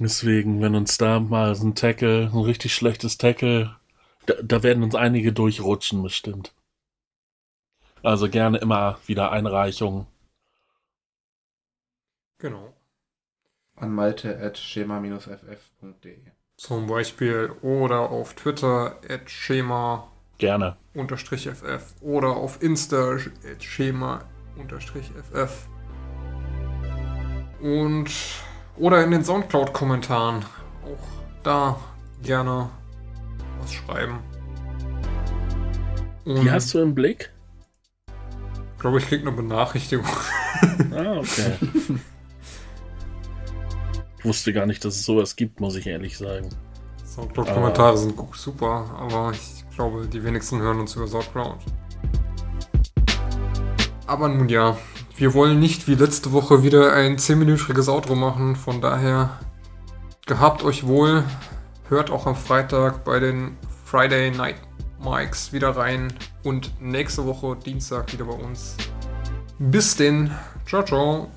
Deswegen, 0.00 0.62
wenn 0.62 0.74
uns 0.74 0.96
da 0.96 1.20
mal 1.20 1.54
ein 1.54 1.74
Tackle, 1.74 2.30
ein 2.32 2.40
richtig 2.40 2.74
schlechtes 2.74 3.18
Tackle, 3.18 3.76
da, 4.26 4.34
da 4.42 4.62
werden 4.62 4.82
uns 4.82 4.94
einige 4.94 5.32
durchrutschen 5.32 6.02
bestimmt. 6.02 6.54
Also 8.02 8.28
gerne 8.28 8.58
immer 8.58 8.98
wieder 9.06 9.32
Einreichungen. 9.32 10.06
Genau. 12.38 12.74
An 13.76 13.94
malte 13.94 14.38
at 14.38 14.58
schema-ff.de. 14.58 16.18
Zum 16.56 16.86
Beispiel 16.86 17.50
oder 17.62 18.10
auf 18.10 18.34
Twitter 18.34 19.00
at 19.08 19.30
schema 19.30 20.12
Gerne. 20.38 20.76
unterstrich 20.94 21.48
ff 21.48 21.94
oder 22.00 22.36
auf 22.36 22.62
Insta 22.62 23.14
at 23.14 23.64
schema 23.64 24.24
unterstrich 24.56 25.10
ff. 25.32 25.66
Und 27.60 28.10
oder 28.76 29.02
in 29.02 29.10
den 29.10 29.24
Soundcloud-Kommentaren. 29.24 30.44
Auch 30.84 31.42
da 31.42 31.80
gerne 32.22 32.70
was 33.60 33.72
schreiben. 33.74 34.18
Und 36.24 36.42
Die 36.42 36.50
hast 36.50 36.72
du 36.74 36.80
im 36.80 36.94
Blick? 36.94 37.30
ich 38.74 38.80
glaube, 38.80 38.98
ich 38.98 39.06
krieg 39.06 39.22
eine 39.22 39.32
Benachrichtigung. 39.32 40.06
Ah, 40.92 41.18
okay. 41.18 41.56
Ich 44.18 44.24
wusste 44.24 44.54
gar 44.54 44.64
nicht, 44.64 44.82
dass 44.86 44.96
es 44.96 45.04
sowas 45.04 45.36
gibt, 45.36 45.60
muss 45.60 45.76
ich 45.76 45.86
ehrlich 45.86 46.16
sagen. 46.16 46.48
Soundcloud-Kommentare 47.04 47.98
sind 47.98 48.16
gu- 48.16 48.32
super, 48.34 48.86
aber 48.98 49.32
ich 49.32 49.64
glaube, 49.76 50.06
die 50.06 50.24
wenigsten 50.24 50.60
hören 50.62 50.80
uns 50.80 50.96
über 50.96 51.06
Soundcloud. 51.06 51.58
Aber 54.06 54.28
nun 54.28 54.48
ja, 54.48 54.78
wir 55.16 55.34
wollen 55.34 55.60
nicht 55.60 55.88
wie 55.88 55.94
letzte 55.94 56.32
Woche 56.32 56.62
wieder 56.62 56.94
ein 56.94 57.18
10-minütiges 57.18 57.90
Outro 57.90 58.14
machen. 58.14 58.56
Von 58.56 58.80
daher 58.80 59.38
gehabt 60.24 60.62
euch 60.62 60.86
wohl. 60.86 61.22
Hört 61.88 62.10
auch 62.10 62.26
am 62.26 62.34
Freitag 62.34 63.04
bei 63.04 63.20
den 63.20 63.56
Friday 63.84 64.30
Night 64.30 64.56
Mikes 64.98 65.52
wieder 65.52 65.76
rein. 65.76 66.12
Und 66.42 66.72
nächste 66.80 67.26
Woche 67.26 67.56
Dienstag 67.56 68.12
wieder 68.12 68.24
bei 68.24 68.34
uns. 68.34 68.76
Bis 69.58 69.96
denn. 69.96 70.30
Ciao, 70.66 70.82
ciao. 70.82 71.30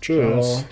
Tschüss. 0.00 0.46
Ciao. 0.46 0.64